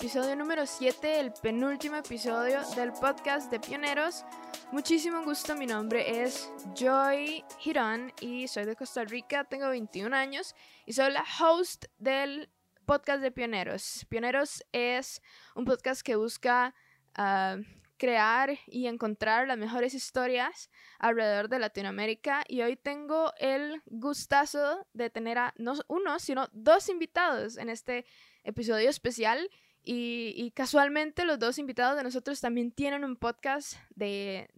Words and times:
episodio 0.00 0.36
número 0.36 0.64
7, 0.64 1.18
el 1.18 1.32
penúltimo 1.32 1.96
episodio 1.96 2.60
del 2.76 2.92
podcast 2.92 3.50
de 3.50 3.58
Pioneros. 3.58 4.24
Muchísimo 4.70 5.24
gusto, 5.24 5.56
mi 5.56 5.66
nombre 5.66 6.22
es 6.22 6.48
Joy 6.76 7.44
Girón 7.58 8.12
y 8.20 8.46
soy 8.46 8.64
de 8.64 8.76
Costa 8.76 9.02
Rica, 9.02 9.42
tengo 9.42 9.68
21 9.68 10.14
años 10.14 10.54
y 10.86 10.92
soy 10.92 11.10
la 11.10 11.24
host 11.40 11.86
del 11.98 12.48
podcast 12.86 13.22
de 13.22 13.32
Pioneros. 13.32 14.06
Pioneros 14.08 14.62
es 14.70 15.20
un 15.56 15.64
podcast 15.64 16.02
que 16.02 16.14
busca 16.14 16.76
ah, 17.16 17.56
crear 17.96 18.56
y 18.68 18.86
encontrar 18.86 19.48
las 19.48 19.58
mejores 19.58 19.94
historias 19.94 20.70
alrededor 21.00 21.48
de 21.48 21.58
Latinoamérica 21.58 22.44
y 22.46 22.62
hoy 22.62 22.76
tengo 22.76 23.32
el 23.40 23.82
gustazo 23.86 24.86
de 24.92 25.10
tener 25.10 25.38
a 25.38 25.54
no 25.58 25.74
uno, 25.88 26.20
sino 26.20 26.46
dos 26.52 26.88
invitados 26.88 27.56
en 27.58 27.68
este 27.68 28.06
episodio 28.44 28.88
especial 28.88 29.50
y, 29.84 30.50
casualmente 30.54 31.24
los 31.24 31.38
dos 31.38 31.58
invitados 31.58 31.96
de 31.96 32.02
nosotros 32.02 32.40
también 32.40 32.72
tienen 32.72 33.04
un 33.04 33.16
podcast 33.16 33.74
de, 33.94 34.48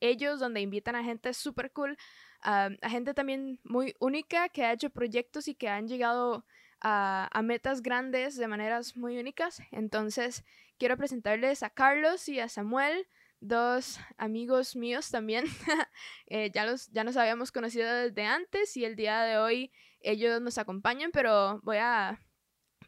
ellos 0.00 0.40
donde 0.40 0.60
invitan 0.60 0.96
a 0.96 1.04
gente 1.04 1.32
súper 1.32 1.72
cool, 1.72 1.96
a 2.42 2.70
gente 2.88 3.14
también 3.14 3.58
muy 3.64 3.94
única 4.00 4.48
que 4.50 4.64
ha 4.64 4.72
hecho 4.72 4.90
proyectos 4.90 5.48
y 5.48 5.54
que 5.54 5.68
han 5.68 5.88
llegado 5.88 6.44
a, 6.84 7.40
metas 7.42 7.82
grandes 7.82 8.36
de 8.36 8.46
maneras 8.46 8.96
muy 8.96 9.18
únicas. 9.18 9.60
Entonces 9.70 10.44
quiero 10.78 10.96
presentarles 10.96 11.62
a 11.62 11.70
Carlos 11.70 12.28
y 12.28 12.40
a 12.40 12.48
Samuel, 12.48 13.08
dos 13.40 13.98
amigos 14.18 14.76
míos 14.76 15.10
también. 15.10 15.44
Eh, 16.26 16.50
ya, 16.52 16.64
los, 16.64 16.90
ya 16.90 17.04
nos 17.04 17.16
habíamos 17.18 17.52
conocido 17.52 17.92
desde 17.92 18.24
antes 18.24 18.76
y 18.78 18.84
el 18.84 18.96
día 18.96 19.22
de 19.22 19.36
hoy 19.36 19.70
ellos 20.00 20.40
nos 20.40 20.56
acompañan, 20.56 21.10
pero 21.12 21.60
voy 21.62 21.76
a 21.76 22.18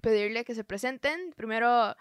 pedirle 0.07 0.45
que 0.45 0.55
se 0.55 0.63
presenten. 0.63 1.33
Primero, 1.35 1.97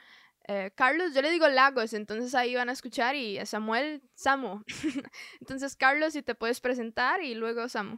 eh, 0.48 0.70
Carlos, 0.76 1.16
yo 1.16 1.24
le 1.24 1.32
digo 1.32 1.48
Lagos, 1.48 1.92
entonces 1.94 2.36
ahí 2.36 2.54
van 2.54 2.70
a 2.70 2.72
escuchar 2.72 3.16
y 3.16 3.44
Samuel, 3.48 4.04
Samu. 4.14 4.62
entonces, 5.42 5.76
Carlos, 5.76 6.14
si 6.14 6.22
te 6.22 6.36
puedes 6.36 6.62
presentar 6.62 7.24
y 7.24 7.34
luego 7.34 7.68
Samu. 7.68 7.98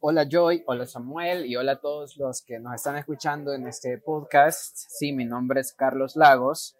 Hola 0.00 0.26
Joy, 0.28 0.64
hola 0.66 0.84
Samuel 0.84 1.46
y 1.46 1.54
hola 1.54 1.72
a 1.72 1.80
todos 1.80 2.16
los 2.16 2.42
que 2.42 2.58
nos 2.58 2.74
están 2.74 2.96
escuchando 2.96 3.54
en 3.54 3.68
este 3.68 3.98
podcast. 3.98 4.76
Sí, 4.88 5.12
mi 5.12 5.24
nombre 5.24 5.60
es 5.60 5.72
Carlos 5.72 6.16
Lagos. 6.16 6.76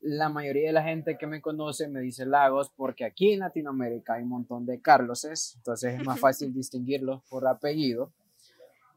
La 0.00 0.28
mayoría 0.28 0.66
de 0.66 0.72
la 0.74 0.82
gente 0.82 1.16
que 1.16 1.26
me 1.26 1.40
conoce 1.40 1.88
me 1.88 2.00
dice 2.00 2.26
Lagos 2.26 2.70
porque 2.76 3.06
aquí 3.06 3.32
en 3.32 3.40
Latinoamérica 3.40 4.14
hay 4.14 4.24
un 4.24 4.28
montón 4.28 4.66
de 4.66 4.82
Carloses, 4.82 5.54
entonces 5.56 5.98
es 5.98 6.04
más 6.04 6.20
fácil 6.20 6.52
distinguirlos 6.54 7.22
por 7.30 7.48
apellido. 7.48 8.12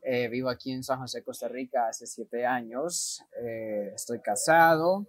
Eh, 0.08 0.28
vivo 0.28 0.50
aquí 0.50 0.72
en 0.72 0.84
San 0.84 1.00
José, 1.00 1.24
Costa 1.24 1.48
Rica, 1.48 1.88
hace 1.88 2.06
siete 2.06 2.46
años. 2.46 3.24
Eh, 3.42 3.92
estoy 3.96 4.20
casado 4.20 5.08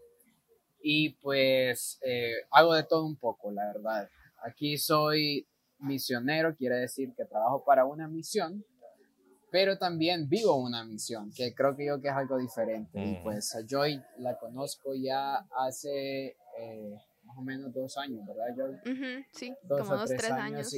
y 0.80 1.10
pues 1.20 1.98
eh, 2.02 2.32
hago 2.50 2.72
de 2.72 2.82
todo 2.84 3.04
un 3.04 3.16
poco, 3.16 3.50
la 3.50 3.66
verdad. 3.66 4.08
Aquí 4.42 4.78
soy 4.78 5.46
misionero, 5.80 6.56
quiere 6.56 6.76
decir 6.76 7.12
que 7.14 7.26
trabajo 7.26 7.62
para 7.62 7.84
una 7.84 8.08
misión, 8.08 8.64
pero 9.50 9.76
también 9.76 10.30
vivo 10.30 10.56
una 10.56 10.82
misión, 10.82 11.30
que 11.30 11.54
creo 11.54 11.76
que 11.76 11.84
yo 11.84 12.00
que 12.00 12.08
es 12.08 12.14
algo 12.14 12.38
diferente. 12.38 12.98
Y 12.98 13.16
pues 13.22 13.54
a 13.54 13.66
Joy 13.68 14.02
la 14.16 14.38
conozco 14.38 14.94
ya 14.94 15.46
hace 15.58 16.38
más 16.58 17.02
o 17.36 17.42
menos 17.42 17.72
dos 17.72 17.96
años, 17.98 18.20
¿verdad, 18.26 18.46
Joy? 18.56 19.24
sí, 19.32 19.54
dos 19.62 19.80
como 19.80 19.96
dos, 19.96 20.10
tres, 20.10 20.30
años. 20.30 20.74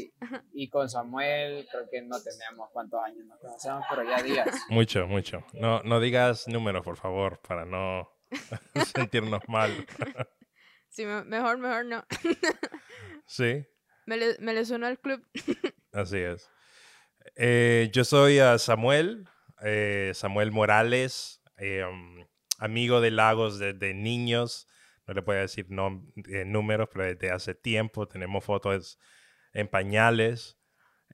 Y 0.53 0.69
con 0.69 0.89
Samuel 0.89 1.67
creo 1.71 1.89
que 1.91 2.03
no 2.03 2.17
tenemos 2.21 2.69
cuántos 2.73 3.01
años 3.03 3.25
nos 3.27 3.39
conocemos, 3.39 3.85
pero 3.89 4.05
ya 4.05 4.23
días. 4.23 4.49
Mucho, 4.71 5.07
mucho. 5.07 5.45
No, 5.55 5.83
no 5.83 6.01
digas 6.01 6.49
números, 6.49 6.85
por 6.85 6.97
favor, 6.97 7.41
para 7.47 7.65
no 7.65 8.09
sentirnos 8.95 9.43
mal. 9.49 9.87
sí, 10.89 11.05
mejor, 11.05 11.59
mejor 11.59 11.85
no. 11.85 12.05
sí. 13.27 13.65
Me 14.07 14.17
le, 14.17 14.37
me 14.39 14.55
le 14.55 14.65
suena 14.65 14.89
al 14.89 14.99
club. 14.99 15.23
Así 15.93 16.19
es. 16.19 16.51
Eh, 17.37 17.91
yo 17.93 18.05
soy 18.05 18.41
uh, 18.41 18.59
Samuel, 18.59 19.29
eh, 19.63 20.13
Samuel 20.15 20.51
Morales, 20.51 21.43
eh, 21.59 21.85
um, 21.85 22.27
amigo 22.59 23.01
de 23.01 23.11
Lagos 23.11 23.59
desde 23.59 23.95
niños 23.95 24.67
no 25.09 25.15
le 25.15 25.23
puedo 25.23 25.41
decir 25.41 25.67
no, 25.71 26.07
eh, 26.29 26.45
números, 26.45 26.91
pero 26.93 27.07
desde 27.07 27.31
hace 27.31 27.55
tiempo 27.55 28.07
tenemos 28.07 28.45
fotos 28.45 28.99
en 29.55 29.67
pañales. 29.67 30.59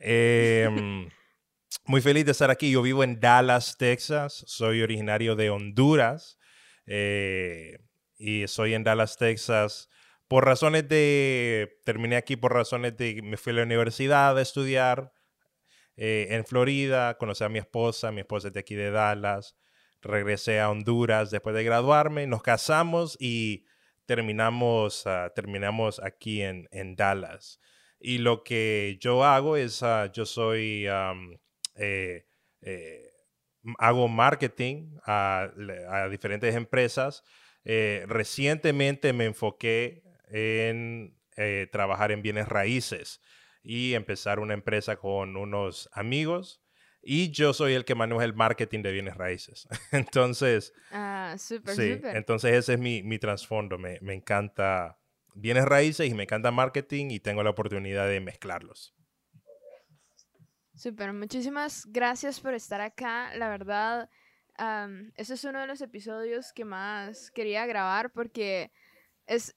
Em, 0.00 1.08
muy 1.86 2.00
feliz 2.00 2.24
de 2.24 2.32
estar 2.32 2.50
aquí. 2.50 2.72
Yo 2.72 2.82
vivo 2.82 3.04
en 3.04 3.20
Dallas, 3.20 3.78
Texas. 3.78 4.42
Soy 4.48 4.82
originario 4.82 5.36
de 5.36 5.50
Honduras. 5.50 6.38
Eh, 6.86 7.78
y 8.18 8.48
soy 8.48 8.74
en 8.74 8.82
Dallas, 8.82 9.16
Texas. 9.16 9.88
Por 10.26 10.44
razones 10.44 10.88
de. 10.88 11.78
Terminé 11.84 12.16
aquí 12.16 12.34
por 12.34 12.52
razones 12.52 12.96
de. 12.96 13.22
Me 13.22 13.36
fui 13.36 13.52
a 13.52 13.56
la 13.56 13.62
universidad 13.62 14.36
a 14.36 14.42
estudiar 14.42 15.12
eh, 15.96 16.26
en 16.30 16.44
Florida. 16.44 17.16
Conocí 17.16 17.44
a 17.44 17.48
mi 17.48 17.60
esposa. 17.60 18.10
Mi 18.10 18.22
esposa 18.22 18.48
es 18.48 18.54
de 18.54 18.60
aquí 18.60 18.74
de 18.74 18.90
Dallas. 18.90 19.56
Regresé 20.02 20.58
a 20.58 20.68
Honduras 20.68 21.30
después 21.30 21.54
de 21.54 21.62
graduarme. 21.62 22.26
Nos 22.26 22.42
casamos 22.42 23.16
y 23.20 23.66
terminamos, 24.06 25.06
ah, 25.06 25.32
terminamos 25.34 26.00
aquí 26.02 26.42
en, 26.42 26.68
en, 26.70 26.96
Dallas. 26.96 27.60
Y 27.98 28.18
lo 28.18 28.44
que 28.44 28.98
yo 29.00 29.24
hago 29.24 29.56
es, 29.56 29.82
uh, 29.82 30.10
yo 30.12 30.26
soy, 30.26 30.86
eh, 31.76 32.24
hago 33.78 34.08
marketing 34.08 34.96
a, 35.06 35.50
a 35.88 36.08
diferentes 36.08 36.54
empresas. 36.54 37.24
Eh, 37.64 38.04
recientemente 38.06 39.12
me 39.12 39.24
enfoqué 39.24 40.02
en 40.28 41.18
trabajar 41.72 42.12
en 42.12 42.22
bienes 42.22 42.48
raíces 42.48 43.20
y 43.62 43.94
empezar 43.94 44.38
una 44.38 44.54
empresa 44.54 44.96
con 44.96 45.36
unos 45.36 45.88
amigos 45.92 46.63
y 47.06 47.30
yo 47.30 47.52
soy 47.52 47.74
el 47.74 47.84
que 47.84 47.94
maneja 47.94 48.24
el 48.24 48.34
marketing 48.34 48.82
de 48.82 48.92
bienes 48.92 49.16
raíces. 49.16 49.68
entonces, 49.92 50.72
ah, 50.90 51.36
súper, 51.38 51.74
sí, 51.74 52.00
entonces 52.02 52.52
ese 52.54 52.74
es 52.74 52.78
mi, 52.78 53.02
mi 53.02 53.18
trasfondo. 53.18 53.78
Me, 53.78 53.98
me, 54.00 54.14
encanta 54.14 54.98
bienes 55.34 55.64
raíces 55.64 56.08
y 56.08 56.14
me 56.14 56.24
encanta 56.24 56.50
marketing 56.50 57.10
y 57.10 57.20
tengo 57.20 57.42
la 57.42 57.50
oportunidad 57.50 58.08
de 58.08 58.20
mezclarlos. 58.20 58.94
Súper, 60.74 61.12
muchísimas 61.12 61.86
gracias 61.86 62.40
por 62.40 62.52
estar 62.52 62.80
acá. 62.80 63.34
La 63.36 63.48
verdad, 63.48 64.10
um, 64.58 65.10
ese 65.14 65.34
es 65.34 65.44
uno 65.44 65.60
de 65.60 65.68
los 65.68 65.80
episodios 65.80 66.52
que 66.52 66.64
más 66.64 67.30
quería 67.30 67.64
grabar 67.66 68.10
porque 68.10 68.72
es, 69.26 69.54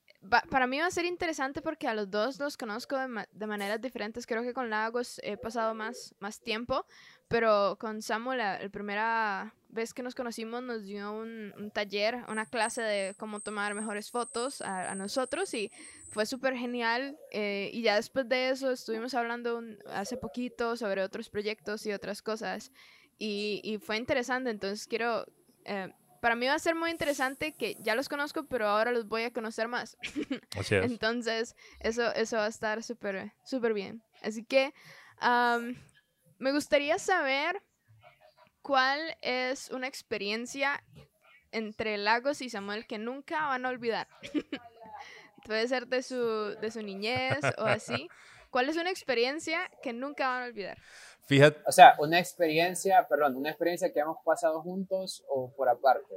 para 0.50 0.68
mí 0.68 0.80
va 0.80 0.86
a 0.86 0.92
ser 0.92 1.06
interesante 1.06 1.62
porque 1.62 1.88
a 1.88 1.96
los 1.96 2.10
dos 2.10 2.40
los 2.40 2.56
conozco 2.56 2.98
de, 2.98 3.26
de, 3.32 3.48
maneras 3.48 3.82
diferentes. 3.82 4.28
Creo 4.28 4.44
que 4.44 4.54
con 4.54 4.70
Lagos 4.70 5.20
he 5.24 5.38
pasado 5.38 5.74
más, 5.74 6.14
más 6.20 6.40
tiempo, 6.40 6.86
pero 7.28 7.78
con 7.80 8.02
Samuel, 8.02 8.38
la, 8.38 8.60
primera 8.72 9.54
vez 9.70 9.94
que 9.94 10.02
nos 10.02 10.16
conocimos, 10.16 10.64
nos 10.64 10.84
dio 10.84 11.12
un, 11.12 11.72
taller, 11.74 12.24
una 12.30 12.46
clase 12.46 12.82
de 12.82 13.16
cómo 13.16 13.42
tomar 13.42 13.74
mejores 13.74 14.12
fotos 14.12 14.62
a, 14.62 14.96
nosotros 14.96 15.54
y 15.54 15.72
fue 16.10 16.26
súper 16.26 16.56
genial. 16.56 17.18
Eh, 17.32 17.70
y 17.74 17.82
ya 17.82 17.96
después 17.96 18.28
de 18.30 18.50
eso 18.50 18.72
estuvimos 18.72 19.14
hablando 19.14 19.62
hace 19.88 20.18
poquito 20.18 20.78
sobre 20.78 21.04
otros 21.04 21.30
proyectos 21.30 21.86
y 21.86 21.92
otras 21.92 22.22
cosas. 22.22 22.72
Y, 23.18 23.62
y 23.64 23.78
fue 23.78 23.98
interesante, 23.98 24.50
entonces 24.50 24.88
quiero... 24.88 25.26
Eh, 25.66 25.92
para 26.22 26.36
mí 26.36 26.48
va 26.48 26.56
a 26.56 26.60
ser 26.60 26.74
muy 26.74 26.90
interesante 26.90 27.54
que 27.54 27.78
ya 27.80 27.94
los 27.94 28.10
conozco, 28.10 28.46
pero 28.46 28.68
ahora 28.68 28.92
los 28.92 29.08
voy 29.08 29.24
a 29.24 29.32
conocer 29.32 29.68
más. 29.68 29.98
Así 30.58 30.74
es. 30.74 30.86
Entonces, 30.86 31.56
eso, 31.80 32.12
eso 32.16 32.38
va 32.38 32.46
a 32.46 32.50
estar 32.50 32.82
súper, 32.82 33.34
súper 33.44 33.74
bien. 33.74 34.02
Así 34.24 34.44
que 34.44 34.74
me 36.40 36.52
gustaría 36.52 37.00
saber 37.00 37.62
cuál 38.62 39.00
es 39.22 39.70
una 39.72 39.88
experiencia 39.88 40.84
entre 41.52 41.98
Lagos 41.98 42.42
y 42.42 42.50
Samuel 42.50 42.86
que 42.86 42.98
nunca 42.98 43.48
van 43.48 43.66
a 43.66 43.70
olvidar. 43.70 44.08
Puede 45.46 45.68
ser 45.68 45.88
de 45.88 46.04
su, 46.04 46.56
de 46.60 46.72
su 46.72 46.82
niñez 46.82 47.40
o 47.58 47.64
así. 47.64 48.10
¿Cuál 48.50 48.70
es 48.70 48.78
una 48.78 48.90
experiencia 48.90 49.72
que 49.82 49.94
nunca 49.94 50.28
van 50.28 50.44
a 50.44 50.46
olvidar? 50.46 50.78
Fíjate. 51.28 51.60
O 51.66 51.72
sea, 51.72 51.96
una 52.00 52.20
experiencia, 52.20 53.06
perdón, 53.08 53.36
una 53.36 53.50
experiencia 53.50 53.92
que 53.92 54.00
hemos 54.00 54.18
pasado 54.24 54.62
juntos 54.62 55.24
o 55.30 55.54
por 55.56 55.70
aparte. 55.70 56.16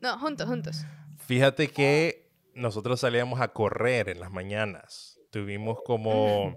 No, 0.00 0.18
juntos, 0.18 0.48
juntos. 0.48 0.84
Fíjate 1.18 1.68
que 1.68 2.30
nosotros 2.54 3.00
salíamos 3.00 3.40
a 3.40 3.48
correr 3.48 4.08
en 4.08 4.20
las 4.20 4.30
mañanas. 4.30 5.20
Tuvimos 5.30 5.78
como, 5.84 6.54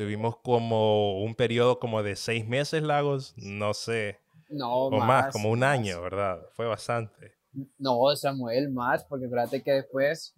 tuvimos 0.00 0.38
como 0.38 1.22
un 1.22 1.34
periodo 1.34 1.78
como 1.78 2.02
de 2.02 2.16
seis 2.16 2.48
meses, 2.48 2.82
Lagos, 2.82 3.34
no 3.36 3.74
sé, 3.74 4.18
No, 4.48 4.86
o 4.86 4.90
más, 4.90 5.30
como 5.30 5.50
un 5.50 5.62
año, 5.62 6.00
¿verdad? 6.00 6.40
Fue 6.54 6.64
bastante. 6.64 7.34
No, 7.76 8.16
Samuel, 8.16 8.70
más, 8.70 9.04
porque 9.04 9.28
fíjate 9.28 9.62
que 9.62 9.72
después, 9.72 10.34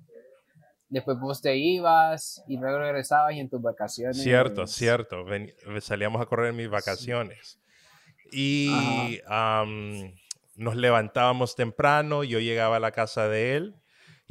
después 0.89 1.17
vos 1.21 1.41
te 1.41 1.57
ibas 1.57 2.43
y 2.49 2.57
luego 2.57 2.81
regresabas 2.81 3.35
y 3.35 3.39
en 3.39 3.49
tus 3.49 3.63
vacaciones. 3.63 4.21
Cierto, 4.21 4.67
cierto. 4.67 5.25
Ven- 5.25 5.55
salíamos 5.81 6.21
a 6.21 6.27
correr 6.27 6.49
en 6.49 6.57
mis 6.57 6.69
vacaciones. 6.69 7.61
Y 8.33 9.21
am, 9.29 10.13
nos 10.57 10.75
levantábamos 10.75 11.55
temprano, 11.55 12.25
yo 12.25 12.41
llegaba 12.41 12.79
a 12.79 12.81
la 12.81 12.91
casa 12.91 13.29
de 13.29 13.55
él. 13.55 13.77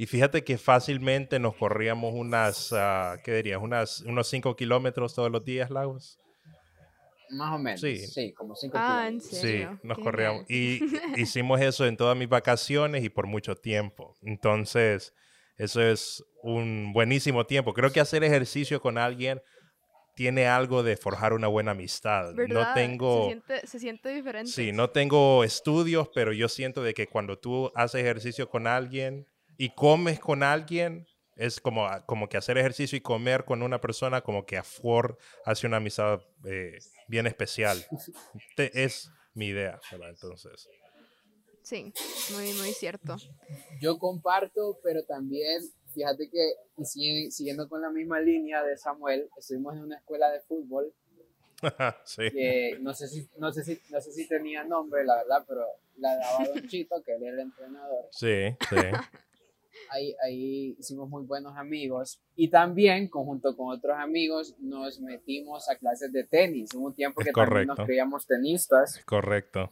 Y 0.01 0.07
fíjate 0.07 0.44
que 0.44 0.57
fácilmente 0.57 1.38
nos 1.38 1.56
corríamos 1.56 2.15
unas, 2.15 2.74
ah, 2.74 3.18
¿qué 3.24 3.36
dirías? 3.36 3.62
Unas, 3.62 4.01
unos 4.01 4.27
5 4.30 4.56
kilómetros 4.56 5.13
todos 5.13 5.30
los 5.30 5.45
días, 5.45 5.69
Lagos. 5.69 6.18
Más 7.30 7.53
o 7.53 7.59
menos. 7.59 7.81
Sí. 7.81 8.00
Sí, 8.00 8.33
como 8.33 8.56
cinco 8.56 8.80
Ah, 8.80 9.06
¿en 9.07 9.19
kilómetros. 9.19 9.39
serio? 9.39 9.69
Sí, 9.80 9.88
nos 9.88 9.98
Qué 10.00 10.03
corríamos. 10.03 10.50
Y 10.50 10.80
hicimos 11.21 11.62
eso 11.62 11.86
en 11.86 11.98
todas 11.98 12.18
mis 12.18 12.27
vacaciones 12.27 13.03
y 13.03 13.09
por 13.09 13.27
mucho 13.27 13.56
tiempo. 13.56 14.15
Entonces, 14.24 15.13
eso 15.57 15.83
es 15.83 16.24
un 16.42 16.94
buenísimo 16.94 17.45
tiempo. 17.45 17.71
Creo 17.75 17.92
que 17.92 18.00
hacer 18.00 18.24
ejercicio 18.24 18.81
con 18.81 18.98
alguien 18.98 19.39
tiene 20.15 20.48
algo 20.48 20.81
de 20.81 20.98
forjar 20.98 21.33
una 21.33 21.45
buena 21.48 21.74
amistad. 21.74 22.33
¿Verdad? 22.33 22.69
No 22.69 22.74
tengo... 22.74 23.21
Se 23.25 23.27
siente, 23.27 23.68
se 23.68 23.80
siente 23.80 24.09
diferente. 24.09 24.51
Sí, 24.51 24.71
no 24.71 24.89
tengo 24.89 25.44
estudios, 25.44 26.09
pero 26.12 26.33
yo 26.33 26.50
siento 26.50 26.81
de 26.81 26.95
que 26.95 27.06
cuando 27.06 27.38
tú 27.38 27.71
haces 27.75 28.01
ejercicio 28.01 28.50
con 28.50 28.65
alguien 28.65 29.27
y 29.61 29.69
comes 29.75 30.19
con 30.19 30.41
alguien, 30.41 31.05
es 31.35 31.61
como, 31.61 31.87
como 32.07 32.27
que 32.27 32.35
hacer 32.35 32.57
ejercicio 32.57 32.97
y 32.97 33.01
comer 33.01 33.45
con 33.45 33.61
una 33.61 33.79
persona 33.79 34.21
como 34.21 34.43
que 34.43 34.57
a 34.57 34.63
Ford 34.63 35.17
hace 35.45 35.67
una 35.67 35.77
amistad 35.77 36.19
eh, 36.45 36.79
bien 37.07 37.27
especial. 37.27 37.77
Te- 38.55 38.83
es 38.83 39.11
mi 39.35 39.49
idea, 39.49 39.79
¿verdad? 39.91 40.09
Entonces, 40.09 40.67
Sí, 41.61 41.93
muy, 42.33 42.53
muy 42.53 42.73
cierto. 42.73 43.17
Yo 43.79 43.99
comparto, 43.99 44.79
pero 44.81 45.03
también, 45.03 45.61
fíjate 45.93 46.27
que, 46.27 46.53
y 46.77 47.29
siguiendo 47.29 47.69
con 47.69 47.83
la 47.83 47.91
misma 47.91 48.19
línea 48.19 48.63
de 48.63 48.75
Samuel, 48.77 49.29
estuvimos 49.37 49.75
en 49.75 49.83
una 49.83 49.97
escuela 49.97 50.31
de 50.31 50.39
fútbol 50.41 50.91
sí. 52.05 52.31
que 52.31 52.79
no 52.81 52.95
sé 52.95 53.07
si, 53.07 53.29
no 53.37 53.53
sé 53.53 53.63
si, 53.63 53.79
no 53.91 54.01
sé 54.01 54.11
si 54.11 54.27
tenía 54.27 54.63
nombre, 54.63 55.05
la 55.05 55.17
verdad, 55.17 55.45
pero 55.47 55.67
la 55.97 56.15
daba 56.15 56.47
Don 56.47 56.67
Chito, 56.67 57.03
que 57.03 57.13
él 57.13 57.21
era 57.21 57.33
el 57.33 57.39
entrenador. 57.41 58.07
Sí, 58.09 58.57
sí. 58.67 58.75
Ahí, 59.89 60.15
ahí 60.23 60.75
hicimos 60.79 61.09
muy 61.09 61.23
buenos 61.25 61.57
amigos 61.57 62.21
y 62.35 62.49
también, 62.49 63.09
conjunto 63.09 63.55
con 63.57 63.75
otros 63.75 63.97
amigos, 63.97 64.55
nos 64.59 64.99
metimos 65.01 65.69
a 65.69 65.75
clases 65.75 66.11
de 66.13 66.23
tenis. 66.23 66.73
Hubo 66.73 66.87
un 66.87 66.95
tiempo 66.95 67.21
Es 67.21 67.27
que 67.27 67.33
también 67.33 67.67
nos 67.67 67.79
creíamos 67.85 68.25
tenistas. 68.25 69.01
Correcto. 69.05 69.69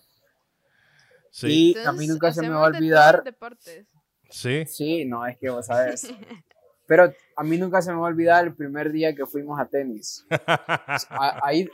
Sí, 1.32 1.72
Y 1.72 1.76
a 1.76 1.80
Entonces, 1.80 2.00
mí 2.00 2.08
nunca 2.08 2.34
se 2.34 2.42
me 2.42 2.50
va 2.50 2.64
a 2.66 2.68
olvidar. 2.68 3.24
deportes. 3.24 3.88
sí. 4.30 4.66
Sí, 4.66 5.06
no, 5.06 5.26
es 5.26 5.38
que 5.38 5.50
vos 5.50 5.66
sabes. 5.68 6.12
Pero 6.88 7.14
a 7.38 7.44
mí 7.44 7.58
nunca 7.58 7.82
se 7.82 7.92
me 7.92 7.98
va 8.00 8.08
a 8.08 8.10
olvidar 8.10 8.46
el 8.46 8.56
primer 8.56 8.92
día 8.92 9.14
que 9.16 9.26
fuimos 9.28 9.60
a 9.60 9.68
tenis. 9.68 10.26
A- 10.30 11.40
Ahí, 11.44 11.70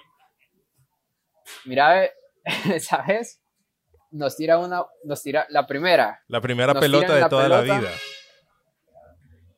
mira, 1.66 2.10
¿sabes? 2.80 3.40
Nos 4.12 4.36
tira 4.38 4.60
una, 4.60 4.84
nos 5.04 5.22
tira 5.22 5.46
la 5.50 5.66
primera 5.68 6.22
La 6.28 6.40
primera 6.42 6.74
Nos 6.74 6.82
pelota 6.82 7.16
de 7.16 7.22
la 7.22 7.30
toda 7.30 7.50
la 7.50 7.62
pelota. 7.62 7.80
vida. 7.80 7.90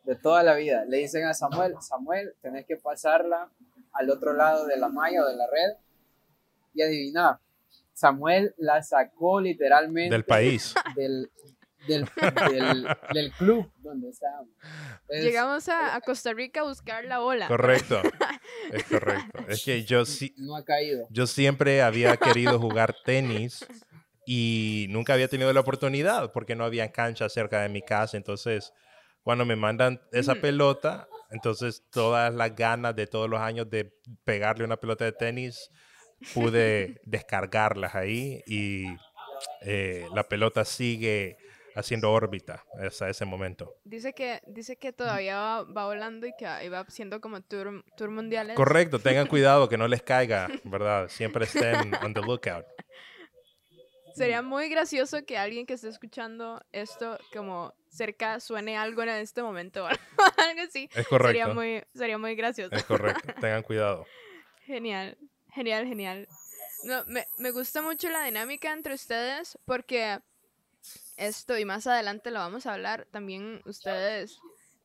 De 0.08 0.16
toda 0.16 0.42
la 0.42 0.56
vida. 0.56 0.86
Le 0.88 0.98
dicen 0.98 1.26
a 1.26 1.34
Samuel, 1.34 1.76
Samuel, 1.82 2.34
tenés 2.42 2.66
que 2.66 2.78
pasarla 2.78 3.52
al 3.92 4.10
otro 4.10 4.34
lado 4.34 4.66
de 4.66 4.78
la 4.78 4.88
malla 4.90 5.22
o 5.24 5.28
de 5.28 5.36
la 5.36 5.46
red. 5.48 5.78
Y 6.74 6.82
adivina, 6.82 7.42
Samuel 7.94 8.54
la 8.58 8.82
sacó 8.82 9.42
literalmente 9.42 10.16
Del 10.16 10.24
país. 10.24 10.74
del, 10.96 11.30
del, 11.88 12.06
del, 12.50 12.88
del 13.14 13.32
club 13.34 13.70
donde 13.80 14.10
estábamos. 14.10 14.50
Entonces, 15.02 15.26
Llegamos 15.26 15.68
a, 15.70 15.96
a 15.96 16.02
Costa 16.02 16.32
Rica 16.34 16.62
a 16.62 16.64
buscar 16.64 17.04
la 17.06 17.20
bola. 17.20 17.48
Correcto. 17.48 18.02
Es 18.72 18.84
correcto. 18.86 19.40
Es 19.50 19.64
que 19.64 19.84
yo 19.84 20.06
sí, 20.06 20.34
No 20.38 20.56
ha 20.56 20.64
caído. 20.64 21.06
yo 21.10 21.28
siempre 21.28 21.82
había 21.82 22.16
querido 22.18 22.60
jugar 22.60 22.96
tenis 23.06 23.66
y 24.26 24.88
nunca 24.90 25.14
había 25.14 25.28
tenido 25.28 25.52
la 25.54 25.60
oportunidad 25.60 26.32
porque 26.32 26.56
no 26.56 26.64
había 26.66 26.92
cancha 26.92 27.28
cerca 27.30 27.62
de 27.62 27.70
mi 27.70 27.82
casa. 27.82 28.18
Entonces, 28.18 28.74
cuando 29.28 29.46
me 29.46 29.58
mandan 29.58 30.00
esa 30.14 30.36
pelota, 30.36 31.10
entonces 31.32 31.84
todas 31.92 32.34
las 32.34 32.56
ganas 32.56 32.96
de 32.96 33.08
todos 33.08 33.30
los 33.30 33.42
años 33.42 33.70
de 33.70 33.92
pegarle 34.24 34.64
una 34.64 34.78
pelota 34.78 35.04
de 35.04 35.12
tenis, 35.12 35.70
pude 36.34 37.02
descargarlas 37.06 37.94
ahí 37.94 38.42
y 38.48 38.86
eh, 39.64 40.08
la 40.16 40.24
pelota 40.24 40.64
sigue 40.64 41.36
haciendo 41.76 42.10
órbita 42.10 42.64
hasta 42.82 43.10
ese 43.10 43.26
momento. 43.26 43.76
Dice 43.84 44.14
que, 44.14 44.40
dice 44.48 44.78
que 44.78 44.94
todavía 44.94 45.36
va, 45.36 45.64
va 45.64 45.86
volando 45.88 46.26
y 46.26 46.32
que 46.40 46.70
va 46.70 46.80
haciendo 46.80 47.20
como 47.20 47.42
tour, 47.42 47.84
tour 47.98 48.10
mundiales. 48.10 48.56
Correcto, 48.56 48.98
tengan 48.98 49.28
cuidado 49.28 49.68
que 49.68 49.78
no 49.78 49.90
les 49.90 50.04
caiga, 50.04 50.48
¿verdad? 50.64 51.10
Siempre 51.10 51.44
estén 51.44 51.94
on 52.02 52.14
the 52.14 52.22
lookout. 52.22 52.66
Sería 54.18 54.42
muy 54.42 54.68
gracioso 54.70 55.26
que 55.26 55.38
alguien 55.38 55.68
que 55.68 55.74
esté 55.74 55.90
escuchando 55.90 56.60
esto 56.72 57.20
como 57.34 57.76
cerca 57.98 58.40
suene 58.40 58.78
algo 58.78 59.02
en 59.04 59.10
este 59.10 59.42
momento 59.42 59.86
o 59.86 59.88
algo 60.38 60.62
así. 60.68 60.90
Es 60.94 61.08
Sería 61.08 61.08
correcto. 61.10 61.54
muy, 61.54 61.84
sería 61.94 62.18
muy 62.18 62.36
gracioso. 62.36 62.76
Es 62.76 62.84
correcto, 62.84 63.34
tengan 63.42 63.64
cuidado. 63.64 64.06
Genial, 64.66 65.18
genial, 65.54 65.86
genial. 65.88 66.28
No, 66.84 67.04
me, 67.06 67.28
me 67.38 67.52
gusta 67.52 67.82
mucho 67.82 68.10
la 68.10 68.24
dinámica 68.24 68.72
entre 68.72 68.94
ustedes 68.94 69.58
porque 69.66 70.20
esto, 71.18 71.58
y 71.58 71.66
más 71.66 71.88
adelante 71.88 72.32
lo 72.32 72.40
vamos 72.40 72.66
a 72.66 72.74
hablar, 72.74 73.08
también 73.12 73.62
ustedes 73.66 74.40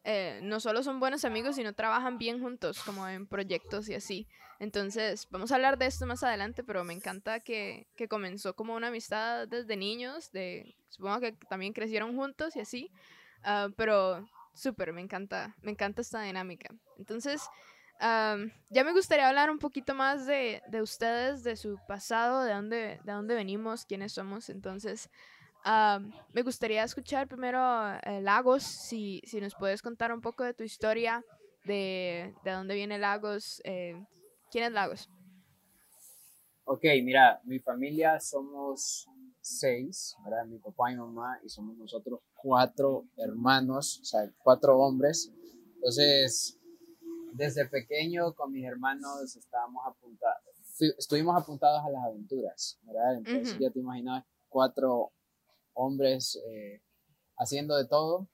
eh, 0.05 0.41
no 0.43 0.59
solo 0.59 0.83
son 0.83 0.99
buenos 0.99 1.25
amigos, 1.25 1.57
sino 1.57 1.75
trabajan 1.75 2.19
bien 2.19 2.41
juntos, 2.41 2.83
como 2.83 3.07
en 3.09 3.27
proyectos 3.27 3.89
y 3.89 3.95
así. 3.95 4.27
Entonces, 4.63 5.27
vamos 5.29 5.51
a 5.51 5.57
hablar 5.57 5.77
de 5.77 5.87
esto 5.87 6.07
más 6.07 6.23
adelante, 6.23 6.63
pero 6.63 6.85
me 6.85 6.93
encanta 6.93 7.41
que, 7.41 7.89
que 7.97 8.07
comenzó 8.07 8.55
como 8.55 8.77
una 8.77 8.87
amistad 8.89 9.49
desde 9.49 9.77
niños, 9.77 10.31
de, 10.31 10.77
supongo 10.89 11.19
que 11.19 11.33
también 11.51 11.73
crecieron 11.73 12.15
juntos 12.15 12.55
y 12.55 12.61
así, 12.61 12.89
ah, 13.43 13.71
pero 13.77 14.25
súper, 14.55 14.93
me 14.93 15.01
encanta, 15.01 15.57
me 15.63 15.73
encanta 15.73 16.01
esta 16.01 16.23
dinámica. 16.23 16.69
Entonces, 16.97 17.43
Am, 17.99 18.53
ya 18.71 18.85
me 18.85 18.93
gustaría 18.93 19.29
hablar 19.29 19.51
un 19.51 19.59
poquito 19.59 19.95
más 19.95 20.27
de, 20.27 20.63
de 20.69 20.81
ustedes, 20.81 21.43
de 21.43 21.57
su 21.57 21.79
pasado, 21.89 22.43
de 22.45 22.53
dónde, 22.53 23.01
de 23.05 23.13
dónde 23.13 23.35
venimos, 23.35 23.85
quiénes 23.85 24.13
somos. 24.13 24.49
Entonces, 24.49 25.09
am, 25.65 26.13
me 26.33 26.43
gustaría 26.43 26.85
escuchar 26.85 27.27
primero 27.29 27.61
eh, 28.03 28.21
Lagos, 28.21 28.63
si, 28.63 29.23
si 29.25 29.41
nos 29.41 29.55
puedes 29.55 29.83
contar 29.83 30.13
un 30.13 30.21
poco 30.21 30.43
de 30.45 30.55
tu 30.55 30.65
historia, 30.65 31.25
de, 31.65 32.35
de 32.45 32.51
dónde 32.53 32.75
viene 32.75 32.99
Lagos. 32.99 33.61
eh, 33.65 34.01
¿Quién 34.53 34.65
es 34.65 34.73
Lagos? 34.73 35.09
Ok, 36.65 36.85
mira, 37.03 37.41
mi 37.45 37.59
familia 37.59 38.21
somos 38.21 39.09
seis, 39.41 40.15
¿verdad? 40.23 40.45
Mi 40.45 40.59
papá 40.59 40.93
y 40.93 40.97
mamá, 40.97 41.41
y 41.43 41.49
somos 41.49 41.75
nosotros 41.79 42.21
cuatro 42.35 43.07
hermanos, 43.17 43.99
o 44.03 44.05
sea, 44.05 44.31
cuatro 44.43 44.79
hombres. 44.79 45.33
Entonces, 45.77 46.59
desde 47.33 47.67
pequeño 47.67 48.35
con 48.35 48.53
mis 48.53 48.67
hermanos 48.67 49.35
estábamos 49.35 49.87
apuntados, 49.87 50.45
estuvimos 50.99 51.35
apuntados 51.35 51.87
a 51.87 51.91
las 51.91 52.05
aventuras, 52.05 52.79
¿verdad? 52.83 53.17
Entonces 53.17 53.55
Ujú. 53.55 53.63
ya 53.63 53.71
te 53.71 53.79
imaginas 53.79 54.23
cuatro 54.51 55.13
hombres 55.73 56.39
eh, 56.47 56.83
haciendo 57.39 57.75
de 57.79 57.87
todo. 57.87 58.29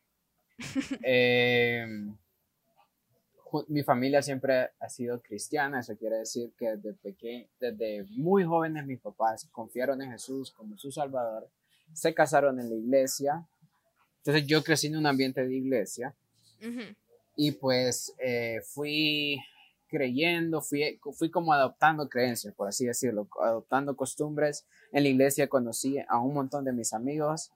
Eh, 1.04 1.86
mi 3.68 3.82
familia 3.82 4.22
siempre 4.22 4.70
ha 4.78 4.88
sido 4.88 5.20
cristiana, 5.22 5.80
eso 5.80 5.96
quiere 5.96 6.16
decir 6.18 6.52
que 6.58 6.76
desde 6.76 6.94
pequeño, 6.94 7.46
desde 7.60 8.04
muy 8.10 8.44
jóvenes 8.44 8.84
mis 8.86 9.00
papás 9.00 9.48
confiaron 9.52 10.00
en 10.02 10.12
Jesús 10.12 10.50
como 10.52 10.76
su 10.78 10.90
Salvador, 10.92 11.48
se 11.92 12.12
casaron 12.14 12.60
en 12.60 12.68
la 12.68 12.74
iglesia, 12.76 13.46
entonces 14.18 14.46
yo 14.46 14.62
crecí 14.62 14.88
en 14.88 14.96
un 14.96 15.06
ambiente 15.06 15.46
de 15.46 15.54
iglesia 15.54 16.14
y 17.36 17.52
pues 17.52 18.14
eh, 18.18 18.60
fui 18.64 19.38
creyendo, 19.88 20.60
fui, 20.60 21.00
fui 21.14 21.30
como 21.30 21.52
adoptando 21.52 22.08
creencias, 22.08 22.52
por 22.54 22.68
así 22.68 22.84
decirlo, 22.86 23.26
adoptando 23.42 23.96
costumbres. 23.96 24.66
En 24.92 25.04
la 25.04 25.08
iglesia 25.08 25.48
conocí 25.48 25.96
a 26.08 26.18
un 26.20 26.34
montón 26.34 26.64
de 26.64 26.72
mis 26.72 26.92
amigos 26.92 27.50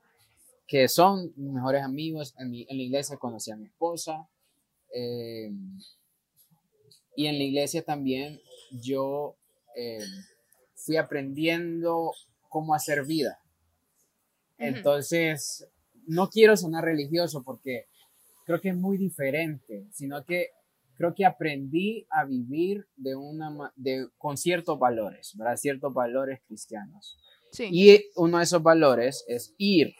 que 0.66 0.88
son 0.88 1.32
mejores 1.36 1.82
amigos. 1.82 2.34
En, 2.38 2.50
mi- 2.50 2.66
en 2.70 2.76
la 2.78 2.82
iglesia 2.84 3.16
conocí 3.18 3.50
a 3.50 3.56
mi 3.56 3.66
esposa. 3.66 4.26
Eh, 4.94 5.50
y 7.16 7.26
en 7.26 7.38
la 7.38 7.44
iglesia 7.44 7.82
también 7.82 8.40
yo 8.70 9.36
eh, 9.76 10.04
fui 10.74 10.96
aprendiendo 10.96 12.12
cómo 12.48 12.74
hacer 12.74 13.04
vida. 13.04 13.38
Entonces, 14.58 15.68
no 16.06 16.28
quiero 16.28 16.56
sonar 16.56 16.84
religioso 16.84 17.42
porque 17.42 17.86
creo 18.44 18.60
que 18.60 18.70
es 18.70 18.76
muy 18.76 18.96
diferente, 18.96 19.86
sino 19.92 20.24
que 20.24 20.50
creo 20.96 21.14
que 21.14 21.24
aprendí 21.24 22.06
a 22.10 22.24
vivir 22.24 22.86
de 22.96 23.16
una, 23.16 23.72
de, 23.76 24.08
con 24.18 24.36
ciertos 24.36 24.78
valores, 24.78 25.32
¿verdad? 25.36 25.56
Ciertos 25.56 25.92
valores 25.92 26.40
cristianos. 26.46 27.18
Sí. 27.50 27.68
Y 27.70 28.04
uno 28.16 28.38
de 28.38 28.44
esos 28.44 28.62
valores 28.62 29.24
es 29.26 29.54
ir, 29.58 29.94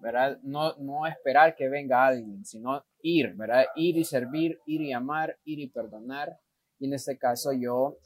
¿verdad? 0.00 0.38
No, 0.42 0.76
no 0.76 1.06
esperar 1.06 1.54
que 1.54 1.68
venga 1.68 2.06
alguien, 2.06 2.44
sino 2.44 2.84
ir, 3.02 3.34
¿verdad? 3.34 3.66
Ir 3.76 3.96
y 3.96 4.04
servir, 4.04 4.58
ir 4.66 4.82
y 4.82 4.92
amar, 4.92 5.38
ir 5.44 5.58
y 5.60 5.68
perdonar. 5.68 6.38
Y 6.78 6.86
en 6.86 6.94
este 6.94 7.18
caso 7.18 7.52
yo 7.52 7.98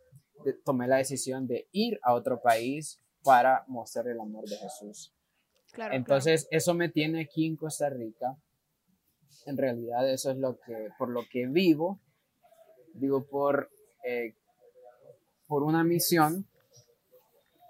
tomé 0.65 0.89
la 0.89 0.97
decisión 0.97 1.47
de 1.47 1.69
ir 1.73 1.99
a 2.03 2.15
otro 2.15 2.41
país 2.41 3.01
para 3.23 3.65
mostrar 3.69 4.09
el 4.09 4.21
amor 4.21 4.45
de 4.49 4.57
Jesús. 4.57 5.15
Claro, 5.73 5.95
Entonces, 5.95 6.47
eso 6.51 6.75
me 6.75 6.89
tiene 6.89 7.23
aquí 7.23 7.47
en 7.47 7.57
Costa 7.57 7.89
Rica. 7.89 8.37
En 9.47 9.57
realidad, 9.57 10.09
eso 10.09 10.31
es 10.31 10.37
lo 10.37 10.59
que, 10.61 10.89
por 10.99 11.09
lo 11.09 11.23
que 11.31 11.47
vivo. 11.47 12.01
Digo, 12.93 13.27
por, 13.27 13.71
eh, 14.05 14.35
por 15.47 15.65
una 15.65 15.83
misión 15.83 16.47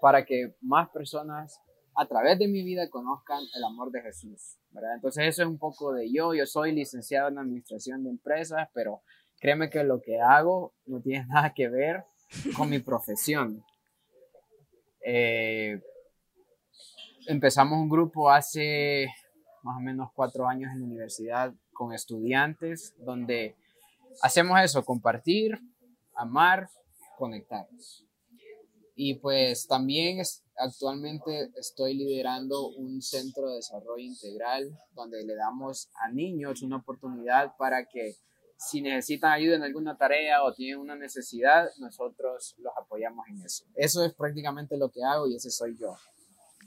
para 0.01 0.23
que 0.25 0.55
más 0.61 0.89
personas 0.89 1.59
a 1.95 2.05
través 2.07 2.37
de 2.39 2.47
mi 2.47 2.63
vida 2.63 2.89
conozcan 2.89 3.41
el 3.55 3.63
amor 3.63 3.91
de 3.91 4.01
Jesús, 4.01 4.57
¿verdad? 4.71 4.95
Entonces 4.95 5.25
eso 5.27 5.43
es 5.43 5.47
un 5.47 5.57
poco 5.57 5.93
de 5.93 6.11
yo, 6.11 6.33
yo 6.33 6.45
soy 6.45 6.73
licenciado 6.73 7.29
en 7.29 7.39
administración 7.39 8.03
de 8.03 8.09
empresas, 8.09 8.67
pero 8.73 9.01
créeme 9.39 9.69
que 9.69 9.83
lo 9.83 10.01
que 10.01 10.19
hago 10.19 10.73
no 10.85 11.01
tiene 11.01 11.25
nada 11.29 11.53
que 11.53 11.69
ver 11.69 12.03
con 12.57 12.69
mi 12.69 12.79
profesión. 12.79 13.63
Eh, 15.05 15.79
empezamos 17.27 17.79
un 17.79 17.89
grupo 17.89 18.29
hace 18.29 19.07
más 19.63 19.77
o 19.77 19.81
menos 19.81 20.09
cuatro 20.13 20.47
años 20.47 20.71
en 20.73 20.81
la 20.81 20.85
universidad 20.85 21.53
con 21.73 21.93
estudiantes 21.93 22.93
donde 22.99 23.55
hacemos 24.21 24.59
eso, 24.61 24.83
compartir, 24.83 25.59
amar, 26.13 26.69
conectarnos. 27.17 28.05
Y 28.95 29.15
pues 29.15 29.67
también 29.67 30.19
actualmente 30.57 31.51
estoy 31.57 31.95
liderando 31.95 32.69
un 32.69 33.01
centro 33.01 33.49
de 33.49 33.55
desarrollo 33.55 34.03
integral 34.03 34.77
donde 34.93 35.23
le 35.23 35.35
damos 35.35 35.89
a 35.95 36.09
niños 36.09 36.61
una 36.61 36.77
oportunidad 36.77 37.55
para 37.57 37.85
que 37.85 38.15
si 38.57 38.81
necesitan 38.81 39.31
ayuda 39.31 39.55
en 39.55 39.63
alguna 39.63 39.97
tarea 39.97 40.43
o 40.43 40.53
tienen 40.53 40.79
una 40.79 40.95
necesidad, 40.95 41.69
nosotros 41.77 42.55
los 42.59 42.73
apoyamos 42.77 43.27
en 43.27 43.41
eso. 43.41 43.65
Eso 43.75 44.03
es 44.03 44.13
prácticamente 44.13 44.77
lo 44.77 44.89
que 44.89 45.03
hago 45.03 45.27
y 45.27 45.35
ese 45.35 45.51
soy 45.51 45.77
yo. 45.77 45.97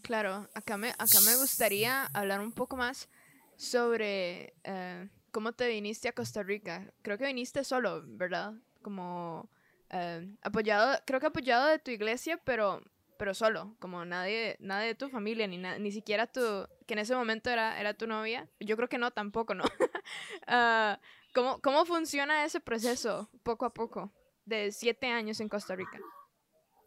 Claro, 0.02 0.48
acá 0.54 0.76
me, 0.76 0.90
acá 0.90 1.20
me 1.24 1.36
gustaría 1.36 2.04
hablar 2.06 2.40
un 2.40 2.52
poco 2.52 2.76
más 2.76 3.08
sobre 3.56 4.54
eh, 4.64 5.08
cómo 5.32 5.52
te 5.52 5.68
viniste 5.68 6.08
a 6.08 6.12
Costa 6.12 6.42
Rica. 6.42 6.92
Creo 7.02 7.18
que 7.18 7.26
viniste 7.26 7.64
solo, 7.64 8.02
¿verdad? 8.06 8.54
Como 8.82 9.48
eh, 9.90 10.36
apoyado, 10.42 10.98
creo 11.04 11.20
que 11.20 11.26
apoyado 11.26 11.66
de 11.68 11.78
tu 11.78 11.90
iglesia, 11.90 12.40
pero, 12.44 12.82
pero 13.18 13.34
solo, 13.34 13.76
como 13.80 14.04
nadie, 14.04 14.56
nadie 14.60 14.88
de 14.88 14.94
tu 14.94 15.08
familia, 15.10 15.46
ni, 15.46 15.58
ni 15.58 15.92
siquiera 15.92 16.26
tu, 16.26 16.40
que 16.86 16.94
en 16.94 17.00
ese 17.00 17.14
momento 17.14 17.50
era, 17.50 17.78
era 17.78 17.92
tu 17.92 18.06
novia. 18.06 18.48
Yo 18.60 18.76
creo 18.76 18.88
que 18.88 18.96
no, 18.98 19.10
tampoco, 19.10 19.54
¿no? 19.54 19.64
Ah, 20.46 20.98
¿cómo, 21.34 21.60
¿Cómo 21.60 21.84
funciona 21.84 22.46
ese 22.46 22.60
proceso 22.60 23.28
poco 23.42 23.66
a 23.66 23.74
poco 23.74 24.10
de 24.46 24.72
siete 24.72 25.08
años 25.08 25.40
en 25.40 25.50
Costa 25.50 25.76
Rica? 25.76 25.98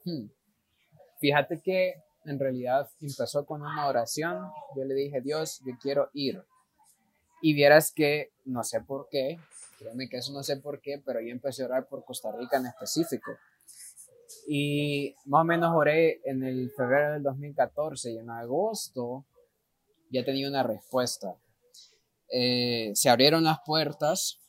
Hmm. 0.04 0.26
Fíjate 1.20 1.62
que 1.62 1.94
en 2.26 2.40
realidad 2.40 2.90
empezó 3.00 3.46
con 3.46 3.62
una 3.62 3.88
oración. 3.88 4.50
Yo 4.76 4.84
le 4.86 4.96
dije, 4.96 5.22
Dios, 5.22 5.62
yo 5.64 5.78
quiero 5.80 6.10
ir. 6.14 6.44
Y 7.44 7.54
vieras 7.54 7.92
que, 7.92 8.32
no 8.46 8.64
sé 8.64 8.82
por 8.82 9.08
qué, 9.10 9.40
créeme 9.78 10.10
que 10.10 10.18
eso 10.18 10.34
no 10.34 10.42
sé 10.42 10.58
por 10.58 10.82
qué, 10.82 11.00
pero 11.06 11.22
yo 11.22 11.30
empecé 11.30 11.62
a 11.62 11.66
orar 11.66 11.88
por 11.88 12.04
Costa 12.04 12.32
Rica 12.32 12.58
en 12.58 12.66
específico. 12.66 13.32
Y 14.48 15.16
más 15.26 15.42
o 15.42 15.46
menos 15.46 15.72
oré 15.76 16.22
en 16.26 16.44
el 16.44 16.72
febrero 16.72 17.14
del 17.14 17.24
2014 17.24 18.12
y 18.12 18.18
en 18.18 18.30
agosto 18.30 19.26
ya 20.10 20.24
tenía 20.26 20.48
una 20.48 20.64
respuesta. 20.64 21.36
Eh, 22.30 22.92
se 22.96 23.10
abrieron 23.10 23.44
las 23.44 23.60
puertas. 23.66 24.40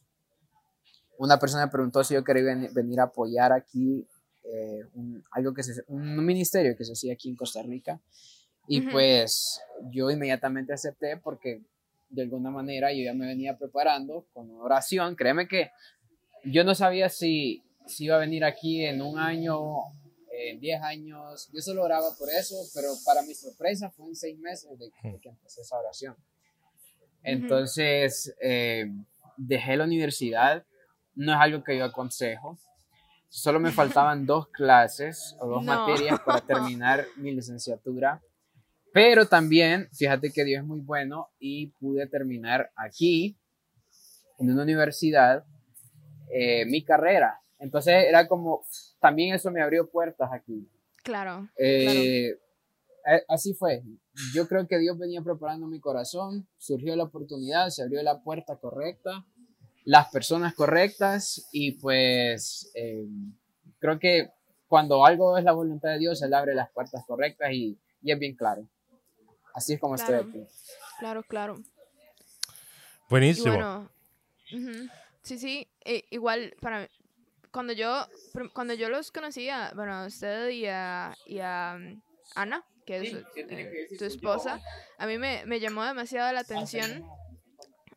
Una 1.19 1.39
persona 1.39 1.67
me 1.67 1.73
preguntó 1.73 2.03
si 2.05 2.15
yo 2.15 2.25
quería 2.25 2.71
venir 2.73 3.01
a 3.01 3.05
apoyar 3.05 3.53
aquí 3.53 4.07
eh, 4.45 4.81
un, 4.95 5.23
algo 5.31 5.55
que 5.55 5.63
se, 5.63 5.83
un 5.87 6.25
ministerio 6.25 6.77
que 6.77 6.85
se 6.85 6.93
hacía 6.93 7.13
aquí 7.13 7.29
en 7.29 7.37
Costa 7.37 7.63
Rica. 7.63 8.01
Y 8.69 8.81
pues 8.83 9.61
yo 9.91 10.11
inmediatamente 10.11 10.73
acepté 10.73 11.17
porque 11.17 11.63
de 12.11 12.23
alguna 12.23 12.51
manera 12.51 12.93
yo 12.93 13.03
ya 13.03 13.15
me 13.15 13.27
venía 13.27 13.59
preparando 13.59 14.27
con 14.33 14.51
oración. 14.61 15.17
Créeme 15.17 15.49
que 15.49 15.71
yo 16.45 16.65
no 16.65 16.75
sabía 16.75 17.09
si, 17.09 17.63
si 17.87 18.05
iba 18.05 18.17
a 18.17 18.21
venir 18.21 18.45
aquí 18.45 18.85
en 18.85 19.03
un 19.03 19.19
año, 19.19 19.59
en 20.33 20.61
10 20.61 20.83
años. 20.83 21.51
Yo 21.53 21.61
solo 21.61 21.85
oraba 21.85 22.15
por 22.19 22.29
eso, 22.31 22.57
pero 22.75 22.89
para 23.05 23.23
mi 23.23 23.35
sorpresa 23.35 23.91
fue 23.91 24.09
en 24.09 24.17
seis 24.17 24.39
meses 24.39 24.79
de, 24.79 24.91
que 25.21 25.29
empecé 25.29 25.63
esa 25.63 25.79
oración. 25.79 26.17
Entonces, 27.23 28.35
eh, 28.41 28.87
dejé 29.37 29.77
la 29.77 29.85
universidad. 29.85 30.65
No 31.15 31.33
es 31.33 31.39
algo 31.39 31.63
que 31.63 31.77
yo 31.77 31.85
aconsejo. 31.85 32.59
Solo 33.29 33.61
me 33.61 33.71
faltaban 33.71 34.27
dos 34.27 34.49
clases 34.49 35.37
o 35.41 35.47
dos 35.47 35.65
materias 35.65 36.21
para 36.21 36.41
terminar 36.41 37.07
mi 37.17 37.33
licenciatura. 37.33 38.21
Pero 38.93 39.27
también, 39.27 39.89
fíjate 39.93 40.31
que 40.31 40.45
Dios 40.45 40.63
es 40.63 40.67
muy 40.67 40.81
bueno 40.81 41.31
y 41.39 41.69
pude 41.69 42.07
terminar 42.07 42.71
aquí, 42.77 43.39
en 44.39 44.51
una 44.51 44.63
universidad, 44.63 45.45
eh, 46.31 46.67
mi 46.67 46.85
carrera. 46.85 47.42
Entonces 47.63 47.95
era 48.09 48.27
como, 48.27 48.65
también 49.01 49.35
eso 49.35 49.53
me 49.53 49.63
abrió 49.63 49.89
puertas 49.89 50.31
aquí. 50.33 50.69
Claro. 51.05 51.49
Eh, 51.57 52.37
claro. 53.05 53.23
Así 53.29 53.55
fue. 53.55 53.85
Yo 54.35 54.49
creo 54.49 54.67
que 54.67 54.79
Dios 54.79 54.99
venía 54.99 55.23
preparando 55.23 55.69
mi 55.69 55.79
corazón, 55.79 56.49
surgió 56.59 56.97
la 56.97 57.05
oportunidad, 57.05 57.69
se 57.69 57.83
abrió 57.85 58.03
la 58.03 58.21
puerta 58.23 58.57
correcta, 58.57 59.25
las 59.85 60.11
personas 60.11 60.55
correctas 60.55 61.49
y 61.53 61.73
pues 61.73 62.73
eh, 62.75 63.07
creo 63.79 64.01
que 64.01 64.31
cuando 64.67 65.07
algo 65.07 65.39
es 65.39 65.45
la 65.45 65.53
voluntad 65.53 65.91
de 65.91 65.99
Dios, 65.99 66.21
Él 66.23 66.35
abre 66.35 66.55
las 66.55 66.71
puertas 66.71 67.05
correctas 67.07 67.53
y, 67.53 67.79
y 68.03 68.11
es 68.11 68.19
bien 68.19 68.35
claro. 68.35 68.67
Así 69.55 69.75
es 69.75 69.81
como 69.81 69.95
claro, 69.95 70.17
estoy 70.17 70.41
aquí. 70.41 70.51
Claro, 70.99 71.23
claro. 71.23 71.63
Buenísimo. 73.09 73.55
Bueno, 73.55 73.91
uh 74.53 74.57
-huh. 74.57 74.91
Sí, 75.23 75.39
sí, 75.39 75.69
e, 75.85 76.05
igual 76.11 76.57
para 76.61 76.89
cuando 77.53 77.73
yo 77.73 78.07
cuando 78.55 78.75
yo 78.75 78.89
los 78.89 79.13
conocía, 79.13 79.73
bueno, 79.75 79.95
a 79.95 80.07
usted 80.07 80.49
y 80.49 80.67
a, 80.67 81.15
y 81.27 81.39
a 81.39 81.77
um, 81.77 82.03
Ana, 82.35 82.65
que 82.87 82.97
es 82.97 83.11
sí, 83.11 83.23
eh, 83.37 83.89
tu 83.99 84.05
esposa, 84.05 84.61
a 84.99 85.07
mí 85.07 85.19
me, 85.19 85.45
me 85.47 85.61
llamó 85.61 85.85
demasiado 85.85 86.33
la 86.33 86.41
atención 86.41 87.05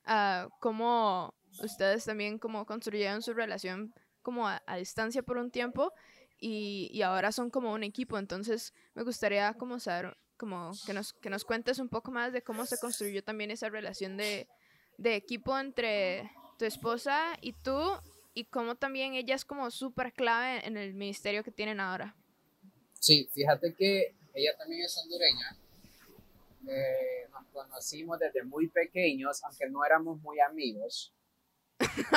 uh, 0.08 0.50
cómo 0.60 1.34
ustedes 1.64 2.06
también 2.06 2.38
como 2.38 2.66
construyeron 2.66 3.22
su 3.22 3.34
relación 3.34 3.94
como 4.22 4.48
a, 4.48 4.62
a 4.66 4.76
distancia 4.76 5.24
por 5.24 5.38
un 5.38 5.52
tiempo 5.52 5.94
y, 6.38 6.90
y, 6.92 7.02
ahora 7.02 7.32
son 7.32 7.50
como 7.50 7.72
un 7.72 7.84
equipo, 7.84 8.18
entonces 8.18 8.74
me 8.94 9.04
gustaría 9.04 9.54
como 9.54 9.80
saber 9.80 10.18
como 10.38 10.74
que 10.86 10.94
nos, 10.94 11.14
que 11.14 11.30
nos 11.30 11.46
cuentes 11.46 11.80
un 11.80 11.88
poco 11.88 12.12
más 12.12 12.34
de 12.34 12.42
cómo 12.42 12.66
se 12.66 12.78
construyó 12.78 13.24
también 13.24 13.52
esa 13.52 13.70
relación 13.70 14.18
de, 14.18 14.50
de 14.98 15.16
equipo 15.16 15.58
entre 15.58 16.30
tu 16.60 16.66
esposa 16.66 17.38
y 17.42 17.54
tú 17.54 17.82
y 18.36 18.46
cómo 18.46 18.76
también 18.76 19.14
ella 19.16 19.34
es 19.34 19.46
como 19.46 19.72
súper 19.72 20.14
clave 20.14 20.68
en 20.68 20.76
el 20.78 20.94
ministerio 20.94 21.44
que 21.44 21.52
tienen 21.52 21.80
ahora. 21.80 22.16
Sí, 23.00 23.30
fíjate 23.34 23.74
que 23.74 24.14
ella 24.34 24.56
también 24.58 24.82
es 24.84 24.98
hondureña. 24.98 25.58
Eh, 26.68 27.28
nos 27.32 27.46
conocimos 27.54 28.20
desde 28.20 28.44
muy 28.44 28.68
pequeños, 28.68 29.42
aunque 29.44 29.70
no 29.70 29.86
éramos 29.86 30.20
muy 30.20 30.40
amigos. 30.42 31.14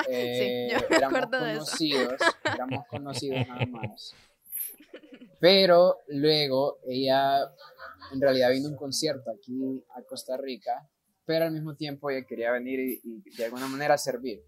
Eh, 0.08 0.68
sí, 0.70 0.74
yo 0.74 0.88
me 0.90 0.96
éramos 0.96 1.18
acuerdo 1.18 1.38
conocidos, 1.38 2.08
de 2.08 2.14
eso. 2.16 2.54
éramos 2.54 2.86
conocidos 2.90 3.48
nada 3.48 3.66
más. 3.66 4.14
Pero 5.38 5.98
luego 6.08 6.80
ella 6.84 7.44
en 8.12 8.20
realidad 8.20 8.50
vino 8.50 8.68
a 8.68 8.70
un 8.72 8.76
concierto 8.76 9.30
aquí 9.30 9.84
a 9.94 10.02
Costa 10.02 10.36
Rica, 10.36 10.88
pero 11.24 11.44
al 11.44 11.52
mismo 11.52 11.76
tiempo 11.76 12.10
ella 12.10 12.26
quería 12.26 12.50
venir 12.50 12.80
y, 12.80 13.00
y 13.04 13.36
de 13.36 13.44
alguna 13.44 13.68
manera 13.68 13.96
servir. 13.96 14.42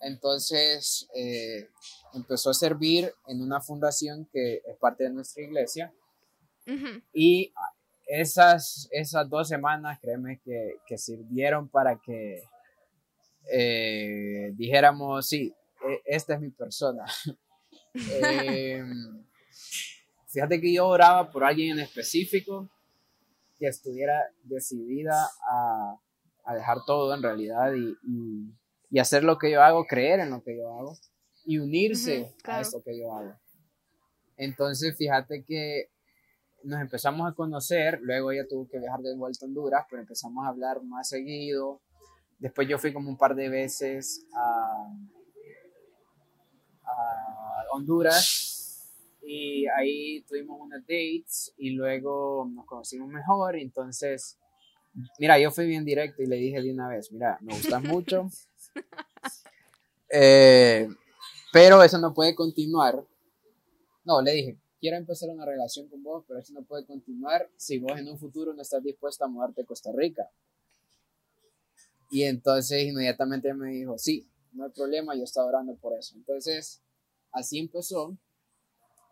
Entonces 0.00 1.08
eh, 1.14 1.68
empezó 2.14 2.50
a 2.50 2.54
servir 2.54 3.12
en 3.26 3.42
una 3.42 3.60
fundación 3.60 4.28
que 4.32 4.62
es 4.66 4.76
parte 4.78 5.04
de 5.04 5.10
nuestra 5.10 5.42
iglesia. 5.42 5.92
Uh 6.66 6.72
-huh. 6.72 7.02
Y 7.12 7.52
esas, 8.06 8.88
esas 8.92 9.28
dos 9.28 9.48
semanas, 9.48 9.98
créeme 10.00 10.40
que, 10.44 10.76
que 10.86 10.96
sirvieron 10.96 11.68
para 11.68 12.00
que 12.00 12.42
eh, 13.50 14.52
dijéramos, 14.54 15.26
sí, 15.26 15.52
e, 15.86 16.02
esta 16.04 16.34
es 16.34 16.40
mi 16.40 16.50
persona. 16.50 17.04
eh, 17.94 18.84
fíjate 20.28 20.60
que 20.60 20.72
yo 20.72 20.86
oraba 20.86 21.30
por 21.30 21.44
alguien 21.44 21.78
en 21.78 21.84
específico 21.84 22.68
que 23.58 23.66
estuviera 23.66 24.22
decidida 24.42 25.28
a, 25.48 25.98
a 26.44 26.54
dejar 26.54 26.78
todo 26.86 27.14
en 27.14 27.22
realidad 27.22 27.72
y, 27.74 27.96
y, 28.04 28.52
hacer 28.98 29.24
lo 29.24 29.38
que 29.38 29.50
yo 29.50 29.62
hago, 29.62 29.86
creer 29.86 30.20
en 30.20 30.30
lo 30.30 30.42
que 30.42 30.56
yo 30.56 30.72
hago 30.72 30.96
y 31.44 31.58
unirse 31.58 32.34
a 32.44 32.60
esto 32.60 32.82
que 32.82 32.98
yo 32.98 33.12
hago. 33.12 33.34
Entonces, 34.36 34.96
fíjate 34.96 35.44
que 35.44 35.90
nos 36.62 36.80
empezamos 36.80 37.30
a 37.30 37.34
conocer, 37.34 38.00
luego 38.02 38.32
ella 38.32 38.46
tuvo 38.48 38.68
que 38.68 38.78
viajar 38.78 39.00
de 39.00 39.14
vuelta 39.16 39.44
a 39.44 39.48
Honduras, 39.48 39.86
pero 39.88 40.02
empezamos 40.02 40.44
a 40.44 40.48
hablar 40.48 40.82
más 40.82 41.08
seguido. 41.08 41.80
Después 42.38 42.68
yo 42.68 42.78
fui 42.78 42.92
como 42.92 43.08
un 43.08 43.16
par 43.16 43.34
de 43.34 43.48
veces 43.48 44.26
a, 44.34 44.92
a 46.84 47.64
Honduras 47.72 48.46
y 49.22 49.66
ahí 49.66 50.22
tuvimos 50.22 50.60
unas 50.60 50.82
dates 50.82 51.52
y 51.56 51.70
luego 51.70 52.48
nos 52.52 52.66
conocimos 52.66 53.08
mejor. 53.08 53.56
Entonces, 53.56 54.38
mira, 55.18 55.38
yo 55.38 55.50
fui 55.50 55.66
bien 55.66 55.84
directo 55.84 56.22
y 56.22 56.26
le 56.26 56.36
dije 56.36 56.62
de 56.62 56.72
una 56.72 56.88
vez, 56.88 57.10
mira, 57.12 57.38
me 57.40 57.54
gustas 57.54 57.82
mucho, 57.84 58.28
eh, 60.10 60.88
pero 61.52 61.82
eso 61.82 61.98
no 61.98 62.12
puede 62.14 62.34
continuar. 62.34 63.04
No, 64.04 64.22
le 64.22 64.32
dije, 64.32 64.58
quiero 64.80 64.96
empezar 64.96 65.28
una 65.30 65.44
relación 65.44 65.88
con 65.88 66.02
vos, 66.02 66.24
pero 66.26 66.40
eso 66.40 66.52
no 66.52 66.62
puede 66.62 66.84
continuar 66.86 67.50
si 67.56 67.78
vos 67.78 67.98
en 67.98 68.08
un 68.08 68.18
futuro 68.18 68.54
no 68.54 68.62
estás 68.62 68.82
dispuesta 68.82 69.24
a 69.24 69.28
mudarte 69.28 69.62
a 69.62 69.66
Costa 69.66 69.90
Rica. 69.92 70.30
Y 72.10 72.22
entonces 72.22 72.84
inmediatamente 72.84 73.52
me 73.52 73.70
dijo, 73.70 73.98
sí, 73.98 74.28
no 74.52 74.64
hay 74.64 74.70
problema, 74.70 75.14
yo 75.14 75.24
estaba 75.24 75.48
orando 75.48 75.74
por 75.76 75.98
eso. 75.98 76.14
Entonces, 76.14 76.80
así 77.32 77.58
empezó. 77.58 78.16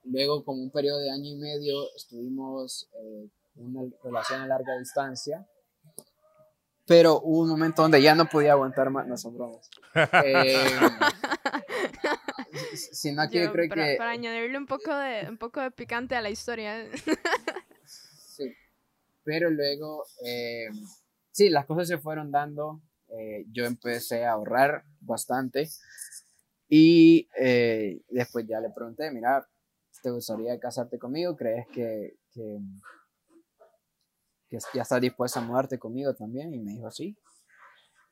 Luego, 0.04 0.44
como 0.44 0.62
un 0.62 0.70
periodo 0.70 0.98
de 0.98 1.10
año 1.10 1.30
y 1.30 1.36
medio, 1.36 1.74
estuvimos 1.96 2.88
eh, 2.92 3.28
una 3.56 3.82
relación 4.02 4.42
a 4.42 4.46
larga 4.46 4.78
distancia. 4.78 5.48
Pero 6.86 7.20
hubo 7.20 7.42
un 7.42 7.48
momento 7.48 7.82
donde 7.82 8.02
ya 8.02 8.14
no 8.14 8.26
podía 8.26 8.52
aguantar 8.52 8.90
más, 8.90 9.06
no 9.08 9.16
son 9.16 9.36
bromas. 9.36 9.70
Eh, 10.24 10.54
sino 12.92 13.28
que 13.28 13.44
yo, 13.44 13.52
creo 13.52 13.68
para, 13.68 13.86
que... 13.86 13.96
Para 13.96 14.10
añadirle 14.10 14.58
un 14.58 14.66
poco, 14.66 14.94
de, 14.94 15.28
un 15.28 15.38
poco 15.38 15.60
de 15.60 15.70
picante 15.70 16.14
a 16.14 16.20
la 16.20 16.30
historia. 16.30 16.86
sí, 17.84 18.54
pero 19.24 19.50
luego, 19.50 20.04
eh, 20.24 20.68
sí, 21.30 21.48
las 21.48 21.66
cosas 21.66 21.88
se 21.88 21.98
fueron 21.98 22.30
dando, 22.30 22.82
eh, 23.08 23.46
yo 23.50 23.64
empecé 23.64 24.24
a 24.24 24.32
ahorrar 24.32 24.84
bastante 25.00 25.68
y 26.68 27.28
eh, 27.38 28.00
después 28.08 28.46
ya 28.46 28.60
le 28.60 28.70
pregunté, 28.70 29.10
mira, 29.10 29.46
¿te 30.02 30.10
gustaría 30.10 30.58
casarte 30.58 30.98
conmigo? 30.98 31.36
¿Crees 31.36 31.66
que, 31.68 32.16
que, 32.32 32.58
que 34.70 34.78
ya 34.78 34.82
estás 34.82 35.00
dispuesta 35.00 35.40
a 35.40 35.42
mudarte 35.42 35.78
conmigo 35.78 36.14
también? 36.14 36.52
Y 36.54 36.58
me 36.58 36.72
dijo, 36.72 36.90
sí. 36.90 37.16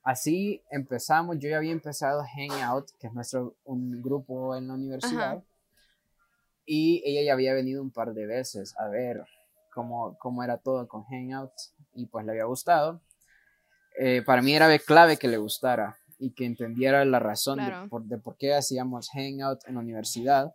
Así 0.02 0.62
empezamos, 0.70 1.38
yo 1.38 1.48
ya 1.48 1.58
había 1.58 1.72
empezado 1.72 2.24
Hangout, 2.24 2.90
que 2.98 3.06
es 3.06 3.12
nuestro 3.12 3.54
un 3.64 4.02
grupo 4.02 4.56
en 4.56 4.66
la 4.66 4.74
universidad, 4.74 5.44
y 6.66 7.02
ella 7.04 7.22
ya 7.22 7.32
había 7.34 7.54
venido 7.54 7.82
un 7.82 7.92
par 7.92 8.12
de 8.12 8.26
veces 8.26 8.74
a 8.78 8.88
ver 8.88 9.24
cómo, 9.72 10.16
cómo 10.18 10.42
era 10.42 10.58
todo 10.58 10.88
con 10.88 11.04
Hangout, 11.04 11.52
y 11.94 12.06
pues 12.06 12.24
le 12.24 12.32
había 12.32 12.44
gustado. 12.44 13.00
Eh, 13.98 14.22
para 14.22 14.42
mí 14.42 14.54
era 14.54 14.76
clave 14.78 15.18
que 15.18 15.28
le 15.28 15.36
gustara 15.36 15.96
y 16.18 16.30
que 16.30 16.46
entendiera 16.46 17.04
la 17.04 17.18
razón 17.18 17.58
de, 17.58 17.88
por, 17.88 18.04
de 18.04 18.18
por 18.18 18.36
qué 18.36 18.54
hacíamos 18.54 19.10
Hangout 19.10 19.60
en 19.66 19.74
la 19.74 19.80
universidad. 19.80 20.54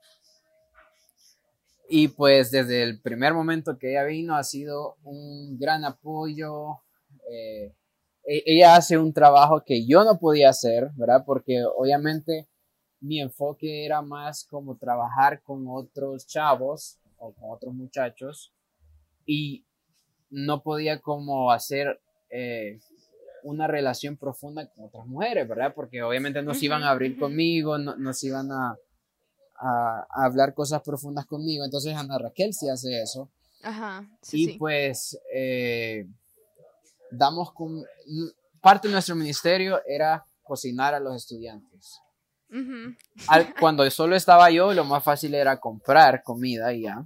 Y 1.90 2.10
pues 2.10 2.52
desde 2.52 2.84
el 2.84 3.02
primer 3.02 3.34
momento 3.34 3.78
que 3.78 3.92
ella 3.92 4.04
vino 4.04 4.36
ha 4.36 4.44
sido 4.44 4.98
un 5.04 5.58
gran 5.58 5.86
apoyo. 5.86 6.82
Eh, 7.32 7.74
e-, 8.26 8.44
ella 8.46 8.76
hace 8.76 8.98
un 8.98 9.14
trabajo 9.14 9.64
que 9.66 9.86
yo 9.86 10.04
no 10.04 10.20
podía 10.20 10.50
hacer, 10.50 10.90
¿verdad? 10.96 11.24
Porque 11.26 11.64
obviamente 11.64 12.48
mi 13.00 13.22
enfoque 13.22 13.86
era 13.86 14.02
más 14.02 14.46
como 14.46 14.78
trabajar 14.78 15.42
con 15.44 15.66
otros 15.70 16.28
chavos 16.28 17.00
o 17.18 17.34
con 17.34 17.52
otros 17.52 17.74
muchachos 17.74 18.54
y 19.26 19.66
no 20.30 20.62
podía 20.64 21.00
como 21.00 21.52
hacer 21.52 22.00
eh, 22.30 22.80
una 23.44 23.68
relación 23.68 24.18
profunda 24.18 24.68
con 24.70 24.86
otras 24.86 25.06
mujeres, 25.06 25.48
¿verdad? 25.48 25.74
Porque 25.74 26.02
obviamente 26.04 26.42
no 26.42 26.54
se 26.54 26.66
iban 26.66 26.84
a 26.84 26.90
abrir 26.90 27.18
conmigo, 27.18 27.78
no, 27.78 28.14
se 28.14 28.28
iban 28.28 28.52
a, 28.52 28.78
a, 29.58 30.06
hablar 30.10 30.54
cosas 30.54 30.82
profundas 30.82 31.26
conmigo. 31.26 31.64
Entonces 31.64 31.96
Ana 31.96 32.18
Raquel 32.18 32.54
sí 32.54 32.70
hace 32.70 33.02
eso. 33.02 33.30
Ajá. 33.64 34.08
y 34.32 34.56
pues 34.60 35.20
eh, 35.34 36.06
damos 37.10 37.52
con, 37.54 37.84
parte 38.62 38.88
de 38.88 38.94
nuestro 38.94 39.16
ministerio 39.16 39.82
era 39.88 40.24
cocinar 40.44 40.94
a 40.94 41.00
los 41.00 41.16
estudiantes. 41.16 42.02
cuando 43.60 43.90
solo 43.90 44.16
estaba 44.16 44.50
yo, 44.52 44.74
lo 44.74 44.86
más 44.86 45.04
fácil 45.04 45.34
era 45.34 45.60
comprar 45.60 46.24
comida 46.24 46.72
y 46.74 46.84
ya. 46.84 47.06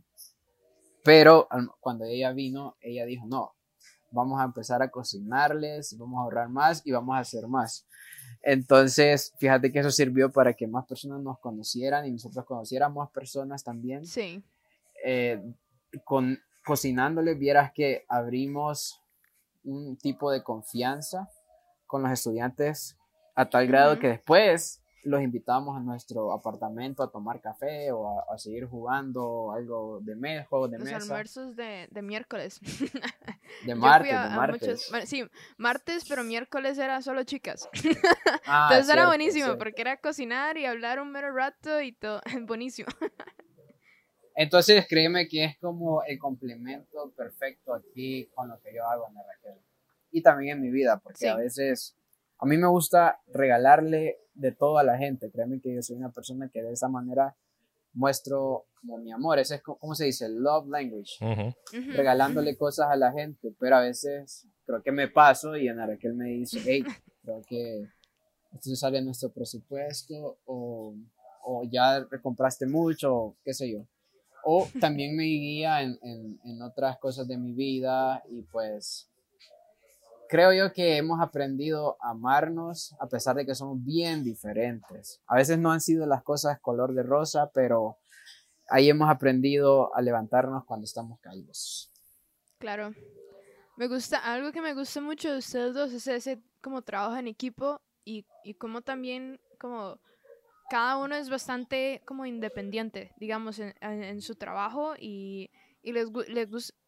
Pero 1.04 1.48
cuando 1.80 2.06
ella 2.06 2.32
vino, 2.32 2.76
ella 2.80 3.06
dijo, 3.06 3.26
no, 3.26 3.54
vamos 4.12 4.40
a 4.40 4.44
empezar 4.44 4.84
a 4.84 4.92
cocinarles, 4.92 5.98
vamos 5.98 6.20
a 6.20 6.22
ahorrar 6.22 6.50
más 6.50 6.86
y 6.86 6.92
vamos 6.92 7.16
a 7.16 7.20
hacer 7.20 7.48
más. 7.48 7.86
Entonces, 8.44 9.34
fíjate 9.38 9.72
que 9.72 9.80
eso 9.80 9.92
sirvió 9.92 10.32
para 10.32 10.54
que 10.54 10.68
más 10.68 10.86
personas 10.86 11.22
nos 11.22 11.40
conocieran 11.40 12.06
y 12.08 12.12
nosotros 12.12 12.46
conociéramos 12.46 13.12
personas 13.12 13.64
también. 13.64 14.06
Sí. 14.06 14.44
Eh, 15.04 15.42
con, 16.04 16.40
cocinándoles, 16.66 17.38
vieras 17.38 17.72
que 17.72 18.06
abrimos 18.08 19.02
un 19.64 19.98
tipo 19.98 20.32
de 20.32 20.44
confianza 20.44 21.30
con 21.86 22.02
los 22.02 22.12
estudiantes 22.12 22.98
a 23.36 23.50
tal 23.50 23.68
grado 23.68 24.00
que 24.00 24.08
después 24.08 24.81
los 25.04 25.22
invitábamos 25.22 25.78
a 25.78 25.80
nuestro 25.80 26.32
apartamento 26.32 27.04
a 27.04 27.12
tomar 27.12 27.42
café 27.42 27.92
o 27.92 28.32
a, 28.32 28.38
seguir 28.38 28.66
jugando 28.66 29.52
algo 29.52 30.00
de 30.02 30.16
mes, 30.16 30.48
juegos 30.48 30.72
de 30.72 30.78
mesa. 30.78 30.94
Los 30.94 31.04
almuerzos 31.04 31.56
de, 31.56 31.88
de 31.90 32.02
miércoles. 32.02 32.60
De 33.66 33.76
martes, 33.76 34.12
de 34.12 34.30
martes. 34.30 34.92
sí, 35.06 35.24
martes, 35.58 36.06
pero 36.08 36.24
miércoles 36.24 36.78
era 36.78 37.02
solo 37.02 37.24
chicas. 37.24 37.70
Ah, 38.46 38.70
Entonces 38.72 38.94
era 38.94 39.08
buenísimo 39.08 39.58
porque 39.58 39.82
era 39.82 39.98
cocinar 39.98 40.58
y 40.58 40.66
hablar 40.66 41.00
un 41.00 41.12
mero 41.12 41.32
rato 41.34 41.82
y 41.82 41.92
todo. 41.92 42.22
Buenísimo. 42.48 42.90
Entonces, 44.36 44.86
créeme 44.90 45.28
que 45.28 45.44
es 45.46 45.58
como 45.60 46.04
el 46.04 46.18
complemento 46.18 47.12
perfecto 47.16 47.74
aquí 47.74 48.30
con 48.34 48.50
lo 48.50 48.60
que 48.62 48.74
yo 48.74 48.86
hago 48.86 49.08
en 49.10 49.16
Raquel. 49.16 49.62
Y 50.12 50.22
también 50.22 50.58
en 50.58 50.64
mi 50.64 50.72
vida, 50.72 51.00
porque 51.04 51.28
a 51.28 51.36
veces 51.36 51.96
a 52.40 52.46
mí 52.46 52.58
me 52.58 52.68
gusta 52.68 53.22
regalarle 53.28 54.21
de 54.42 54.52
todo 54.52 54.78
a 54.78 54.84
la 54.84 54.98
gente. 54.98 55.30
Créeme 55.32 55.60
que 55.60 55.74
yo 55.74 55.82
soy 55.82 55.96
una 55.98 56.12
persona 56.12 56.50
que 56.50 56.62
de 56.62 56.74
esa 56.74 56.88
manera 56.88 57.36
muestro 57.94 58.66
como 58.80 58.98
mi 58.98 59.12
amor. 59.12 59.40
Ese 59.40 59.56
es, 59.56 59.62
como 59.62 59.96
se 59.96 60.06
dice? 60.06 60.28
Love 60.30 60.68
language. 60.68 61.18
Regalándole 61.94 62.58
cosas 62.58 62.88
a 62.90 62.96
la 62.96 63.12
gente. 63.12 63.54
Pero 63.60 63.78
a 63.78 63.82
veces 63.82 64.48
creo 64.66 64.82
que 64.82 64.92
me 64.92 65.08
paso 65.08 65.56
y 65.56 65.68
Ana 65.68 65.88
Raquel 65.88 66.14
me 66.14 66.30
dice, 66.30 66.60
hey, 66.66 66.84
creo 67.24 67.42
que 67.48 67.88
esto 68.54 68.70
se 68.70 68.76
sale 68.76 68.98
de 68.98 69.06
nuestro 69.06 69.30
presupuesto 69.30 70.40
o, 70.46 70.96
o 71.44 71.64
ya 71.70 72.06
recompraste 72.10 72.66
mucho, 72.66 73.16
o 73.16 73.36
qué 73.44 73.54
sé 73.54 73.72
yo 73.72 73.86
o 74.44 74.68
también 74.80 75.16
me 75.16 75.24
guía 75.24 75.82
en, 75.82 76.00
en, 76.02 76.62
otras 76.62 76.98
cosas 76.98 77.28
de 77.28 77.38
mi 77.38 77.54
vida 77.54 78.24
y 78.30 78.42
pues 78.44 79.10
creo 80.32 80.54
yo 80.54 80.72
que 80.72 80.96
hemos 80.96 81.20
aprendido 81.20 81.98
a 82.00 82.12
amarnos 82.12 82.96
a 83.02 83.08
pesar 83.08 83.36
de 83.36 83.46
que 83.46 83.54
somos 83.54 83.84
bien 83.84 84.24
diferentes. 84.24 85.20
A 85.28 85.36
veces 85.36 85.60
no 85.60 85.74
han 85.74 85.82
sido 85.82 86.06
las 86.06 86.24
cosas 86.24 86.58
color 86.62 86.94
de 86.94 87.04
rosa, 87.04 87.52
pero 87.54 87.98
ahí 88.70 88.90
hemos 88.90 89.10
aprendido 89.10 89.94
a 89.94 90.02
levantarnos 90.02 90.64
cuando 90.64 90.86
estamos 90.86 91.20
caídos. 91.20 91.92
Claro. 92.60 92.94
Me 93.76 93.90
gusta, 93.90 94.20
algo 94.20 94.54
que 94.54 94.62
me 94.62 94.74
gusta 94.74 95.02
mucho 95.02 95.30
de 95.30 95.40
ustedes 95.40 95.74
dos 95.74 95.92
es 95.92 96.08
ese 96.08 96.42
como 96.62 96.82
trabajo 96.82 97.18
en 97.18 97.28
equipo 97.28 97.82
y, 98.06 98.26
y 98.46 98.54
como 98.54 98.82
también 98.82 99.38
como 99.60 100.00
cada 100.70 100.96
uno 100.96 101.16
es 101.16 101.30
bastante 101.30 102.04
como 102.06 102.26
independiente, 102.26 103.12
digamos, 103.18 103.60
en, 103.60 104.22
su 104.22 104.36
trabajo 104.36 104.94
y, 104.98 105.52
les, 105.84 106.08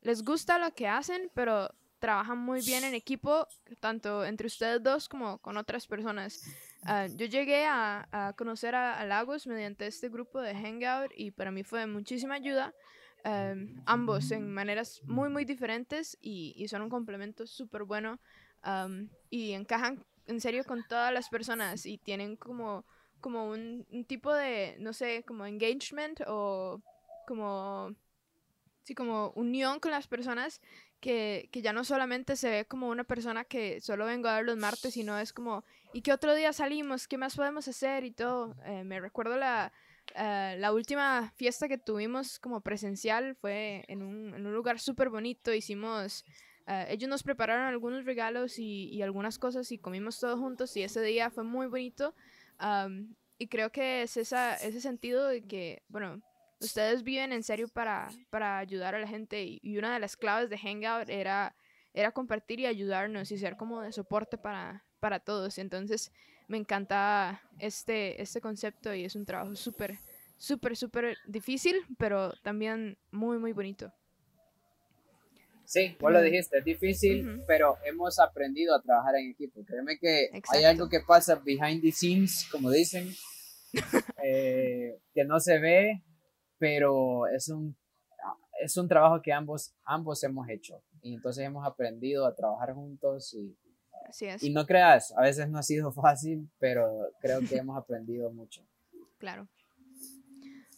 les, 0.01 0.23
gusta 0.23 0.59
lo 0.59 0.71
que 0.73 0.87
hacen, 0.87 1.29
pero 1.33 1.69
trabajan 2.03 2.37
muy 2.37 2.59
bien 2.59 2.83
en 2.83 2.95
equipo, 2.95 3.47
tanto 3.79 4.25
entre 4.25 4.47
ustedes 4.47 4.83
dos 4.83 5.07
como 5.07 5.37
con 5.37 5.55
otras 5.55 5.87
personas. 5.87 6.43
Ah, 6.83 7.07
yo 7.07 7.27
llegué 7.27 7.65
a, 7.65 8.33
conocer 8.37 8.75
a, 8.75 9.05
Lagos 9.05 9.47
mediante 9.47 9.87
este 9.87 10.09
grupo 10.09 10.41
de 10.41 10.53
Hangout 10.53 11.13
y 11.15 11.31
para 11.31 11.49
mí 11.49 11.63
fue 11.63 11.87
muchísima 11.87 12.33
ayuda. 12.33 12.73
Em, 13.23 13.81
ambos 13.85 14.31
en 14.31 14.53
maneras 14.53 15.01
muy, 15.05 15.29
muy 15.29 15.45
diferentes 15.45 16.17
y, 16.19 16.67
son 16.67 16.81
un 16.81 16.89
complemento 16.89 17.47
súper 17.47 17.83
bueno 17.85 18.19
y 19.29 19.53
encajan 19.53 20.03
en 20.27 20.41
serio 20.41 20.65
con 20.65 20.85
todas 20.85 21.13
las 21.13 21.29
personas 21.29 21.85
y 21.85 21.97
tienen 21.97 22.35
como 22.35 22.83
como 23.21 23.47
un, 23.47 23.85
tipo 24.05 24.33
de, 24.33 24.75
no 24.79 24.91
sé, 24.91 25.23
como 25.25 25.45
engagement 25.45 26.19
o 26.27 26.81
como, 27.25 27.95
sí, 28.83 28.93
como 28.93 29.31
unión 29.37 29.79
con 29.79 29.91
las 29.91 30.07
personas 30.07 30.59
que, 31.03 31.49
que, 31.51 31.61
ya 31.61 31.73
no 31.73 31.83
solamente 31.83 32.37
se 32.37 32.49
ve 32.49 32.65
como 32.65 32.87
una 32.87 33.03
persona 33.03 33.43
que 33.43 33.81
solo 33.81 34.05
vengo 34.05 34.29
a 34.29 34.37
ver 34.37 34.45
los 34.45 34.55
martes, 34.55 34.93
sino 34.93 35.19
es 35.19 35.33
como, 35.33 35.65
¿y 35.91 36.01
qué 36.01 36.13
otro 36.13 36.33
día 36.33 36.53
salimos? 36.53 37.09
¿Qué 37.09 37.17
más 37.17 37.35
podemos 37.35 37.67
hacer? 37.67 38.05
Y 38.05 38.11
todo. 38.11 38.55
Eh, 38.63 38.85
me 38.85 39.01
recuerdo 39.01 39.35
la, 39.35 39.73
uh, 40.15 40.57
la 40.57 40.71
última 40.71 41.33
fiesta 41.35 41.67
que 41.67 41.77
tuvimos 41.77 42.39
como 42.39 42.61
presencial, 42.61 43.35
fue 43.35 43.83
en 43.89 44.01
un, 44.01 44.33
en 44.33 44.47
un 44.47 44.53
lugar 44.53 44.79
súper 44.79 45.09
bonito, 45.09 45.53
hicimos... 45.53 46.23
Uh, 46.65 46.87
ellos 46.87 47.09
nos 47.09 47.23
prepararon 47.23 47.65
algunos 47.65 48.05
regalos 48.05 48.57
y, 48.57 48.85
y, 48.85 49.01
algunas 49.01 49.37
cosas 49.37 49.69
y 49.73 49.79
comimos 49.79 50.17
todos 50.17 50.39
juntos 50.39 50.77
y 50.77 50.83
ese 50.83 51.01
día 51.01 51.29
fue 51.29 51.43
muy 51.43 51.67
bonito. 51.67 52.15
Um, 52.61 53.13
y 53.37 53.47
creo 53.49 53.69
que 53.69 54.03
es 54.03 54.15
esa, 54.15 54.55
ese 54.55 54.79
sentido 54.79 55.27
de 55.27 55.41
que, 55.41 55.83
bueno, 55.89 56.21
ustedes 56.63 57.03
viven 57.03 57.31
en 57.31 57.43
serio 57.43 57.67
para, 57.67 58.09
para 58.29 58.57
ayudar 58.57 58.95
a 58.95 58.99
la 58.99 59.07
gente 59.07 59.43
y, 59.43 59.77
una 59.77 59.93
de 59.93 59.99
las 59.99 60.15
claves 60.15 60.49
de 60.49 60.57
Hangout 60.57 61.09
era, 61.09 61.55
era 61.93 62.11
compartir 62.11 62.59
y 62.59 62.65
ayudarnos 62.65 63.31
y 63.31 63.37
ser 63.37 63.57
como 63.57 63.81
de 63.81 63.91
soporte 63.91 64.37
para, 64.37 64.85
para 64.99 65.19
todos. 65.19 65.57
Entonces 65.57 66.11
me 66.47 66.57
encanta 66.57 67.41
este, 67.59 68.21
este 68.21 68.41
concepto 68.41 68.93
y 68.93 69.05
es 69.05 69.15
un 69.15 69.25
trabajo 69.25 69.55
súper, 69.55 69.97
súper, 70.37 70.75
súper 70.75 71.17
difícil, 71.27 71.75
pero 71.97 72.33
también 72.43 72.97
muy, 73.11 73.37
muy 73.37 73.53
bonito. 73.53 73.93
Sí, 75.65 75.95
vos 75.99 76.11
lo 76.11 76.21
dijiste, 76.21 76.57
es 76.59 76.65
difícil, 76.65 77.41
pero 77.47 77.77
hemos 77.85 78.19
aprendido 78.19 78.75
a 78.75 78.81
trabajar 78.81 79.15
en 79.15 79.31
equipo. 79.31 79.63
Créeme 79.65 79.97
que 79.97 80.29
hay 80.49 80.63
algo 80.65 80.89
que 80.89 80.99
pasa 80.99 81.35
behind 81.35 81.81
the 81.81 81.91
scenes, 81.91 82.47
como 82.51 82.69
dicen, 82.69 83.09
eh, 84.23 84.99
que 85.13 85.23
no 85.23 85.39
se 85.39 85.59
ve, 85.59 86.03
pero 86.63 87.27
es 87.27 87.49
un, 87.49 87.75
es 88.61 88.77
un 88.77 88.87
trabajo 88.87 89.21
que 89.21 89.33
ambos, 89.33 89.73
ambos 89.83 90.23
hemos 90.23 90.47
hecho. 90.47 90.81
Y 91.01 91.13
entonces 91.13 91.43
hemos 91.43 91.67
aprendido 91.67 92.25
a 92.25 92.33
trabajar 92.33 92.73
juntos 92.73 93.33
y, 93.33 93.53
y 94.39 94.49
no 94.49 94.65
creas, 94.65 95.11
a 95.17 95.23
veces 95.23 95.49
no 95.49 95.59
ha 95.59 95.63
sido 95.63 95.91
fácil, 95.91 96.49
pero 96.59 97.09
creo 97.19 97.41
que 97.41 97.57
hemos 97.57 97.77
aprendido 97.77 98.31
mucho. 98.31 98.61
Claro. 99.19 99.47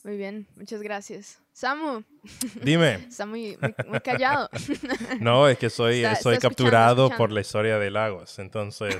Muy 0.03 0.17
bien, 0.17 0.47
muchas 0.55 0.83
gracias. 0.83 1.41
Samu. 1.51 2.03
Dime. 2.61 2.93
Está 3.09 3.25
muy, 3.25 3.57
muy, 3.87 3.99
callado. 4.01 4.49
no, 5.19 5.47
es 5.47 5.57
que 5.57 5.71
soy, 5.71 6.03
soy 6.21 6.37
capturado 6.37 7.09
por 7.17 7.31
la 7.31 7.41
historia 7.41 7.79
de 7.79 7.89
Lagos, 7.89 8.37
entonces 8.37 8.97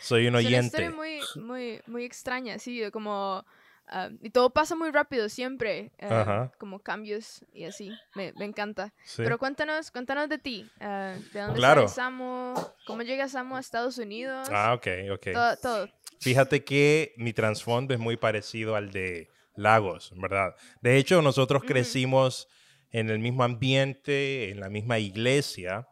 soy 0.00 0.28
un 0.28 0.36
oyente. 0.36 0.82
Es 0.82 0.88
una 0.88 0.96
historia 0.96 1.22
muy, 1.34 1.44
muy, 1.44 1.80
muy 1.86 2.04
extraña, 2.06 2.58
sí, 2.58 2.82
como 2.90 3.44
Ah, 3.88 4.10
y 4.20 4.30
todo 4.30 4.50
pasa 4.50 4.74
muy 4.74 4.90
rápido 4.90 5.28
siempre, 5.28 5.92
eh, 5.98 6.48
como 6.58 6.80
cambios 6.80 7.44
y 7.52 7.64
así. 7.64 7.92
Me, 8.14 8.32
me 8.32 8.44
encanta. 8.44 8.92
Pero 9.16 9.38
cuéntanos, 9.38 9.90
cuéntanos 9.90 10.28
de 10.28 10.38
ti. 10.38 10.68
Uh, 10.80 10.84
¿De 11.32 11.40
dónde 11.40 11.58
claro. 11.58 11.86
Samu? 11.86 12.54
¿Cómo 12.86 13.02
llega 13.02 13.28
Samu 13.28 13.56
a 13.56 13.60
Estados 13.60 13.98
Unidos? 13.98 14.48
Ah, 14.50 14.74
ok, 14.74 14.86
ok. 15.12 15.26
Todo. 15.32 15.56
todo. 15.58 15.88
Fíjate 16.20 16.64
que 16.64 17.14
mi 17.16 17.32
trasfondo 17.32 17.94
es 17.94 18.00
muy 18.00 18.16
parecido 18.16 18.74
al 18.74 18.90
de 18.90 19.28
Lagos, 19.54 20.12
¿verdad? 20.16 20.54
De 20.80 20.96
hecho, 20.96 21.22
nosotros 21.22 21.62
crecimos 21.64 22.48
en 22.90 23.10
el 23.10 23.18
mismo 23.18 23.44
ambiente, 23.44 24.50
en 24.50 24.60
la 24.60 24.68
misma 24.68 24.98
iglesia. 24.98 25.86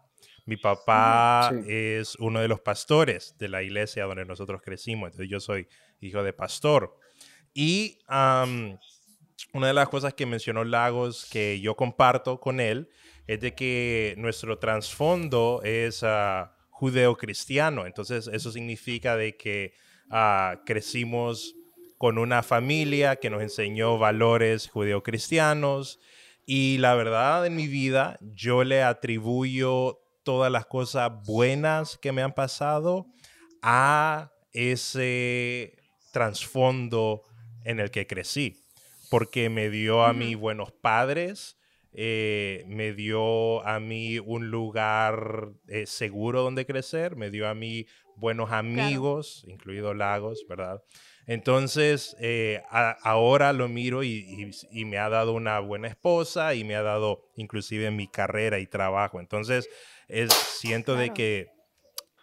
Mi 0.46 0.56
papá 0.56 1.52
es 1.66 2.16
uno 2.16 2.40
de 2.40 2.48
los 2.48 2.60
pastores 2.60 3.36
de 3.38 3.48
la 3.48 3.62
iglesia 3.62 4.04
donde 4.04 4.24
nosotros 4.24 4.60
crecimos. 4.62 5.08
Entonces 5.08 5.30
yo 5.30 5.40
soy 5.40 5.68
hijo 6.00 6.22
de 6.22 6.32
pastor. 6.32 6.98
Y 7.54 7.98
una 8.08 9.68
de 9.68 9.72
las 9.72 9.88
cosas 9.88 10.14
que 10.14 10.26
mencionó 10.26 10.64
Lagos 10.64 11.26
que 11.30 11.60
yo 11.60 11.76
comparto 11.76 12.40
con 12.40 12.60
él 12.60 12.88
es 13.26 13.40
de 13.40 13.54
que 13.54 14.14
nuestro 14.18 14.58
trasfondo 14.58 15.62
es 15.62 16.02
uh, 16.02 16.48
judeo-cristiano. 16.70 17.86
Entonces 17.86 18.26
eso 18.26 18.50
significa 18.50 19.16
de 19.16 19.36
que 19.36 19.72
uh, 20.10 20.62
crecimos 20.66 21.54
con 21.96 22.18
una 22.18 22.42
familia 22.42 23.16
que 23.16 23.30
nos 23.30 23.40
enseñó 23.40 23.96
valores 23.98 24.68
judeo-cristianos 24.68 26.00
y 26.44 26.76
la 26.78 26.94
verdad 26.94 27.46
en 27.46 27.56
mi 27.56 27.68
vida 27.68 28.18
yo 28.20 28.64
le 28.64 28.82
atribuyo 28.82 30.00
todas 30.24 30.50
las 30.50 30.66
cosas 30.66 31.12
buenas 31.24 31.96
que 31.98 32.12
me 32.12 32.22
han 32.22 32.34
pasado 32.34 33.06
a 33.62 34.32
ese 34.52 35.76
trasfondo 36.12 37.22
en 37.64 37.80
el 37.80 37.90
que 37.90 38.06
crecí, 38.06 38.64
porque 39.10 39.50
me 39.50 39.70
dio 39.70 40.04
a 40.04 40.12
mí 40.12 40.34
buenos 40.34 40.72
padres, 40.72 41.58
eh, 41.96 42.64
me 42.66 42.92
dio 42.92 43.64
a 43.66 43.78
mí 43.78 44.18
un 44.18 44.50
lugar 44.50 45.52
eh, 45.68 45.86
seguro 45.86 46.42
donde 46.42 46.66
crecer, 46.66 47.16
me 47.16 47.30
dio 47.30 47.48
a 47.48 47.54
mí 47.54 47.86
buenos 48.16 48.50
amigos, 48.52 49.44
incluido 49.46 49.94
Lagos, 49.94 50.44
¿verdad? 50.48 50.82
Entonces, 51.26 52.16
eh, 52.20 52.62
ahora 52.70 53.52
lo 53.52 53.68
miro 53.68 54.02
y, 54.02 54.50
me 54.84 54.98
ha 54.98 55.08
dado 55.08 55.32
una 55.32 55.58
buena 55.60 55.88
esposa 55.88 56.54
y 56.54 56.64
me 56.64 56.74
ha 56.74 56.82
dado 56.82 57.30
inclusive 57.36 57.90
mi 57.90 58.08
carrera 58.08 58.58
y 58.58 58.66
trabajo. 58.66 59.20
Entonces, 59.20 59.68
es, 60.08 60.32
siento 60.32 60.96
de 60.96 61.14
que 61.14 61.48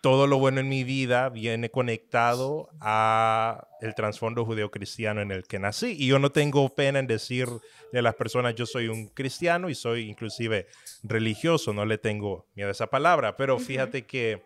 todo 0.01 0.25
lo 0.25 0.39
bueno 0.39 0.59
en 0.59 0.67
mi 0.67 0.83
vida 0.83 1.29
viene 1.29 1.69
conectado 1.69 2.69
a 2.81 3.67
el 3.81 3.93
trasfondo 3.93 4.45
judeocristiano 4.45 5.21
en 5.21 5.31
el 5.31 5.43
que 5.43 5.59
nací. 5.59 5.95
Y 5.97 6.07
yo 6.07 6.17
no 6.17 6.31
tengo 6.31 6.67
pena 6.73 6.97
en 6.97 7.05
decir 7.05 7.47
de 7.93 8.01
las 8.01 8.15
personas, 8.15 8.55
yo 8.55 8.65
soy 8.65 8.87
un 8.87 9.09
cristiano 9.09 9.69
y 9.69 9.75
soy 9.75 10.09
inclusive 10.09 10.65
religioso, 11.03 11.71
no 11.71 11.85
le 11.85 11.99
tengo 11.99 12.47
miedo 12.55 12.69
a 12.69 12.71
esa 12.71 12.87
palabra, 12.87 13.37
pero 13.37 13.59
fíjate 13.59 14.07
que 14.07 14.41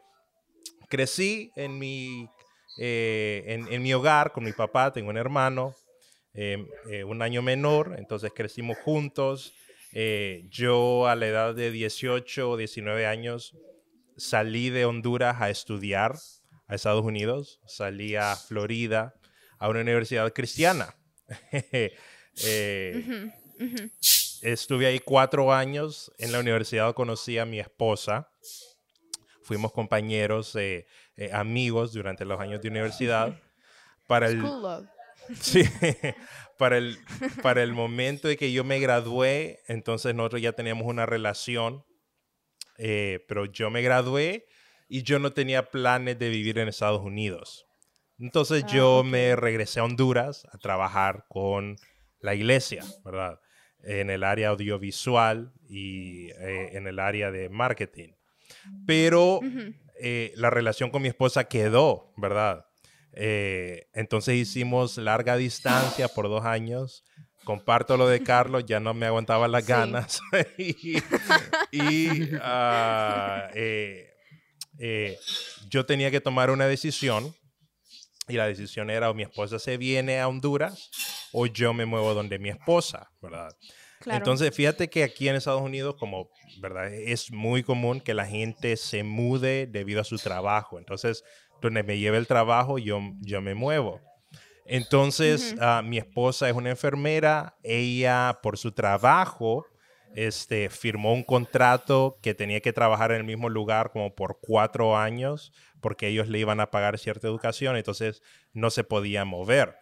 crecí 0.90 1.52
en 1.56 1.80
mi, 1.80 2.30
eh, 2.78 3.66
en, 3.70 3.82
mi 3.82 3.94
hogar 3.94 4.34
con 4.34 4.44
mi 4.44 4.52
papá, 4.52 4.92
tengo 4.92 5.10
un 5.10 5.18
hermano, 5.18 5.74
em, 6.34 6.68
eh, 6.92 7.06
un 7.06 7.22
año 7.22 7.42
menor, 7.42 7.96
entonces 7.98 8.32
crecimos 8.36 8.78
juntos. 8.84 9.54
Eh, 9.94 10.44
yo 10.50 11.08
a 11.08 11.16
la 11.16 11.28
edad 11.28 11.56
de 11.56 11.72
18 11.72 12.50
o 12.50 12.58
19 12.58 13.06
años 13.06 13.56
salí 14.18 14.70
de 14.70 14.86
Honduras 14.86 15.42
a 15.42 15.50
estudiar 15.50 16.16
a 16.68 16.76
Estados 16.76 17.06
Unidos, 17.06 17.62
salí 17.66 18.16
a 18.16 18.36
Florida, 18.36 19.16
a 19.60 19.70
una 19.70 19.82
universidad 19.82 20.32
cristiana. 20.34 20.96
Eh, 22.44 23.32
estuve 24.42 24.88
ahí 24.88 25.00
cuatro 25.00 25.54
años. 25.54 26.12
En 26.18 26.34
la 26.34 26.42
universidad 26.42 26.94
conocí 26.94 27.38
a 27.38 27.46
mi 27.46 27.62
esposa. 27.62 28.30
Fuimos 29.42 29.72
compañeros, 29.72 30.54
eh, 30.58 30.86
eh, 31.16 31.30
amigos 31.32 31.94
durante 31.94 32.26
los 32.26 32.38
años 32.42 32.62
de 32.62 32.68
universidad. 32.68 33.40
Para 34.06 34.28
el, 34.28 34.44
Sí, 35.40 35.64
para 36.58 36.78
el, 36.78 36.98
para 37.42 37.64
el 37.64 37.72
momento 37.72 38.28
de 38.28 38.36
que 38.36 38.52
yo 38.52 38.66
me 38.66 38.80
gradué, 38.80 39.62
entonces 39.68 40.14
nosotros 40.14 40.42
ya 40.42 40.52
teníamos 40.52 40.88
una 40.88 41.06
relación 41.06 41.86
eh, 42.78 43.24
pero 43.28 43.46
yo 43.46 43.70
me 43.70 43.82
gradué 43.82 44.46
y 44.88 45.04
yo 45.04 45.20
no 45.20 45.34
tenía 45.34 45.70
planes 45.70 46.20
de 46.20 46.30
vivir 46.30 46.60
en 46.60 46.68
Estados 46.68 47.02
Unidos. 47.02 47.66
Entonces 48.20 48.64
ah, 48.66 48.72
yo 48.72 49.04
me 49.04 49.36
regresé 49.36 49.80
a 49.80 49.84
Honduras 49.84 50.48
a 50.52 50.58
trabajar 50.58 51.26
con 51.28 51.78
la 52.20 52.36
iglesia, 52.36 52.84
¿verdad? 53.04 53.40
En 53.84 54.10
el 54.10 54.24
área 54.24 54.50
audiovisual 54.50 55.54
y 55.68 56.30
eh, 56.32 56.72
en 56.74 56.88
el 56.88 57.00
área 57.00 57.32
de 57.32 57.50
marketing. 57.50 58.14
Pero 58.86 59.40
eh, 60.00 60.32
la 60.36 60.50
relación 60.50 60.90
con 60.90 61.02
mi 61.02 61.08
esposa 61.08 61.46
quedó, 61.46 62.14
¿verdad? 62.18 62.66
entonces 63.18 64.36
hicimos 64.36 64.98
larga 64.98 65.38
distancia 65.38 66.10
por 66.10 66.28
dos 66.28 66.44
años 66.44 67.06
comparto 67.46 67.96
lo 67.96 68.08
de 68.08 68.22
Carlos, 68.22 68.66
ya 68.66 68.82
no 68.82 68.94
me 68.94 69.06
aguantaba 69.06 69.48
las 69.48 69.66
ganas. 69.66 70.20
y, 71.72 72.30
ah, 72.42 73.50
eh, 73.54 74.10
eh, 74.80 75.18
yo 75.70 75.86
tenía 75.86 76.12
que 76.12 76.20
tomar 76.20 76.50
una 76.50 76.68
decisión. 76.68 77.34
Y 78.28 78.34
la 78.34 78.48
decisión 78.48 78.90
era 78.90 79.12
o 79.12 79.14
mi 79.14 79.22
esposa 79.22 79.60
se 79.60 79.78
viene 79.78 80.20
a 80.20 80.28
Honduras 80.28 80.90
o 81.32 81.46
yo 81.46 81.76
me 81.76 81.86
muevo 81.86 82.16
donde 82.16 82.40
mi 82.40 82.50
esposa, 82.50 83.12
¿verdad? 83.22 83.56
Entonces, 84.08 84.54
fíjate 84.54 84.90
que 84.90 85.04
aquí 85.04 85.30
en 85.30 85.36
Estados 85.36 85.62
Unidos, 85.62 85.96
como, 86.00 86.30
¿verdad? 86.60 86.94
Es 86.94 87.32
muy 87.32 87.64
común 87.64 88.02
que 88.02 88.14
la 88.14 88.26
gente 88.26 88.78
se 88.78 89.04
mude 89.04 89.68
debido 89.68 90.02
a 90.02 90.04
su 90.04 90.18
trabajo. 90.18 90.80
Entonces, 90.80 91.24
donde 91.62 91.84
me 91.84 91.98
lleve 91.98 92.18
el 92.18 92.28
trabajo, 92.28 92.78
yo, 92.78 93.00
yo 93.22 93.42
me 93.42 93.54
muevo. 93.54 94.02
Entonces, 94.66 95.56
ah, 95.60 95.82
mi 95.86 95.98
esposa 95.98 96.50
es 96.50 96.56
una 96.56 96.72
enfermera, 96.72 97.56
ella 97.64 98.40
por 98.42 98.58
su 98.58 98.72
trabajo 98.72 99.68
este, 100.16 100.70
firmó 100.70 101.14
un 101.14 101.24
contrato 101.24 102.18
que 102.22 102.34
tenía 102.34 102.62
que 102.62 102.74
trabajar 102.74 103.12
en 103.12 103.18
el 103.18 103.24
mismo 103.26 103.50
lugar 103.50 103.92
como 103.92 104.16
por 104.16 104.40
cuatro 104.42 104.98
años 104.98 105.52
porque 105.82 106.08
ellos 106.08 106.30
le 106.30 106.40
iban 106.40 106.60
a 106.60 106.72
pagar 106.72 106.98
cierta 106.98 107.28
educación, 107.28 107.76
entonces 107.76 108.24
no 108.54 108.72
se 108.72 108.84
podía 108.84 109.24
mover. 109.24 109.76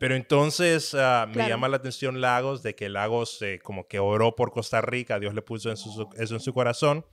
Pero 0.00 0.16
entonces 0.16 0.94
ah, 0.94 1.28
me 1.32 1.48
llama 1.48 1.68
la 1.68 1.76
atención 1.76 2.20
Lagos, 2.20 2.64
de 2.64 2.74
que 2.74 2.88
Lagos 2.88 3.38
como 3.62 3.86
que 3.86 4.00
oró 4.00 4.34
por 4.34 4.50
Costa 4.50 4.80
Rica, 4.80 5.20
Dios 5.20 5.32
le 5.32 5.42
puso 5.42 5.70
eso 5.70 6.10
en 6.16 6.40
su 6.40 6.52
corazón. 6.52 7.06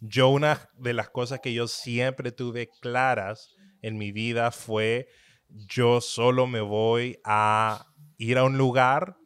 yo 0.00 0.28
una 0.28 0.68
de 0.74 0.92
las 0.92 1.08
cosas 1.08 1.40
que 1.40 1.54
yo 1.54 1.68
siempre 1.68 2.32
tuve 2.32 2.68
claras 2.82 3.54
en 3.80 3.96
mi 3.96 4.12
vida 4.12 4.50
fue 4.50 5.08
yo 5.52 6.00
solo 6.00 6.46
me 6.46 6.60
voy 6.60 7.18
a 7.24 7.86
ir 8.18 8.38
a 8.38 8.44
un 8.44 8.58
lugar 8.58 9.16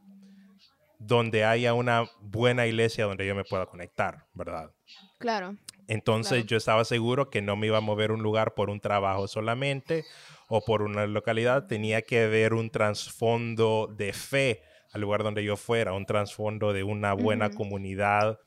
donde 0.99 1.45
haya 1.45 1.75
una 1.75 2.05
buena 2.21 2.67
iglesia 2.67 3.05
donde 3.05 3.27
yo 3.27 3.35
me 3.35 3.45
pueda 3.45 3.67
conectar, 3.67 4.27
¿verdad? 4.33 4.71
Claro. 5.19 5.57
Entonces 5.87 6.47
yo 6.47 6.57
estaba 6.57 6.85
seguro 6.85 7.29
que 7.29 7.43
no 7.43 7.57
me 7.57 7.67
iba 7.67 7.79
a 7.79 7.83
mover 7.83 8.11
un 8.11 8.23
lugar 8.23 8.55
por 8.55 8.71
un 8.71 8.81
trabajo 8.81 9.29
solamente 9.29 10.05
o 10.49 10.63
por 10.65 10.83
una 10.83 11.07
localidad, 11.07 11.67
tenía 11.67 12.03
que 12.03 12.25
haber 12.25 12.55
un 12.55 12.71
trasfondo 12.71 13.89
de 13.95 14.13
fe 14.13 14.63
al 14.93 15.01
lugar 15.01 15.23
donde 15.23 15.45
yo 15.45 15.57
fuera, 15.57 15.93
un 15.93 16.07
trasfondo 16.07 16.73
de 16.73 16.85
una 16.85 17.13
buena 17.15 17.51
comunidad 17.51 18.39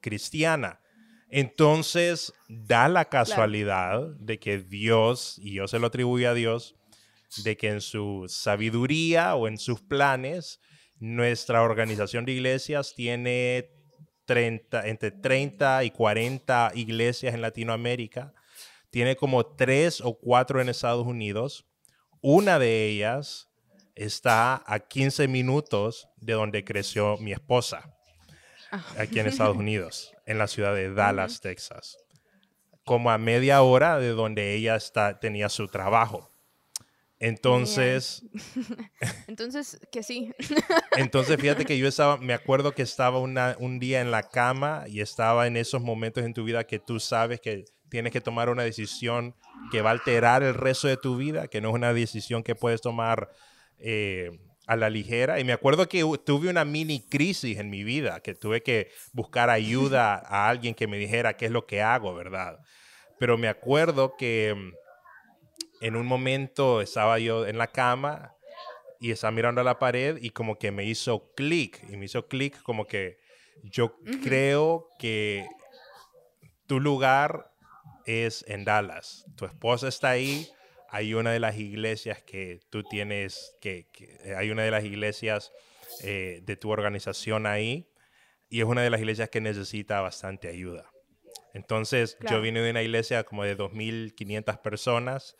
cristiana. 0.00 0.80
Entonces, 1.30 2.32
da 2.48 2.88
la 2.88 3.04
casualidad 3.06 4.00
de 4.18 4.38
que 4.38 4.58
Dios, 4.58 5.38
y 5.38 5.54
yo 5.54 5.68
se 5.68 5.78
lo 5.78 5.88
atribuyo 5.88 6.30
a 6.30 6.34
Dios, 6.34 6.77
de 7.36 7.56
que 7.56 7.68
en 7.68 7.80
su 7.80 8.26
sabiduría 8.28 9.34
o 9.34 9.48
en 9.48 9.58
sus 9.58 9.80
planes, 9.80 10.60
nuestra 10.98 11.62
organización 11.62 12.24
de 12.24 12.32
iglesias 12.32 12.94
tiene 12.94 13.70
30, 14.24 14.86
entre 14.88 15.10
30 15.10 15.84
y 15.84 15.90
40 15.90 16.72
iglesias 16.74 17.34
en 17.34 17.40
Latinoamérica. 17.40 18.34
Tiene 18.90 19.16
como 19.16 19.46
tres 19.46 20.00
o 20.00 20.18
cuatro 20.18 20.60
en 20.60 20.68
Estados 20.68 21.06
Unidos. 21.06 21.66
Una 22.20 22.58
de 22.58 22.86
ellas 22.86 23.48
está 23.94 24.62
a 24.66 24.80
15 24.80 25.28
minutos 25.28 26.08
de 26.16 26.34
donde 26.34 26.64
creció 26.64 27.16
mi 27.18 27.32
esposa, 27.32 27.96
ah. 28.70 28.84
aquí 28.98 29.18
en 29.18 29.26
Estados 29.26 29.56
Unidos, 29.64 30.14
en 30.26 30.38
la 30.38 30.46
ciudad 30.46 30.74
de 30.74 30.92
Dallas, 30.92 31.40
Texas. 31.40 31.96
Como 32.84 33.10
a 33.10 33.18
media 33.18 33.62
hora 33.62 33.98
de 33.98 34.10
donde 34.10 34.54
ella 34.54 34.76
está, 34.76 35.18
tenía 35.20 35.48
su 35.48 35.68
trabajo. 35.68 36.30
Entonces. 37.20 38.22
Entonces, 39.26 39.80
que 39.90 40.02
sí. 40.02 40.32
Entonces, 40.96 41.40
fíjate 41.40 41.64
que 41.64 41.78
yo 41.78 41.88
estaba, 41.88 42.16
me 42.16 42.32
acuerdo 42.32 42.72
que 42.72 42.82
estaba 42.82 43.18
un 43.18 43.78
día 43.78 44.00
en 44.00 44.10
la 44.10 44.28
cama 44.28 44.84
y 44.86 45.00
estaba 45.00 45.46
en 45.46 45.56
esos 45.56 45.82
momentos 45.82 46.24
en 46.24 46.34
tu 46.34 46.44
vida 46.44 46.64
que 46.64 46.78
tú 46.78 47.00
sabes 47.00 47.40
que 47.40 47.64
tienes 47.88 48.12
que 48.12 48.20
tomar 48.20 48.50
una 48.50 48.62
decisión 48.62 49.34
que 49.70 49.82
va 49.82 49.90
a 49.90 49.94
alterar 49.94 50.42
el 50.42 50.54
resto 50.54 50.88
de 50.88 50.96
tu 50.96 51.16
vida, 51.16 51.48
que 51.48 51.60
no 51.60 51.70
es 51.70 51.74
una 51.74 51.92
decisión 51.92 52.42
que 52.42 52.54
puedes 52.54 52.80
tomar 52.80 53.30
eh, 53.78 54.30
a 54.66 54.76
la 54.76 54.90
ligera. 54.90 55.40
Y 55.40 55.44
me 55.44 55.52
acuerdo 55.52 55.88
que 55.88 56.04
tuve 56.24 56.50
una 56.50 56.64
mini 56.64 57.00
crisis 57.00 57.58
en 57.58 57.70
mi 57.70 57.84
vida, 57.84 58.20
que 58.20 58.34
tuve 58.34 58.62
que 58.62 58.90
buscar 59.12 59.50
ayuda 59.50 60.14
a 60.26 60.48
alguien 60.48 60.74
que 60.74 60.86
me 60.86 60.98
dijera 60.98 61.36
qué 61.36 61.46
es 61.46 61.52
lo 61.52 61.66
que 61.66 61.82
hago, 61.82 62.14
¿verdad? 62.14 62.58
Pero 63.18 63.36
me 63.36 63.48
acuerdo 63.48 64.14
que 64.16 64.54
en 65.80 65.96
un 65.96 66.06
momento 66.06 66.80
estaba 66.80 67.18
yo 67.18 67.46
en 67.46 67.58
la 67.58 67.68
cama 67.68 68.34
y 69.00 69.12
estaba 69.12 69.30
mirando 69.30 69.60
a 69.60 69.64
la 69.64 69.78
pared 69.78 70.18
y 70.20 70.30
como 70.30 70.58
que 70.58 70.72
me 70.72 70.84
hizo 70.84 71.32
clic, 71.34 71.80
y 71.88 71.96
me 71.96 72.06
hizo 72.06 72.26
clic 72.26 72.60
como 72.62 72.86
que 72.86 73.18
yo 73.62 73.96
creo 74.22 74.88
que 74.98 75.46
tu 76.66 76.80
lugar 76.80 77.52
es 78.06 78.44
en 78.48 78.64
Dallas, 78.64 79.26
tu 79.36 79.44
esposa 79.44 79.88
está 79.88 80.10
ahí, 80.10 80.48
hay 80.90 81.14
una 81.14 81.32
de 81.32 81.40
las 81.40 81.56
iglesias 81.58 82.22
que 82.22 82.60
tú 82.70 82.82
tienes, 82.82 83.54
que, 83.60 83.86
eh, 84.24 84.34
hay 84.36 84.50
una 84.50 84.62
de 84.62 84.70
las 84.70 84.84
iglesias 84.84 85.52
eh, 86.02 86.40
de 86.44 86.56
tu 86.56 86.70
organización 86.70 87.46
ahí 87.46 87.90
y 88.48 88.60
es 88.60 88.66
una 88.66 88.82
de 88.82 88.90
las 88.90 89.00
iglesias 89.00 89.28
que 89.28 89.40
necesita 89.40 90.00
bastante 90.00 90.48
ayuda. 90.48 90.90
Entonces 91.54 92.16
yo 92.30 92.40
vine 92.40 92.60
de 92.60 92.70
una 92.70 92.82
iglesia 92.82 93.24
como 93.24 93.44
de 93.44 93.56
2.500 93.56 94.60
personas 94.62 95.36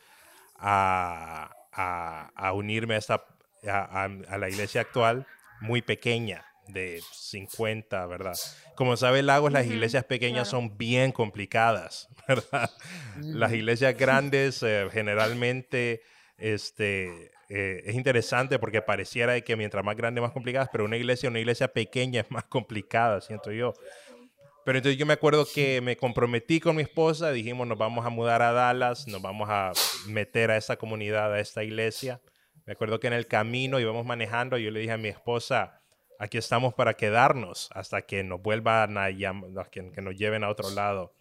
a, 0.59 2.51
unirme 2.53 2.95
a, 2.95 2.97
esta, 2.97 3.23
a, 3.67 4.37
la 4.37 4.49
iglesia 4.49 4.81
actual 4.81 5.25
muy 5.61 5.81
pequeña 5.81 6.45
de 6.67 7.01
50, 7.13 8.05
¿verdad? 8.05 8.35
Como 8.75 8.95
sabe 8.95 9.23
Lagos, 9.23 9.51
las 9.51 9.65
iglesias 9.65 10.03
pequeñas 10.05 10.47
son 10.47 10.77
bien 10.77 11.11
complicadas, 11.11 12.09
¿verdad? 12.27 12.69
Las 13.17 13.53
iglesias 13.53 13.95
grandes 13.97 14.61
eh, 14.63 14.87
generalmente 14.91 16.01
este, 16.37 17.31
eh, 17.49 17.81
es 17.85 17.95
interesante 17.95 18.59
porque 18.59 18.81
pareciera 18.81 19.39
que 19.41 19.55
mientras 19.55 19.83
más 19.83 19.95
grande, 19.95 20.21
más 20.21 20.31
complicadas, 20.31 20.69
pero 20.71 20.85
una 20.85 20.97
iglesia, 20.97 21.29
una 21.29 21.39
iglesia 21.39 21.67
pequeña 21.67 22.21
es 22.21 22.31
más 22.31 22.45
complicada, 22.45 23.21
siento 23.21 23.51
yo. 23.51 23.73
Pero 24.69 24.77
entonces 24.77 24.99
yo 24.99 25.07
me 25.07 25.13
acuerdo 25.13 25.47
que 25.51 25.81
me 25.81 25.97
comprometí 25.97 26.59
con 26.59 26.75
mi 26.75 26.83
esposa, 26.83 27.31
dijimos 27.31 27.65
nos 27.65 27.79
vamos 27.79 28.05
a 28.05 28.09
mudar 28.09 28.43
a 28.43 28.51
Dallas, 28.51 29.07
nos 29.07 29.19
vamos 29.19 29.49
a 29.49 29.71
meter 30.05 30.51
a 30.51 30.57
esta 30.57 30.77
comunidad, 30.77 31.33
a 31.33 31.39
esta 31.39 31.63
iglesia. 31.63 32.21
Me 32.67 32.73
acuerdo 32.73 32.99
que 32.99 33.07
en 33.07 33.13
el 33.13 33.25
camino 33.25 33.79
íbamos 33.79 34.05
manejando, 34.05 34.59
yo 34.59 34.69
le 34.69 34.81
dije 34.81 34.91
a 34.91 34.99
mi 34.99 35.07
esposa, 35.07 35.81
aquí 36.19 36.37
estamos 36.37 36.75
para 36.75 36.93
quedarnos 36.93 37.69
hasta 37.73 38.03
que 38.03 38.23
nos 38.23 38.43
vuelvan 38.43 38.95
a 38.99 39.09
llamar, 39.09 39.71
que, 39.71 39.81
nos 39.81 40.15
lleven 40.15 40.43
a 40.43 40.49
otro 40.49 40.69
lado. 40.69 41.15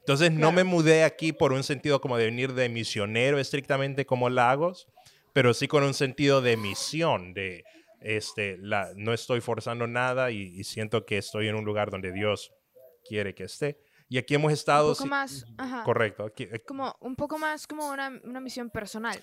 Entonces 0.00 0.30
no 0.30 0.52
me 0.52 0.64
mudé 0.64 1.04
aquí 1.04 1.32
por 1.32 1.54
un 1.54 1.62
sentido 1.62 2.02
como 2.02 2.18
de 2.18 2.26
venir 2.26 2.52
de 2.52 2.68
misionero 2.68 3.38
estrictamente 3.38 4.04
como 4.04 4.28
Lagos, 4.28 4.88
pero 5.32 5.54
sí 5.54 5.68
con 5.68 5.84
un 5.84 5.94
sentido 5.94 6.42
de 6.42 6.58
misión, 6.58 7.32
de 7.32 7.64
este, 8.02 8.58
la, 8.58 8.90
no 8.94 9.14
estoy 9.14 9.40
forzando 9.40 9.86
nada 9.86 10.30
y, 10.30 10.42
y 10.54 10.64
siento 10.64 11.06
que 11.06 11.16
estoy 11.16 11.48
en 11.48 11.54
un 11.54 11.64
lugar 11.64 11.90
donde 11.90 12.12
Dios 12.12 12.52
quiere 13.06 13.34
que 13.34 13.44
esté. 13.44 13.80
Y 14.08 14.18
aquí 14.18 14.34
hemos 14.34 14.52
estado... 14.52 14.88
Un 14.88 14.94
poco 14.94 15.06
más, 15.06 15.44
Correcto. 15.84 16.32
Eh, 16.36 16.60
como 16.66 16.96
un 17.00 17.14
poco 17.14 17.38
más 17.38 17.66
como 17.66 17.88
una, 17.90 18.10
misión 18.40 18.68
personal. 18.68 19.22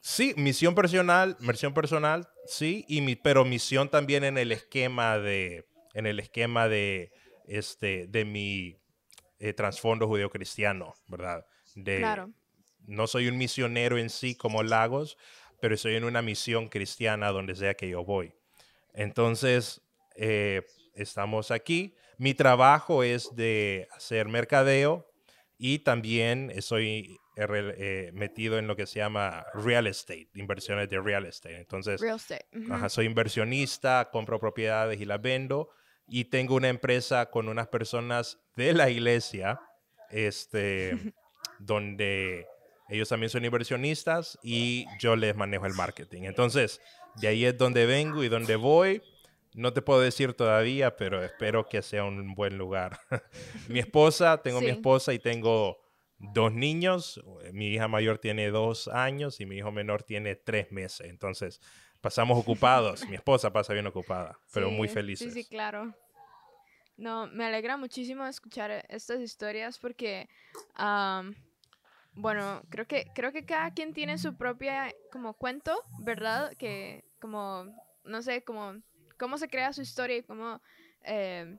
Sí, 0.00 0.34
misión 0.36 0.74
personal, 0.74 1.36
misión 1.40 1.74
personal, 1.74 2.28
sí, 2.46 2.84
y 2.88 3.00
mi, 3.00 3.16
pero 3.16 3.44
misión 3.44 3.90
también 3.90 4.24
en 4.24 4.38
el 4.38 4.52
esquema 4.52 5.18
de, 5.18 5.68
en 5.94 6.06
el 6.06 6.20
esquema 6.20 6.68
de, 6.68 7.12
este, 7.46 8.06
de 8.06 8.24
mi 8.24 8.78
eh, 9.40 9.52
trasfondo 9.52 10.06
judeo-cristiano, 10.06 10.94
¿verdad? 11.06 11.44
De, 11.74 11.98
claro. 11.98 12.30
No 12.86 13.06
soy 13.06 13.28
un 13.28 13.36
misionero 13.36 13.98
en 13.98 14.10
sí 14.10 14.34
como 14.36 14.62
Lagos, 14.62 15.18
pero 15.60 15.76
soy 15.76 15.96
en 15.96 16.04
una 16.04 16.22
misión 16.22 16.68
cristiana 16.68 17.30
donde 17.30 17.56
sea 17.56 17.74
que 17.74 17.88
yo 17.88 18.04
voy. 18.04 18.32
Entonces, 18.94 19.82
eh, 20.16 20.62
estamos 20.94 21.50
aquí 21.50 21.94
mi 22.20 22.34
trabajo 22.34 23.02
es 23.02 23.34
de 23.34 23.88
hacer 23.92 24.28
mercadeo 24.28 25.10
y 25.56 25.78
también 25.78 26.52
estoy 26.54 27.18
eh, 27.34 27.46
eh, 27.48 28.10
metido 28.12 28.58
en 28.58 28.66
lo 28.66 28.76
que 28.76 28.86
se 28.86 28.98
llama 28.98 29.46
real 29.54 29.86
estate, 29.86 30.28
inversiones 30.34 30.90
de 30.90 31.00
real 31.00 31.24
estate. 31.24 31.56
Entonces, 31.56 31.98
soy 32.90 33.06
inversionista, 33.06 34.10
compro 34.12 34.38
propiedades 34.38 35.00
y 35.00 35.06
las 35.06 35.22
vendo 35.22 35.70
y 36.06 36.26
tengo 36.26 36.56
una 36.56 36.68
empresa 36.68 37.30
con 37.30 37.48
unas 37.48 37.68
personas 37.68 38.38
de 38.54 38.74
la 38.74 38.90
iglesia, 38.90 39.58
este, 40.10 41.14
donde 41.58 42.46
ellos 42.90 43.08
también 43.08 43.30
son 43.30 43.46
inversionistas 43.46 44.38
y 44.42 44.84
yo 44.98 45.16
les 45.16 45.34
manejo 45.34 45.64
el 45.64 45.72
marketing. 45.72 46.24
Entonces, 46.24 46.82
de 47.16 47.28
ahí 47.28 47.46
es 47.46 47.56
donde 47.56 47.86
vengo 47.86 48.22
y 48.22 48.28
donde 48.28 48.56
voy. 48.56 49.00
No 49.54 49.72
te 49.72 49.82
puedo 49.82 50.00
decir 50.00 50.34
todavía, 50.34 50.96
pero 50.96 51.22
espero 51.22 51.68
que 51.68 51.82
sea 51.82 52.04
un 52.04 52.34
buen 52.34 52.56
lugar. 52.56 53.00
mi 53.68 53.80
esposa, 53.80 54.42
tengo 54.42 54.60
mi 54.60 54.68
esposa 54.68 55.12
y 55.12 55.18
tengo 55.18 55.80
dos 56.18 56.52
niños. 56.52 57.20
Mi 57.52 57.68
hija 57.68 57.88
mayor 57.88 58.18
tiene 58.18 58.50
dos 58.50 58.88
años 58.88 59.40
y 59.40 59.46
mi 59.46 59.56
hijo 59.56 59.72
menor 59.72 60.02
tiene 60.04 60.36
tres 60.36 60.70
meses. 60.70 61.08
Entonces, 61.08 61.60
pasamos 62.00 62.38
ocupados. 62.38 63.06
mi 63.08 63.16
esposa 63.16 63.52
pasa 63.52 63.72
bien 63.72 63.86
ocupada, 63.86 64.38
pero 64.52 64.70
muy 64.70 64.88
felices. 64.88 65.32
Sí, 65.32 65.42
sí, 65.42 65.48
claro. 65.48 65.94
No, 66.96 67.26
me 67.28 67.46
alegra 67.46 67.76
muchísimo 67.78 68.26
escuchar 68.26 68.84
estas 68.90 69.20
historias 69.20 69.78
porque, 69.78 70.28
bueno, 72.12 72.62
creo 72.68 72.86
que, 72.86 73.10
creo 73.14 73.32
que 73.32 73.46
cada 73.46 73.72
quien 73.72 73.94
tiene 73.94 74.18
su 74.18 74.36
propia 74.36 74.94
como 75.10 75.32
cuento, 75.34 75.82
¿verdad? 75.98 76.54
Que 76.58 77.04
como, 77.18 77.74
no 78.04 78.20
sé, 78.20 78.42
como 78.44 78.82
cómo 79.20 79.36
se 79.36 79.48
crea 79.48 79.72
su 79.74 79.82
historia 79.82 80.16
y 80.16 80.22
cómo 80.22 80.62
eh, 81.04 81.58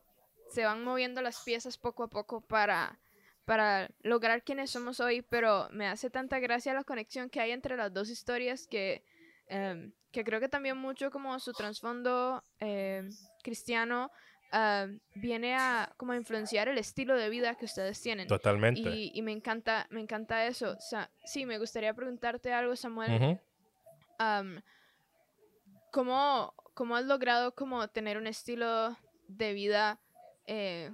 se 0.50 0.66
van 0.66 0.84
moviendo 0.84 1.22
las 1.22 1.44
piezas 1.44 1.78
poco 1.78 2.04
a 2.04 2.10
poco 2.10 2.42
para, 2.42 3.00
para 3.46 3.88
lograr 4.02 4.44
quienes 4.44 4.72
somos 4.72 5.00
hoy, 5.00 5.22
pero 5.22 5.70
me 5.72 5.88
hace 5.88 6.10
tanta 6.10 6.40
gracia 6.40 6.74
la 6.74 6.84
conexión 6.84 7.30
que 7.30 7.40
hay 7.40 7.52
entre 7.52 7.78
las 7.78 7.94
dos 7.94 8.10
historias 8.10 8.68
que, 8.68 9.04
em, 9.48 9.94
que 10.12 10.24
creo 10.24 10.40
que 10.40 10.50
también 10.50 10.76
mucho 10.76 11.12
como 11.12 11.40
su 11.40 11.54
trasfondo 11.54 12.44
em, 12.60 13.10
cristiano 13.44 14.12
em, 14.52 15.00
viene 15.14 15.56
a 15.56 15.94
como 15.98 16.16
influenciar 16.16 16.68
el 16.68 16.80
estilo 16.80 17.16
de 17.16 17.30
vida 17.30 17.56
que 17.56 17.66
ustedes 17.66 18.02
tienen. 18.02 18.28
Totalmente. 18.28 18.90
Y, 18.90 19.22
me 19.22 19.32
encanta, 19.32 19.86
me 19.92 20.02
encanta 20.02 20.48
eso. 20.48 20.72
O 20.72 20.82
sea, 20.82 21.12
sí, 21.24 21.46
me 21.46 21.60
gustaría 21.60 21.94
preguntarte 21.94 22.52
algo, 22.52 22.76
Samuel. 22.76 23.40
¿Cómo, 25.92 26.54
¿cómo 26.74 26.96
has 26.96 27.06
logrado 27.06 27.54
como 27.54 27.88
tener 27.90 28.18
un 28.18 28.28
estilo 28.28 28.98
de 29.28 29.54
vida 29.54 30.00
eh, 30.48 30.92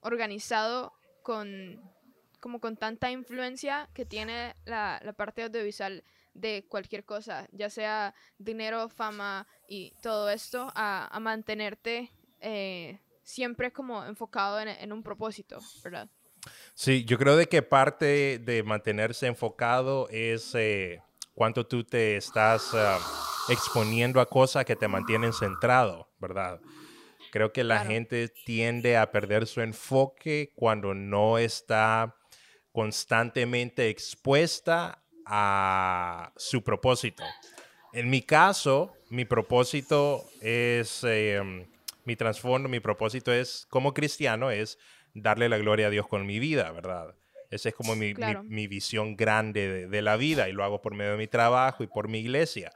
organizado 0.00 0.92
con, 1.22 1.80
como 2.40 2.60
con 2.60 2.76
tanta 2.76 3.10
influencia 3.10 3.88
que 3.94 4.04
tiene 4.04 4.56
la, 4.64 5.00
la 5.04 5.12
parte 5.12 5.42
audiovisual 5.42 6.04
de 6.34 6.64
cualquier 6.68 7.04
cosa, 7.04 7.48
ya 7.52 7.70
sea 7.70 8.14
dinero, 8.38 8.88
fama 8.88 9.46
y 9.68 9.92
todo 10.02 10.30
esto, 10.30 10.70
a, 10.74 11.08
a 11.14 11.20
mantenerte 11.20 12.10
eh, 12.40 13.00
siempre 13.22 13.72
como 13.72 14.04
enfocado 14.04 14.60
en, 14.60 14.68
en, 14.68 14.92
un 14.92 15.02
propósito, 15.02 15.58
¿verdad? 15.82 16.08
Sí, 16.74 17.04
yo 17.04 17.18
creo 17.18 17.36
de 17.36 17.46
que 17.46 17.62
parte 17.62 18.38
de 18.38 18.62
mantenerse 18.62 19.26
enfocado 19.26 20.08
es 20.08 20.54
eh, 20.54 21.02
cuánto 21.34 21.66
tú 21.66 21.84
te 21.84 22.16
estás 22.16 22.72
uh, 22.72 23.39
exponiendo 23.50 24.20
a 24.20 24.26
cosas 24.28 24.64
que 24.64 24.76
te 24.76 24.88
mantienen 24.88 25.32
centrado, 25.32 26.08
¿verdad? 26.18 26.60
Creo 27.32 27.52
que 27.52 27.62
la 27.64 27.76
claro. 27.76 27.90
gente 27.90 28.28
tiende 28.44 28.96
a 28.96 29.10
perder 29.12 29.46
su 29.46 29.60
enfoque 29.60 30.52
cuando 30.56 30.94
no 30.94 31.38
está 31.38 32.16
constantemente 32.72 33.88
expuesta 33.88 35.04
a 35.24 36.32
su 36.36 36.62
propósito. 36.62 37.24
En 37.92 38.08
mi 38.10 38.22
caso, 38.22 38.92
mi 39.10 39.24
propósito 39.24 40.24
es, 40.40 41.04
eh, 41.04 41.40
mi 42.04 42.16
trasfondo, 42.16 42.68
mi 42.68 42.80
propósito 42.80 43.32
es, 43.32 43.66
como 43.70 43.92
cristiano, 43.94 44.50
es 44.50 44.78
darle 45.14 45.48
la 45.48 45.58
gloria 45.58 45.88
a 45.88 45.90
Dios 45.90 46.06
con 46.08 46.26
mi 46.26 46.38
vida, 46.38 46.70
¿verdad? 46.72 47.14
Esa 47.50 47.68
es 47.70 47.74
como 47.74 47.96
mi, 47.96 48.14
Claro. 48.14 48.44
mi- 48.44 48.54
mi 48.54 48.66
visión 48.68 49.16
grande 49.16 49.68
de, 49.68 49.86
de 49.88 50.02
la 50.02 50.16
vida 50.16 50.48
y 50.48 50.52
lo 50.52 50.62
hago 50.64 50.80
por 50.82 50.94
medio 50.94 51.12
de 51.12 51.18
mi 51.18 51.26
trabajo 51.26 51.82
y 51.82 51.88
por 51.88 52.06
mi 52.08 52.18
iglesia. 52.20 52.70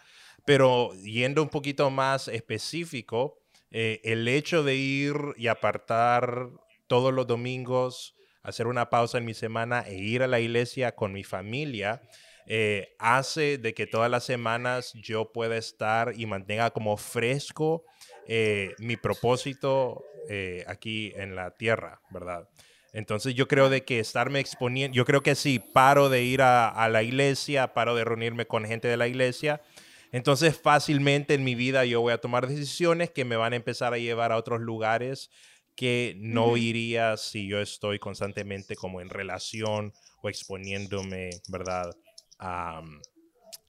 Pero 0.45 0.93
yendo 1.03 1.43
un 1.43 1.49
poquito 1.49 1.91
más 1.91 2.29
específico, 2.29 3.39
eh, 3.77 4.01
el 4.05 4.29
hecho 4.29 4.63
de 4.63 4.77
ir 4.77 5.17
y 5.37 5.49
apartar 5.49 6.51
todos 6.87 7.13
los 7.13 7.27
domingos, 7.27 8.15
hacer 8.45 8.69
una 8.69 8.89
pausa 8.89 9.19
en 9.19 9.25
mi 9.25 9.35
semana 9.35 9.81
e 9.81 9.97
ir 9.97 10.23
a 10.23 10.29
la 10.29 10.39
iglesia 10.39 10.95
con 10.95 11.13
mi 11.13 11.25
familia, 11.25 12.01
eh, 12.47 12.95
hace 13.01 13.59
de 13.59 13.75
que 13.75 13.89
todas 13.89 14.09
las 14.09 14.23
semanas 14.23 14.93
yo 14.95 15.33
pueda 15.33 15.57
estar 15.57 16.13
y 16.15 16.27
mantenga 16.27 16.71
como 16.71 16.97
fresco 16.97 17.85
eh, 18.29 18.75
mi 18.79 18.97
propósito 18.97 20.05
aquí 20.67 21.13
en 21.17 21.37
la 21.37 21.51
tierra, 21.51 22.01
¿verdad? 22.11 22.49
Entonces 22.95 23.35
yo 23.35 23.47
creo 23.47 23.69
de 23.69 23.85
que 23.85 23.99
estarme 23.99 24.41
exponiendo, 24.41 24.95
yo 24.95 25.05
creo 25.05 25.23
que 25.23 25.35
sí, 25.35 25.59
paro 25.59 26.09
de 26.09 26.23
ir 26.23 26.41
a 26.41 26.89
la 26.89 27.03
iglesia, 27.03 27.75
paro 27.75 27.95
de 27.95 28.05
reunirme 28.05 28.47
con 28.47 28.65
gente 28.65 28.89
de 28.89 28.97
la 28.97 29.07
iglesia, 29.07 29.61
entonces 30.14 30.57
fácilmente 30.57 31.35
en 31.35 31.42
mi 31.42 31.57
vida 31.57 31.85
yo 31.85 32.00
voy 32.00 32.12
a 32.12 32.18
tomar 32.18 32.46
decisiones 32.46 33.11
que 33.11 33.24
me 33.24 33.35
van 33.35 33.53
a 33.53 33.57
empezar 33.57 33.92
a 33.94 33.98
llevar 33.98 34.31
a 34.31 34.37
otros 34.37 34.61
lugares 34.61 35.29
que 35.74 36.14
no 36.18 36.57
iría 36.57 37.16
si 37.16 37.48
yo 37.48 37.61
estoy 37.61 37.98
constantemente 37.98 38.77
como 38.77 39.00
en 39.00 39.09
relación 39.09 39.92
o 40.22 40.29
exponiéndome, 40.29 41.31
¿verdad? 41.48 41.90
A, 42.38 42.81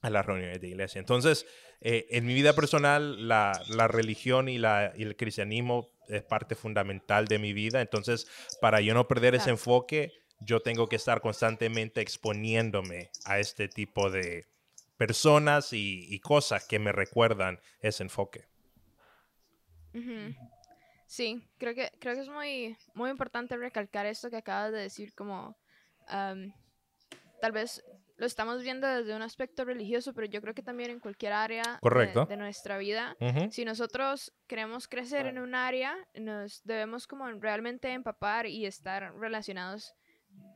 a 0.02 0.10
las 0.12 0.24
reuniones 0.24 0.62
de 0.62 0.68
iglesia. 0.68 1.00
Entonces, 1.00 1.48
eh, 1.82 2.06
en 2.12 2.28
mi 2.28 2.36
vida 2.36 2.54
personal, 2.54 3.28
la, 3.28 3.60
la 3.70 3.88
religión 3.88 4.50
y, 4.50 4.60
la, 4.60 4.94
y 4.96 5.02
el 5.02 5.16
cristianismo 5.16 5.90
es 6.08 6.22
parte 6.22 6.54
fundamental 6.54 7.26
de 7.26 7.40
mi 7.40 7.54
vida. 7.54 7.82
Entonces, 7.82 8.28
para 8.62 8.82
yo 8.82 8.94
no 8.94 9.08
perder 9.08 9.34
ese 9.34 9.50
enfoque, 9.50 10.12
yo 10.40 10.60
tengo 10.60 10.88
que 10.88 10.96
estar 10.96 11.22
constantemente 11.22 12.02
exponiéndome 12.02 13.10
a 13.26 13.40
este 13.40 13.68
tipo 13.68 14.12
de 14.12 14.46
personas 14.98 15.74
y, 15.74 16.06
y 16.14 16.20
cosas 16.20 16.66
que 16.68 16.80
me 16.80 16.92
recuerdan 16.92 17.60
ese 17.80 18.04
enfoque. 18.04 18.48
Sí, 21.08 21.48
creo 21.58 21.74
que, 21.76 21.92
creo 22.00 22.16
que 22.16 22.22
es 22.22 22.30
muy, 22.30 22.76
muy 22.94 23.10
importante 23.10 23.56
recalcar 23.58 24.06
esto 24.06 24.30
que 24.30 24.38
acabas 24.38 24.72
de 24.72 24.80
decir, 24.80 25.14
como 25.14 25.58
am, 26.08 26.54
tal 27.42 27.52
vez 27.52 27.84
lo 28.18 28.26
estamos 28.26 28.64
viendo 28.64 28.88
desde 28.88 29.16
un 29.16 29.22
aspecto 29.22 29.66
religioso, 29.66 30.14
pero 30.14 30.28
yo 30.28 30.42
creo 30.42 30.54
que 30.54 30.64
también 30.64 30.90
en 30.90 31.00
cualquier 31.00 31.34
área 31.34 31.80
de- 32.26 32.38
nuestra 32.38 32.78
vida 32.78 33.16
si 33.52 33.66
nosotros 33.66 34.34
queremos 34.48 34.88
crecer 34.88 35.26
en 35.28 35.38
un 35.40 35.54
área, 35.54 35.96
nos 36.16 36.64
debemos 36.64 37.08
como 37.08 37.30
realmente 37.34 37.92
empapar 37.92 38.46
y 38.46 38.66
estar 38.66 39.14
relacionados 39.18 39.94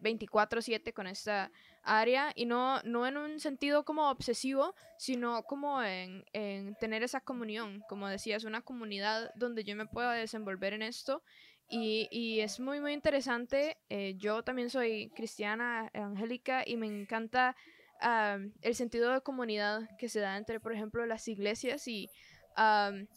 24/7 0.01 0.93
con 0.93 1.07
esta 1.07 1.51
área 1.83 2.31
y 2.35 2.45
no, 2.45 2.81
no 2.83 3.07
en 3.07 3.17
un 3.17 3.39
sentido 3.39 3.83
como 3.83 4.09
obsesivo, 4.09 4.75
sino 4.97 5.43
como 5.43 5.81
en, 5.83 6.23
en 6.33 6.75
tener 6.75 7.03
esa 7.03 7.21
comunión, 7.21 7.83
como 7.87 8.07
decías, 8.07 8.43
una 8.43 8.61
comunidad 8.61 9.31
donde 9.35 9.63
yo 9.63 9.75
me 9.75 9.85
pueda 9.85 10.13
desenvolver 10.13 10.73
en 10.73 10.81
esto 10.81 11.23
y, 11.69 12.07
y 12.11 12.39
es 12.41 12.59
muy, 12.59 12.79
muy 12.81 12.93
interesante. 12.93 13.77
eh, 13.89 14.15
yo 14.17 14.43
también 14.43 14.69
soy 14.69 15.09
cristiana 15.15 15.89
evangélica 15.93 16.63
y 16.65 16.77
me 16.77 16.87
encanta 16.87 17.55
am, 18.01 18.53
el 18.61 18.75
sentido 18.75 19.13
de 19.13 19.21
comunidad 19.21 19.87
que 19.97 20.09
se 20.09 20.19
da 20.19 20.37
entre, 20.37 20.59
por 20.59 20.73
ejemplo, 20.73 21.05
las 21.05 21.27
iglesias 21.27 21.87
y, 21.87 22.09
am, 22.55 23.07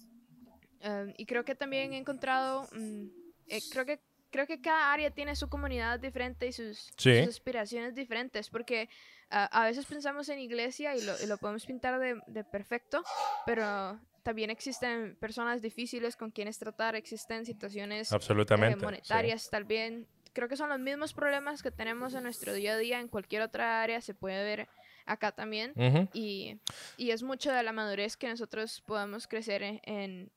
am, 0.83 1.15
y 1.17 1.25
creo 1.27 1.45
que 1.45 1.55
también 1.55 1.93
he 1.95 1.99
encontrado, 1.99 2.69
mm, 2.73 3.07
eh, 3.49 3.61
creo 3.71 3.87
que 3.87 4.01
creo 4.33 4.47
que 4.47 4.61
cada 4.61 4.93
área 4.93 5.11
tiene 5.13 5.37
su 5.37 5.49
comunidad 5.49 6.01
diferente 6.01 6.49
y 6.49 6.53
sus, 6.53 6.91
Sí. 6.97 7.21
sus 7.21 7.29
aspiraciones 7.37 7.95
diferentes, 7.95 8.49
porque 8.51 8.89
ah, 9.31 9.45
a 9.53 9.67
veces 9.67 9.87
pensamos 9.87 10.29
en 10.29 10.41
iglesia 10.41 10.97
y 10.97 11.03
lo, 11.03 11.13
y 11.23 11.27
lo 11.27 11.37
podemos 11.39 11.65
pintar 11.67 12.01
de, 12.01 12.21
de 12.27 12.43
perfecto, 12.43 13.05
pero 13.47 14.01
también 14.25 14.51
existen 14.51 15.17
personas 15.17 15.63
difíciles 15.63 16.17
con 16.17 16.31
quienes 16.31 16.59
tratar, 16.59 16.95
existen 16.97 17.45
situaciones 17.45 18.11
eh, 18.11 18.15
Absolutamente. 18.15 18.79
sí. 18.81 18.85
monetarias, 18.85 19.51
tal 19.51 19.65
vez. 19.65 20.05
Creo 20.33 20.49
que 20.49 20.57
son 20.57 20.71
los 20.71 20.79
mismos 20.81 21.13
problemas 21.13 21.63
que 21.63 21.71
tenemos 21.71 22.15
en 22.15 22.23
nuestro 22.23 22.55
día 22.55 22.73
a 22.73 22.79
día 22.79 23.01
en 23.01 23.09
cualquier 23.09 23.43
otra 23.43 23.83
área, 23.83 24.01
se 24.01 24.15
puede 24.15 24.43
ver 24.43 24.67
acá 25.05 25.33
también. 25.33 25.73
Ujú. 25.77 26.09
Y, 26.15 26.59
y 26.97 27.11
es 27.11 27.23
mucho 27.23 27.53
de 27.53 27.63
la 27.63 27.73
madurez 27.73 28.17
que 28.17 28.29
nosotros 28.29 28.81
podemos 28.87 29.27
crecer 29.29 29.63
en, 29.63 29.81
en, 29.85 30.33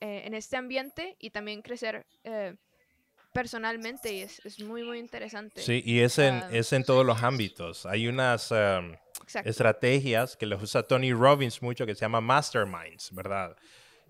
eh, 0.00 0.22
en 0.26 0.34
este 0.34 0.56
ambiente 0.56 1.16
y 1.18 1.30
también 1.30 1.62
crecer 1.62 2.06
eh, 2.22 2.54
personalmente 3.32 4.12
y 4.12 4.20
es, 4.20 4.44
es 4.44 4.60
muy, 4.60 4.82
muy 4.82 4.98
interesante. 4.98 5.60
Sí, 5.60 5.82
y 5.84 6.00
es 6.00 6.18
en, 6.18 6.42
es 6.50 6.72
en 6.72 6.84
todos 6.84 7.04
los 7.04 7.22
ámbitos. 7.22 7.86
Hay 7.86 8.08
unas 8.08 8.50
um, 8.50 8.94
Exacto. 9.22 9.48
estrategias 9.48 10.36
que 10.36 10.46
los 10.46 10.62
usa 10.62 10.82
Tony 10.82 11.12
Robbins 11.12 11.62
mucho 11.62 11.86
que 11.86 11.94
se 11.94 12.00
llama 12.00 12.20
masterminds, 12.20 13.14
¿verdad? 13.14 13.56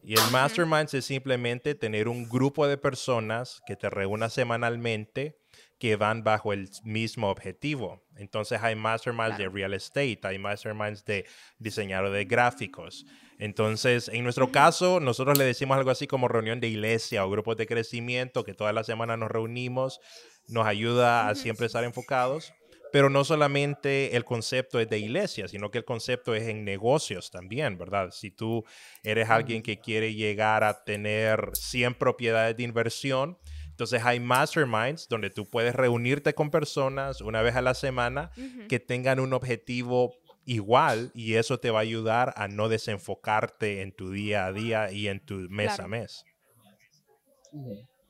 Y 0.03 0.15
el 0.15 0.31
masterminds 0.31 0.95
es 0.95 1.05
simplemente 1.05 1.75
tener 1.75 2.09
un 2.09 2.29
grupo 2.29 2.67
de 2.67 2.79
personas 2.79 3.61
que 3.67 3.77
te 3.77 3.91
reúna 3.91 4.31
semanalmente 4.31 5.40
que 5.81 5.97
van 5.97 6.23
bajo 6.23 6.53
el 6.53 6.69
mismo 6.85 7.31
objetivo. 7.31 8.05
Entonces 8.17 8.63
hay 8.63 8.77
masterminds 8.77 9.37
Claro. 9.37 9.45
de 9.45 9.49
real 9.59 9.75
estate, 9.75 10.21
hay 10.23 10.39
masterminds 10.39 11.05
de 11.07 11.25
diseñador 11.59 12.13
de 12.13 12.27
gráficos. 12.27 13.07
Entonces, 13.39 14.09
en 14.09 14.23
nuestro 14.23 14.53
caso, 14.53 15.01
nosotros 15.01 15.39
le 15.39 15.45
decimos 15.45 15.79
algo 15.79 15.91
así 15.91 16.07
como 16.07 16.29
reunión 16.29 16.61
de 16.61 16.69
iglesia 16.69 17.25
o 17.25 17.31
grupos 17.31 17.57
de 17.57 17.67
crecimiento, 17.67 18.45
que 18.45 18.53
toda 18.53 18.75
la 18.75 18.85
semana 18.85 19.17
nos 19.17 19.31
reunimos, 19.31 20.01
nos 20.49 20.67
ayuda 20.67 21.29
a 21.31 21.35
siempre 21.35 21.67
estar 21.67 21.83
enfocados. 21.83 22.53
Pero 22.93 23.09
no 23.09 23.23
solamente 23.25 24.17
el 24.17 24.25
concepto 24.25 24.81
es 24.81 24.91
de 24.91 24.99
iglesia, 24.99 25.47
sino 25.47 25.71
que 25.71 25.79
el 25.79 25.85
concepto 25.85 26.35
es 26.35 26.49
en 26.49 26.65
negocios 26.65 27.31
también, 27.31 27.79
¿verdad? 27.79 28.11
Si 28.11 28.33
tú 28.33 28.65
eres 29.05 29.31
alguien 29.31 29.63
que 29.63 29.79
quiere 29.79 30.13
llegar 30.13 30.65
a 30.65 30.83
tener 30.85 31.51
100 31.55 31.95
propiedades 31.95 32.57
de 32.57 32.65
inversión, 32.65 33.39
entonces 33.81 34.05
hay 34.05 34.21
masterminds 34.21 35.09
donde 35.09 35.31
tú 35.31 35.47
puedes 35.47 35.75
reunirte 35.75 36.35
con 36.35 36.51
personas 36.51 37.23
una 37.23 37.41
vez 37.41 37.57
a 37.57 37.63
la 37.63 37.73
semana 37.73 38.31
que 38.69 38.79
tengan 38.79 39.19
un 39.21 39.33
objetivo 39.33 40.13
igual 40.45 41.11
y 41.15 41.37
eso 41.37 41.59
te 41.61 41.71
va 41.71 41.79
a 41.79 41.83
ayudar 41.83 42.35
a 42.37 42.47
no 42.47 42.69
desenfocarte 42.69 43.81
en 43.81 43.93
tu 43.93 44.11
día 44.11 44.45
a 44.45 44.53
día 44.53 44.93
y 44.93 45.09
en 45.09 45.25
tu 45.25 45.35
mes 45.49 45.81
a 45.81 45.89
mes. 45.89 46.25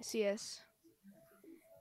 Así 0.00 0.22
es. 0.22 0.66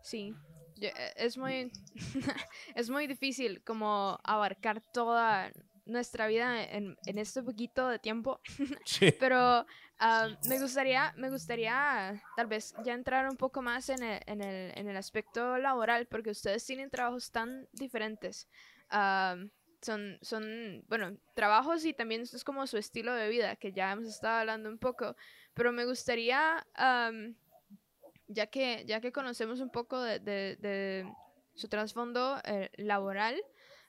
Sí. 0.03 0.35
Yo- 0.75 0.89
e- 0.89 1.13
Es 1.15 1.35
muy, 1.37 1.71
es 2.75 2.89
muy 2.91 3.07
difícil 3.07 3.63
como 3.63 4.19
abarcar 4.23 4.83
toda 4.93 5.51
nuestra 5.85 6.27
vida 6.27 6.63
en, 6.63 6.95
en 7.07 7.17
este 7.17 7.41
poquito 7.41 7.87
de 7.87 7.97
tiempo. 7.97 8.39
Sí. 8.85 9.11
Pero 9.19 9.65
ah, 9.99 10.27
me 10.47 10.59
gustaría, 10.59 11.13
me 11.17 11.29
gustaría 11.29 12.21
tal 12.35 12.47
vez 12.47 12.73
ya 12.83 12.93
entrar 12.93 13.29
un 13.29 13.37
poco 13.37 13.61
más 13.61 13.89
en 13.89 14.01
el, 14.03 14.21
en 14.25 14.41
el, 14.41 14.71
en 14.77 14.87
el 14.87 14.97
aspecto 14.97 15.57
laboral, 15.57 16.07
porque 16.07 16.31
ustedes 16.31 16.65
tienen 16.65 16.89
trabajos 16.89 17.31
tan 17.31 17.67
diferentes. 17.73 18.47
Ah, 18.89 19.35
son, 19.81 20.17
son, 20.21 20.83
bueno, 20.89 21.15
trabajos 21.35 21.85
y 21.85 21.93
también 21.93 22.21
esto 22.21 22.35
es 22.35 22.43
como 22.43 22.67
su 22.67 22.77
estilo 22.77 23.13
de 23.13 23.29
vida, 23.29 23.55
que 23.55 23.71
ya 23.71 23.91
hemos 23.93 24.07
estado 24.07 24.39
hablando 24.39 24.69
un 24.69 24.77
poco. 24.77 25.15
Pero 25.53 25.71
me 25.71 25.85
gustaría, 25.85 26.65
am, 26.75 27.35
ya, 28.27 28.47
que, 28.47 28.83
ya 28.85 28.99
que 28.99 29.11
conocemos 29.11 29.59
un 29.61 29.69
poco 29.69 30.01
de, 30.01 30.19
de- 30.19 30.57
de 30.57 31.13
su 31.55 31.67
trasfondo 31.69 32.39
eh, 32.43 32.69
laboral, 32.77 33.41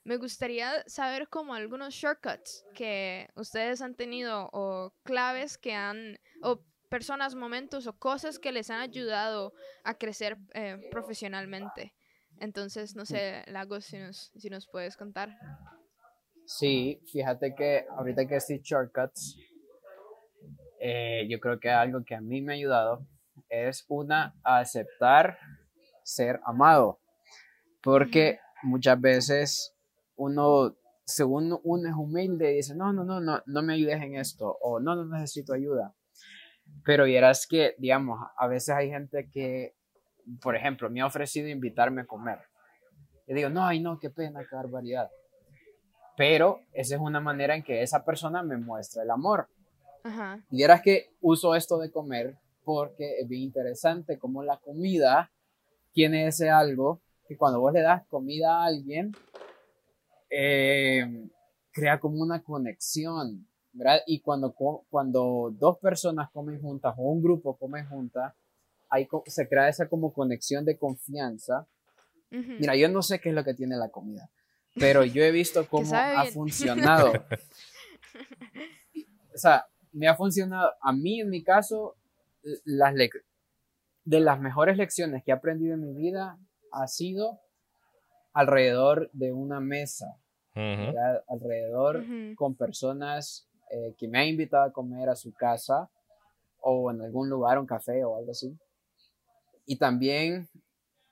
me 0.04 0.16
gustaría 0.16 0.82
saber 0.86 1.28
como 1.28 1.54
algunos 1.54 1.94
shortcuts 1.94 2.64
que 2.74 3.28
ustedes 3.34 3.82
han 3.82 3.94
tenido 3.94 4.48
o 4.52 4.94
claves 5.02 5.58
que 5.58 5.74
han, 5.74 6.18
o 6.42 6.62
personas, 6.88 7.34
momentos 7.34 7.86
o 7.86 7.92
cosas 7.98 8.38
que 8.38 8.52
les 8.52 8.70
han 8.70 8.80
ayudado 8.80 9.52
a 9.84 9.94
crecer 9.94 10.38
eh, 10.54 10.78
profesionalmente. 10.90 11.94
Entonces, 12.38 12.96
no 12.96 13.04
sé, 13.04 13.44
Lagos, 13.46 13.84
si 13.84 13.98
nos, 13.98 14.32
si 14.36 14.48
nos 14.48 14.66
puedes 14.66 14.96
contar. 14.96 15.36
Sí, 16.46 17.00
fíjate 17.12 17.54
que 17.54 17.86
ahorita 17.90 18.26
que 18.26 18.36
estoy 18.36 18.60
shortcuts, 18.62 19.36
eh, 20.80 21.26
yo 21.28 21.38
creo 21.38 21.60
que 21.60 21.68
algo 21.68 22.02
que 22.04 22.14
a 22.14 22.20
mí 22.20 22.40
me 22.40 22.54
ha 22.54 22.56
ayudado 22.56 23.06
es 23.48 23.84
una 23.88 24.34
aceptar 24.42 25.38
ser 26.02 26.40
amado, 26.44 26.98
porque 27.82 28.40
muchas 28.62 29.00
veces 29.00 29.74
uno, 30.20 30.76
según 31.04 31.58
uno 31.64 31.88
es 31.88 31.94
humilde, 31.94 32.52
dice, 32.52 32.74
no, 32.74 32.92
no, 32.92 33.04
no, 33.04 33.20
no, 33.20 33.42
no 33.46 33.62
me 33.62 33.72
ayudes 33.72 34.02
en 34.02 34.16
esto, 34.16 34.58
o 34.60 34.78
no, 34.78 34.94
no 34.94 35.06
necesito 35.06 35.54
ayuda. 35.54 35.94
Pero 36.84 37.04
vieras 37.04 37.46
que, 37.46 37.74
digamos, 37.78 38.20
a 38.36 38.46
veces 38.46 38.74
hay 38.74 38.90
gente 38.90 39.30
que, 39.30 39.74
por 40.42 40.54
ejemplo, 40.54 40.90
me 40.90 41.00
ha 41.00 41.06
ofrecido 41.06 41.48
invitarme 41.48 42.02
a 42.02 42.06
comer. 42.06 42.38
Y 43.26 43.32
digo, 43.32 43.48
no, 43.48 43.64
ay, 43.64 43.80
no, 43.80 43.98
qué 43.98 44.10
pena, 44.10 44.44
qué 44.48 44.54
barbaridad. 44.54 45.10
Pero 46.16 46.60
esa 46.72 46.96
es 46.96 47.00
una 47.00 47.20
manera 47.20 47.56
en 47.56 47.62
que 47.62 47.82
esa 47.82 48.04
persona 48.04 48.42
me 48.42 48.58
muestra 48.58 49.02
el 49.02 49.10
amor. 49.10 49.48
Ajá. 50.04 50.44
Y 50.50 50.58
vieras 50.58 50.82
que 50.82 51.14
uso 51.20 51.54
esto 51.54 51.78
de 51.78 51.90
comer 51.90 52.36
porque 52.62 53.20
es 53.20 53.28
bien 53.28 53.42
interesante 53.42 54.18
como 54.18 54.42
la 54.42 54.58
comida 54.58 55.30
tiene 55.92 56.26
ese 56.26 56.50
algo 56.50 57.00
que 57.26 57.36
cuando 57.36 57.60
vos 57.60 57.72
le 57.72 57.80
das 57.80 58.06
comida 58.08 58.58
a 58.58 58.66
alguien, 58.66 59.12
eh, 60.30 61.28
crea 61.72 61.98
como 61.98 62.22
una 62.22 62.42
conexión, 62.42 63.48
¿verdad? 63.72 64.00
Y 64.06 64.20
cuando, 64.20 64.54
cuando 64.88 65.52
dos 65.58 65.78
personas 65.78 66.30
comen 66.30 66.60
juntas 66.60 66.94
o 66.96 67.10
un 67.10 67.22
grupo 67.22 67.56
come 67.56 67.84
juntas, 67.84 68.34
ahí 68.88 69.08
se 69.26 69.48
crea 69.48 69.68
esa 69.68 69.88
como 69.88 70.12
conexión 70.12 70.64
de 70.64 70.78
confianza. 70.78 71.66
Mira, 72.30 72.76
yo 72.76 72.88
no 72.88 73.02
sé 73.02 73.20
qué 73.20 73.30
es 73.30 73.34
lo 73.34 73.44
que 73.44 73.54
tiene 73.54 73.76
la 73.76 73.88
comida, 73.88 74.30
pero 74.76 75.04
yo 75.04 75.24
he 75.24 75.32
visto 75.32 75.66
cómo 75.68 75.90
ha 75.94 76.24
funcionado. 76.26 77.12
o 79.34 79.38
sea, 79.38 79.66
me 79.92 80.06
ha 80.06 80.14
funcionado, 80.14 80.70
a 80.80 80.92
mí 80.92 81.20
en 81.20 81.28
mi 81.28 81.42
caso, 81.42 81.96
las 82.64 82.94
de 84.04 84.20
las 84.20 84.40
mejores 84.40 84.76
lecciones 84.76 85.22
que 85.24 85.30
he 85.30 85.34
aprendido 85.34 85.74
en 85.74 85.80
mi 85.80 85.94
vida 85.94 86.38
ha 86.72 86.86
sido 86.86 87.40
alrededor 88.32 89.10
de 89.12 89.32
una 89.32 89.60
mesa, 89.60 90.19
alrededor 90.54 92.04
con 92.36 92.54
personas 92.54 93.48
eh, 93.70 93.94
que 93.96 94.08
me 94.08 94.20
han 94.20 94.28
invitado 94.28 94.64
a 94.64 94.72
comer 94.72 95.08
a 95.08 95.16
su 95.16 95.32
casa 95.32 95.88
o 96.60 96.90
en 96.90 97.00
algún 97.02 97.28
lugar, 97.28 97.58
un 97.58 97.66
café 97.66 98.04
o 98.04 98.16
algo 98.16 98.32
así. 98.32 98.56
Y 99.66 99.76
también 99.76 100.48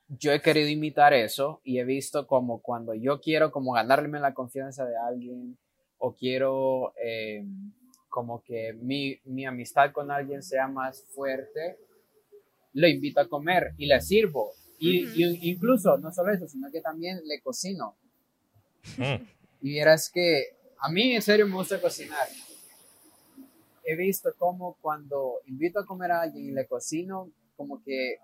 yo 0.08 0.32
he 0.32 0.40
querido 0.40 0.68
imitar 0.68 1.12
eso 1.12 1.60
y 1.64 1.78
he 1.78 1.84
visto 1.84 2.26
como 2.26 2.60
cuando 2.60 2.94
yo 2.94 3.20
quiero 3.20 3.52
como 3.52 3.72
ganarme 3.72 4.18
la 4.20 4.34
confianza 4.34 4.84
de 4.86 4.96
alguien 4.96 5.58
o 5.98 6.14
quiero 6.14 6.92
eh, 7.02 7.44
como 8.08 8.42
que 8.42 8.72
mi, 8.72 9.20
mi 9.24 9.46
amistad 9.46 9.92
con 9.92 10.10
alguien 10.10 10.42
sea 10.42 10.66
más 10.66 11.04
fuerte, 11.14 11.78
lo 12.72 12.88
invito 12.88 13.20
a 13.20 13.28
comer 13.28 13.74
y 13.76 13.86
le 13.86 14.00
sirvo. 14.00 14.52
Y, 14.80 15.06
incluso, 15.48 15.98
no 15.98 16.12
solo 16.12 16.32
eso, 16.32 16.46
sino 16.46 16.70
que 16.70 16.80
también 16.80 17.20
le 17.26 17.40
cocino. 17.40 17.96
Mm. 18.96 19.24
Y 19.60 19.70
vieras 19.70 20.08
que 20.08 20.56
a 20.78 20.88
mí 20.88 21.16
en 21.16 21.20
serio 21.20 21.44
me 21.48 21.54
gusta 21.54 21.80
cocinar. 21.80 22.28
He 23.84 23.96
visto 23.96 24.32
como 24.38 24.76
cuando 24.80 25.40
invito 25.46 25.80
a 25.80 25.84
comer 25.84 26.12
a 26.12 26.20
alguien 26.20 26.46
y 26.46 26.50
le 26.52 26.64
cocino, 26.68 27.28
como 27.56 27.82
que 27.82 28.18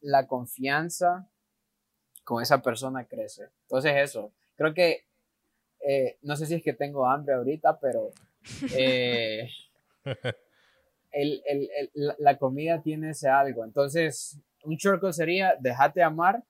la 0.00 0.28
confianza 0.28 1.28
con 2.22 2.40
esa 2.40 2.62
persona 2.62 3.04
crece. 3.04 3.48
Entonces 3.62 3.94
eso, 3.96 4.32
creo 4.54 4.72
que, 4.72 5.06
eh, 5.84 6.18
no 6.22 6.36
sé 6.36 6.46
si 6.46 6.54
es 6.54 6.62
que 6.62 6.72
tengo 6.72 7.04
hambre 7.04 7.34
ahorita, 7.34 7.80
pero 7.80 8.12
eh, 8.76 9.48
el, 11.10 11.42
el, 11.44 11.90
la 12.18 12.38
comida 12.38 12.80
tiene 12.80 13.10
ese 13.10 13.28
algo. 13.28 13.64
Entonces, 13.64 14.38
un 14.62 14.76
shortcut 14.76 15.12
sería 15.12 15.56
dejarte 15.58 16.02
amar, 16.02 16.44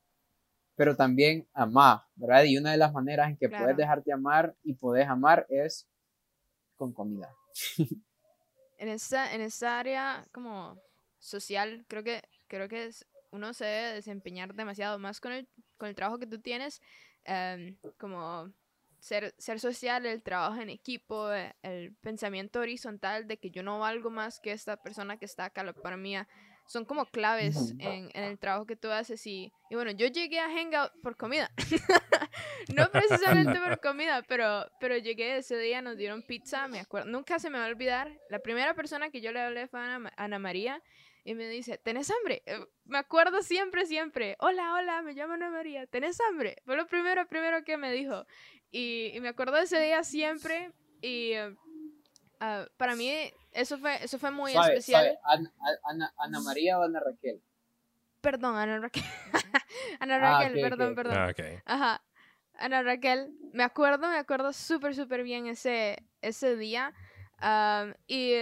pero 0.80 0.96
también 0.96 1.46
amar, 1.52 2.00
¿verdad? 2.14 2.44
Y 2.44 2.56
una 2.56 2.72
de 2.72 2.78
las 2.78 2.90
maneras 2.90 3.28
en 3.28 3.36
que 3.36 3.50
puedes 3.50 3.76
dejarte 3.76 4.14
amar 4.14 4.56
y 4.62 4.72
puedes 4.72 5.06
amar 5.06 5.44
es 5.50 5.86
con 6.74 6.94
comida. 6.94 7.28
en 8.78 8.88
esta, 8.88 9.34
en 9.34 9.42
esta 9.42 9.78
área 9.78 10.26
como 10.32 10.80
social, 11.18 11.84
creo 11.86 12.02
que, 12.02 12.22
creo 12.48 12.66
que 12.66 12.86
es, 12.86 13.06
uno 13.30 13.52
se 13.52 13.66
debe 13.66 13.92
desempeñar 13.92 14.54
demasiado 14.54 14.98
más 14.98 15.20
con 15.20 15.32
el, 15.32 15.46
con 15.76 15.90
el 15.90 15.94
trabajo 15.94 16.18
que 16.18 16.26
tú 16.26 16.40
tienes, 16.40 16.80
em, 17.24 17.76
como 17.98 18.50
ser, 19.00 19.34
ser 19.36 19.60
social, 19.60 20.06
el 20.06 20.22
trabajo 20.22 20.62
en 20.62 20.70
equipo, 20.70 21.30
el 21.60 21.94
pensamiento 21.96 22.58
horizontal 22.58 23.26
de 23.26 23.36
que 23.36 23.50
yo 23.50 23.62
no 23.62 23.80
valgo 23.80 24.08
más 24.08 24.40
que 24.40 24.52
esta 24.52 24.78
persona 24.78 25.18
que 25.18 25.26
está 25.26 25.44
acá 25.44 25.74
para 25.74 25.98
mí 25.98 26.16
son 26.70 26.84
como 26.84 27.04
claves 27.04 27.74
en, 27.80 28.10
en, 28.14 28.24
el 28.24 28.38
trabajo 28.38 28.64
que 28.64 28.76
tú 28.76 28.92
haces 28.92 29.26
y, 29.26 29.52
y, 29.70 29.74
bueno, 29.74 29.90
yo 29.90 30.06
llegué 30.06 30.38
a 30.38 30.48
Hangout 30.48 30.92
por 31.02 31.16
comida, 31.16 31.50
no 32.76 32.88
precisamente 32.92 33.58
por 33.58 33.80
comida, 33.82 34.22
pero, 34.28 34.70
pero 34.78 34.96
llegué 34.96 35.36
ese 35.36 35.58
día, 35.58 35.82
nos 35.82 35.96
dieron 35.96 36.22
pizza, 36.22 36.68
me 36.68 36.78
acuerdo, 36.78 37.10
nunca 37.10 37.40
se 37.40 37.50
me 37.50 37.58
va 37.58 37.64
a 37.64 37.68
olvidar, 37.68 38.16
la 38.28 38.38
primera 38.38 38.72
persona 38.74 39.10
que 39.10 39.20
yo 39.20 39.32
le 39.32 39.40
hablé 39.40 39.66
fue 39.66 39.80
Ana, 39.80 40.12
Ana 40.16 40.38
María 40.38 40.80
y 41.24 41.34
me 41.34 41.48
dice, 41.48 41.76
¿tenés 41.76 42.08
hambre? 42.12 42.44
Eh, 42.46 42.64
me 42.84 42.98
acuerdo 42.98 43.42
siempre, 43.42 43.84
siempre, 43.84 44.36
hola, 44.38 44.74
hola, 44.74 45.02
me 45.02 45.14
llamo 45.14 45.32
Ana 45.32 45.50
María, 45.50 45.88
¿tenés 45.88 46.20
hambre? 46.20 46.62
Fue 46.64 46.76
lo 46.76 46.86
primero, 46.86 47.26
primero 47.26 47.64
que 47.64 47.78
me 47.78 47.90
dijo 47.90 48.26
y, 48.70 49.18
me 49.20 49.28
acuerdo 49.30 49.56
de 49.56 49.64
ese 49.64 49.80
día 49.80 50.04
siempre 50.04 50.70
y 51.02 51.32
uh, 51.36 51.56
para 52.76 52.94
mí 52.94 53.32
eso 53.52 53.78
fue, 53.78 54.02
eso 54.02 54.18
fue 54.18 54.30
muy 54.30 54.52
especial. 54.56 55.18
Ana, 55.84 56.12
Ana, 56.16 56.40
María 56.40 56.78
o 56.78 56.82
Ana 56.82 57.00
Raquel? 57.00 57.42
Perdón, 58.20 58.56
Ana 58.56 58.78
Raquel. 58.78 59.04
Ana 60.00 60.16
ah, 60.16 60.18
Raquel, 60.18 60.60
perdón, 60.60 60.94
perdón. 60.94 61.16
Ah, 61.16 61.32
Ajá. 61.64 62.02
Ana 62.54 62.82
Raquel, 62.82 63.32
me 63.52 63.62
acuerdo, 63.62 64.08
me 64.08 64.18
acuerdo 64.18 64.52
súper, 64.52 64.94
súper 64.94 65.22
bien 65.22 65.46
ese, 65.46 66.04
ese 66.20 66.56
día. 66.56 66.92
y 68.06 68.34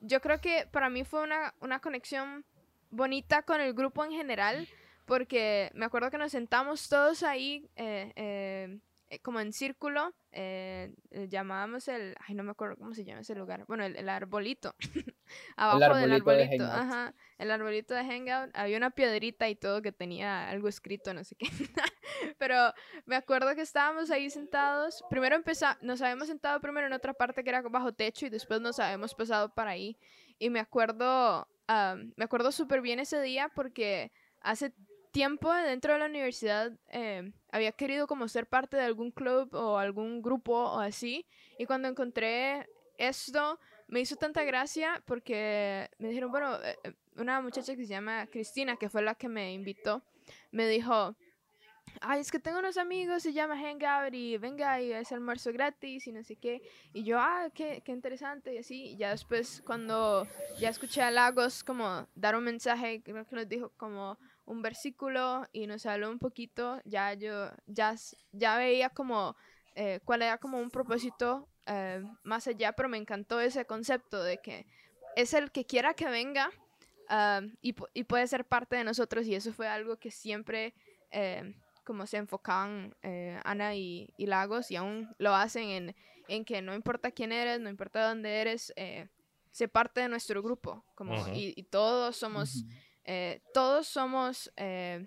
yo 0.00 0.20
creo 0.20 0.40
que 0.40 0.68
para 0.70 0.88
mí 0.88 1.04
fue 1.04 1.22
una, 1.22 1.54
una 1.60 1.80
conexión 1.80 2.44
bonita 2.90 3.42
con 3.42 3.60
el 3.60 3.74
grupo 3.74 4.04
en 4.04 4.12
general, 4.12 4.68
porque 5.06 5.70
me 5.74 5.86
acuerdo 5.86 6.10
que 6.10 6.18
nos 6.18 6.32
sentamos 6.32 6.88
todos 6.88 7.22
ahí 7.22 7.68
eh, 7.76 8.12
eh, 8.16 8.78
eh, 9.10 9.20
como 9.20 9.40
en 9.40 9.54
círculo, 9.54 10.14
eh, 10.32 10.92
eh, 11.10 11.28
llamábamos 11.30 11.88
el, 11.88 12.14
ay, 12.26 12.34
no 12.34 12.42
me 12.42 12.50
acuerdo 12.50 12.76
cómo 12.76 12.92
se 12.92 13.04
llama 13.04 13.22
ese 13.22 13.34
lugar, 13.34 13.64
bueno, 13.66 13.84
el, 13.84 14.06
arbolito, 14.06 14.74
abajo 15.56 15.96
del 15.96 16.12
arbolito, 16.12 16.64
ajá, 16.64 17.14
el 17.38 17.50
arbolito 17.50 17.94
de 17.94 18.04
Hangout, 18.04 18.50
había 18.52 18.76
una 18.76 18.90
piedrita 18.90 19.48
y 19.48 19.56
todo 19.56 19.80
que 19.80 19.92
tenía 19.92 20.50
algo 20.50 20.68
escrito, 20.68 21.14
no 21.14 21.24
sé 21.24 21.36
qué, 21.36 21.46
pero 22.38 22.74
me 23.06 23.16
acuerdo 23.16 23.54
que 23.54 23.62
estábamos 23.62 24.10
ahí 24.10 24.28
sentados, 24.28 25.02
primero 25.08 25.36
empezamos, 25.36 25.82
nos 25.82 26.02
habíamos 26.02 26.28
sentado 26.28 26.60
primero 26.60 26.86
en 26.86 26.92
otra 26.92 27.14
parte 27.14 27.42
que 27.42 27.48
era 27.48 27.62
bajo 27.62 27.94
techo 27.94 28.26
y 28.26 28.28
después 28.28 28.60
nos 28.60 28.78
habíamos 28.78 29.14
pasado 29.14 29.54
para 29.54 29.70
ahí, 29.70 29.96
y 30.38 30.50
me 30.50 30.60
acuerdo, 30.60 31.48
me 31.66 32.24
acuerdo 32.24 32.52
súper 32.52 32.82
bien 32.82 33.00
ese 33.00 33.22
día 33.22 33.50
porque 33.54 34.12
hace 34.42 34.74
tiempo 35.08 35.52
dentro 35.52 35.92
de 35.92 35.98
la 35.98 36.06
universidad 36.06 36.72
eh, 36.88 37.32
había 37.50 37.72
querido 37.72 38.06
como 38.06 38.28
ser 38.28 38.46
parte 38.46 38.76
de 38.76 38.84
algún 38.84 39.10
club 39.10 39.54
o 39.54 39.78
algún 39.78 40.22
grupo 40.22 40.54
o 40.54 40.80
así. 40.80 41.26
Y 41.58 41.66
cuando 41.66 41.88
encontré 41.88 42.68
esto, 42.98 43.58
me 43.86 44.00
hizo 44.00 44.16
tanta 44.16 44.44
gracia 44.44 45.02
porque 45.06 45.90
me 45.98 46.08
dijeron, 46.08 46.30
bueno, 46.30 46.56
eh, 46.62 46.76
eh, 46.84 46.92
una 47.16 47.40
muchacha 47.40 47.74
que 47.74 47.82
se 47.82 47.88
llama 47.88 48.26
Cristina, 48.26 48.76
que 48.76 48.88
fue 48.88 49.02
la 49.02 49.14
que 49.14 49.28
me 49.28 49.52
invitó, 49.52 50.02
me 50.52 50.68
dijo, 50.68 51.16
ay, 52.00 52.20
es 52.20 52.30
que 52.30 52.38
tengo 52.38 52.58
unos 52.58 52.76
amigos, 52.76 53.22
se 53.22 53.32
llama 53.32 53.56
Hangout 53.56 54.14
y 54.14 54.36
venga 54.36 54.80
y 54.80 54.92
es 54.92 55.10
almuerzo 55.12 55.52
gratis 55.52 56.06
y 56.06 56.12
no 56.12 56.22
sé 56.22 56.36
qué. 56.36 56.60
Y 56.92 57.04
yo, 57.04 57.18
ah, 57.18 57.48
qué, 57.54 57.82
qué 57.84 57.92
interesante 57.92 58.54
y 58.54 58.58
así. 58.58 58.90
Y 58.90 58.96
ya 58.96 59.10
después 59.10 59.62
cuando 59.64 60.26
ya 60.60 60.68
escuché 60.68 61.02
a 61.02 61.10
Lagos 61.10 61.64
como 61.64 62.06
dar 62.14 62.36
un 62.36 62.44
mensaje, 62.44 63.02
creo 63.02 63.26
que 63.26 63.36
nos 63.36 63.48
dijo 63.48 63.72
como, 63.76 64.18
un 64.48 64.62
versículo 64.62 65.46
y 65.52 65.66
nos 65.66 65.84
habló 65.86 66.10
un 66.10 66.18
poquito, 66.18 66.80
ya 66.84 67.12
yo 67.12 67.50
ya, 67.66 67.94
ya 68.32 68.56
veía 68.56 68.88
como 68.88 69.36
eh, 69.74 70.00
cuál 70.04 70.22
era 70.22 70.38
como 70.38 70.58
un 70.58 70.70
propósito 70.70 71.48
eh, 71.66 72.02
más 72.22 72.48
allá, 72.48 72.72
pero 72.72 72.88
me 72.88 72.96
encantó 72.96 73.40
ese 73.40 73.66
concepto 73.66 74.22
de 74.22 74.38
que 74.38 74.66
es 75.16 75.34
el 75.34 75.52
que 75.52 75.66
quiera 75.66 75.92
que 75.92 76.08
venga 76.08 76.50
ah, 77.10 77.42
y, 77.60 77.74
y, 77.92 78.04
puede 78.04 78.26
ser 78.26 78.46
parte 78.46 78.76
de 78.76 78.84
nosotros 78.84 79.26
y 79.26 79.34
eso 79.34 79.52
fue 79.52 79.68
algo 79.68 79.98
que 79.98 80.10
siempre 80.10 80.74
eh, 81.10 81.54
como 81.84 82.06
se 82.06 82.16
enfocaban 82.16 82.94
Ana 83.44 83.74
y, 83.74 84.14
y, 84.16 84.26
Lagos 84.26 84.70
y 84.70 84.76
aún 84.76 85.14
lo 85.18 85.34
hacen 85.34 85.68
en, 85.68 85.96
en, 86.28 86.44
que 86.44 86.62
no 86.62 86.74
importa 86.74 87.10
quién 87.10 87.32
eres, 87.32 87.60
no 87.60 87.68
importa 87.68 88.08
dónde 88.08 88.40
eres, 88.40 88.72
sé 89.50 89.68
parte 89.68 90.00
de 90.00 90.08
nuestro 90.08 90.42
grupo 90.42 90.84
como, 90.94 91.28
y, 91.28 91.52
y, 91.54 91.62
todos 91.64 92.16
somos... 92.16 92.64
Eh, 93.10 93.40
todos 93.54 93.88
somos 93.88 94.52
eh, 94.58 95.06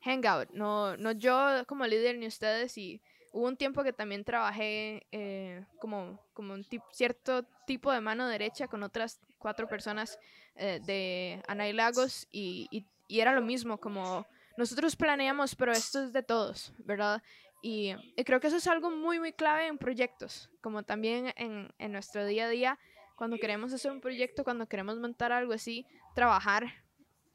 hangout, 0.00 0.50
no, 0.50 0.96
no 0.96 1.10
yo 1.10 1.64
como 1.66 1.84
líder 1.88 2.16
ni 2.16 2.28
ustedes 2.28 2.78
y 2.78 3.00
hubo 3.32 3.48
un 3.48 3.56
tiempo 3.56 3.82
que 3.82 3.92
también 3.92 4.24
trabajé 4.24 5.06
eh, 5.10 5.64
como, 5.80 6.20
como 6.34 6.54
un 6.54 6.64
cierto 6.92 7.44
tipo 7.66 7.90
de 7.90 8.00
mano 8.00 8.28
derecha 8.28 8.68
con 8.68 8.84
otras 8.84 9.18
cuatro 9.38 9.66
personas 9.66 10.18
eh, 10.54 10.80
de 10.84 11.42
Anay 11.48 11.72
Lagos 11.72 12.28
y, 12.30 12.86
era 13.08 13.34
lo 13.34 13.42
mismo, 13.42 13.76
como 13.76 14.24
nosotros 14.56 14.96
planeamos, 14.96 15.54
pero 15.54 15.72
esto 15.72 16.02
es 16.02 16.14
de 16.14 16.22
todos, 16.22 16.72
¿verdad? 16.78 17.22
Y, 17.60 17.92
creo 18.24 18.40
que 18.40 18.46
eso 18.46 18.56
es 18.56 18.66
algo 18.66 18.90
muy, 18.90 19.18
muy 19.18 19.32
clave 19.32 19.66
en 19.66 19.76
proyectos, 19.76 20.48
como 20.62 20.82
también 20.82 21.34
en, 21.36 21.74
en 21.78 21.92
nuestro 21.92 22.24
día 22.24 22.46
a 22.46 22.48
día, 22.48 22.78
cuando 23.16 23.36
queremos 23.36 23.72
hacer 23.74 23.90
un 23.90 24.00
proyecto, 24.00 24.44
cuando 24.44 24.66
queremos 24.66 24.98
montar 24.98 25.30
algo 25.30 25.52
así, 25.52 25.84
trabajar 26.14 26.72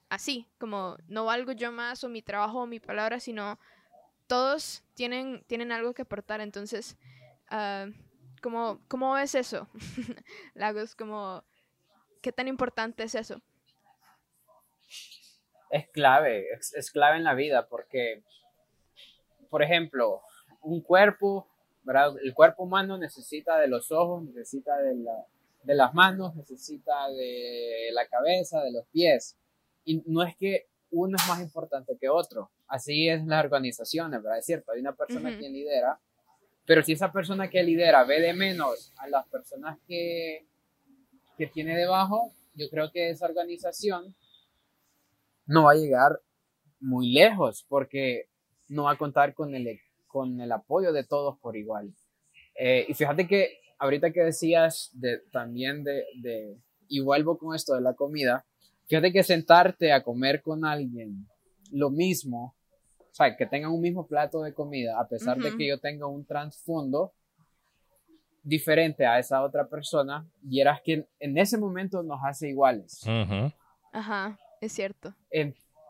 así, 0.09 0.47
como 0.59 0.97
no 1.07 1.25
valgo 1.25 1.51
yo 1.51 1.71
más 1.71 2.03
o 2.03 2.09
mi 2.09 2.21
trabajo 2.21 2.61
o 2.61 2.67
mi 2.67 2.79
palabra, 2.79 3.19
sino 3.19 3.59
todos 4.27 4.83
tienen, 4.93 5.43
tienen 5.47 5.71
algo 5.71 5.93
que 5.93 6.03
aportar. 6.03 6.41
Entonces, 6.41 6.97
uh, 7.51 7.91
¿cómo, 8.41 8.81
¿cómo, 8.87 9.13
ves 9.13 9.35
eso? 9.35 9.67
Lagos, 10.53 10.95
como, 10.95 11.43
¿qué 12.21 12.31
tan 12.31 12.47
importante 12.47 13.03
es 13.03 13.15
eso? 13.15 13.41
Es 15.69 15.87
clave, 15.89 16.45
es, 16.53 16.73
es, 16.75 16.91
clave 16.91 17.17
en 17.17 17.25
la 17.25 17.33
vida 17.33 17.67
porque, 17.67 18.23
por 19.49 19.63
ejemplo, 19.63 20.21
un 20.61 20.81
cuerpo. 20.81 21.47
El 22.21 22.33
cuerpo 22.33 22.63
humano 22.63 22.97
necesita 22.97 23.57
de 23.57 23.69
los 23.69 23.93
ojos, 23.93 24.21
necesita 24.21 24.77
de, 24.79 24.93
la, 24.95 25.25
de 25.63 25.73
las 25.73 25.93
manos, 25.93 26.35
necesita 26.35 27.07
de 27.11 27.89
la 27.93 28.05
cabeza, 28.07 28.61
de 28.61 28.73
los 28.73 28.85
pies 28.87 29.37
y 29.88 30.03
no 30.05 30.21
es 30.21 30.35
que 30.35 30.67
uno 30.91 31.15
es 31.17 31.27
más 31.29 31.41
importante 31.41 31.97
que 31.99 32.09
otro. 32.09 32.51
Así 32.67 33.07
es 33.07 33.25
las 33.25 33.43
organizaciones, 33.43 34.21
¿verdad? 34.21 34.39
Es 34.39 34.45
cierto, 34.45 34.73
hay 34.73 34.81
una 34.81 34.95
persona 34.95 35.38
que 35.39 35.49
lidera, 35.49 35.99
pero 36.65 36.83
si 36.83 36.91
esa 36.91 37.13
persona 37.13 37.49
que 37.49 37.63
lidera 37.63 38.03
ve 38.03 38.19
de 38.19 38.33
menos 38.33 38.93
a 38.97 39.07
las 39.07 39.25
personas 39.29 39.79
que, 39.88 40.45
que 41.38 41.47
tiene 41.47 41.77
debajo, 41.77 42.33
yo 42.53 42.69
creo 42.69 42.91
que 42.91 43.11
esa 43.11 43.27
organización 43.27 44.13
no 45.45 45.63
va 45.63 45.71
a 45.71 45.75
llegar 45.75 46.21
muy 46.81 47.13
lejos 47.13 47.65
porque 47.69 48.29
no 48.67 48.83
va 48.83 48.91
a 48.91 48.97
contar 48.97 49.33
con 49.33 49.55
el, 49.55 49.79
con 50.07 50.41
el 50.41 50.51
apoyo 50.51 50.91
de 50.91 51.05
todos 51.05 51.39
por 51.39 51.55
igual. 51.55 51.93
Eh, 52.55 52.85
y 52.89 52.93
fíjate 52.93 53.25
que 53.25 53.61
ahorita 53.79 54.11
que 54.11 54.23
decías 54.23 54.89
de, 54.93 55.19
también 55.31 55.85
de, 55.85 56.03
de, 56.21 56.57
y 56.89 56.99
vuelvo 56.99 57.38
con 57.38 57.55
esto 57.55 57.73
de 57.73 57.81
la 57.81 57.93
comida, 57.93 58.45
Fíjate 58.88 59.11
que 59.11 59.23
sentarte 59.23 59.91
a 59.91 60.03
comer 60.03 60.41
con 60.41 60.63
alguien 60.63 61.27
lo 61.71 61.89
mismo, 61.89 62.55
o 62.99 63.13
sea, 63.13 63.35
que 63.35 63.45
tengan 63.45 63.71
un 63.71 63.81
mismo 63.81 64.07
plato 64.07 64.41
de 64.41 64.53
comida, 64.53 64.99
a 64.99 65.07
pesar 65.07 65.38
de 65.38 65.55
que 65.57 65.67
yo 65.67 65.79
tenga 65.79 66.07
un 66.07 66.25
trasfondo 66.25 67.13
diferente 68.43 69.05
a 69.05 69.19
esa 69.19 69.43
otra 69.43 69.67
persona, 69.67 70.25
y 70.49 70.61
eras 70.61 70.79
que 70.81 71.05
en 71.19 71.38
ese 71.38 71.57
momento 71.57 72.01
nos 72.01 72.19
hace 72.23 72.49
iguales. 72.49 73.03
Ajá, 73.91 74.39
es 74.61 74.71
cierto. 74.71 75.13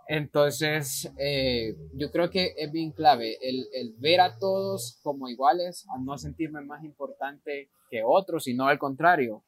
entonces, 0.08 1.12
eh, 1.20 1.76
yo 1.94 2.12
creo 2.12 2.32
que 2.32 2.54
es 2.58 2.72
bien 2.72 2.92
clave 2.92 3.38
el, 3.42 3.68
el, 3.74 3.94
ver 4.00 4.22
a 4.22 4.40
todos 4.40 5.00
como 5.04 5.30
iguales, 5.30 5.86
a 5.94 6.00
no 6.00 6.18
sentirme 6.18 6.62
más 6.62 6.84
importante 6.84 7.70
que 7.92 8.02
otros, 8.04 8.46
sino 8.46 8.68
al 8.68 8.80
contrario, 8.80 9.44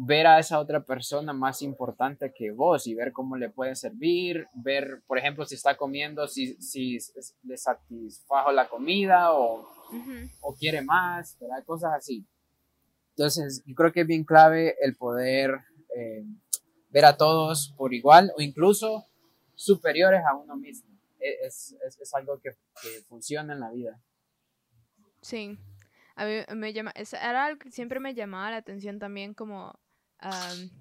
ver 0.00 0.28
a 0.28 0.38
esa 0.38 0.60
otra 0.60 0.84
persona 0.84 1.32
más 1.32 1.60
importante 1.60 2.32
que 2.32 2.52
vos 2.52 2.86
y 2.86 2.94
ver 2.94 3.12
cómo 3.12 3.36
le 3.36 3.50
puede 3.50 3.74
servir, 3.74 4.46
ver, 4.54 5.02
por 5.08 5.18
ejemplo, 5.18 5.44
si 5.44 5.56
está 5.56 5.76
comiendo, 5.76 6.28
si, 6.28 6.54
si 6.62 6.98
le 7.42 7.56
satisfajo 7.56 8.52
la 8.52 8.68
comida 8.68 9.32
o, 9.32 9.68
o 10.40 10.54
quiere 10.54 10.82
más, 10.82 11.36
¿verdad? 11.40 11.64
cosas 11.64 11.94
así. 11.96 12.24
Entonces, 13.16 13.64
yo 13.66 13.74
creo 13.74 13.90
que 13.90 14.02
es 14.02 14.06
bien 14.06 14.22
clave 14.22 14.76
el 14.80 14.94
poder 14.94 15.58
eh, 15.96 16.24
ver 16.90 17.04
a 17.04 17.16
todos 17.16 17.74
por 17.76 17.92
igual 17.92 18.32
o 18.38 18.40
incluso 18.40 19.04
superiores 19.56 20.20
a 20.24 20.36
uno 20.36 20.54
mismo. 20.54 20.96
E, 21.18 21.44
es, 21.44 21.76
es, 21.84 21.98
es 22.00 22.14
algo 22.14 22.38
que, 22.38 22.50
que, 22.80 23.02
funciona 23.08 23.52
en 23.52 23.58
la 23.58 23.72
vida. 23.72 24.00
Sí. 25.22 25.58
A 26.14 26.24
mí 26.24 26.34
me 26.54 26.72
llama, 26.72 26.92
era 26.94 27.46
algo 27.46 27.58
que 27.58 27.72
siempre 27.72 27.98
me 27.98 28.14
llamaba 28.14 28.52
la 28.52 28.58
atención 28.58 29.00
también 29.00 29.34
como 29.34 29.76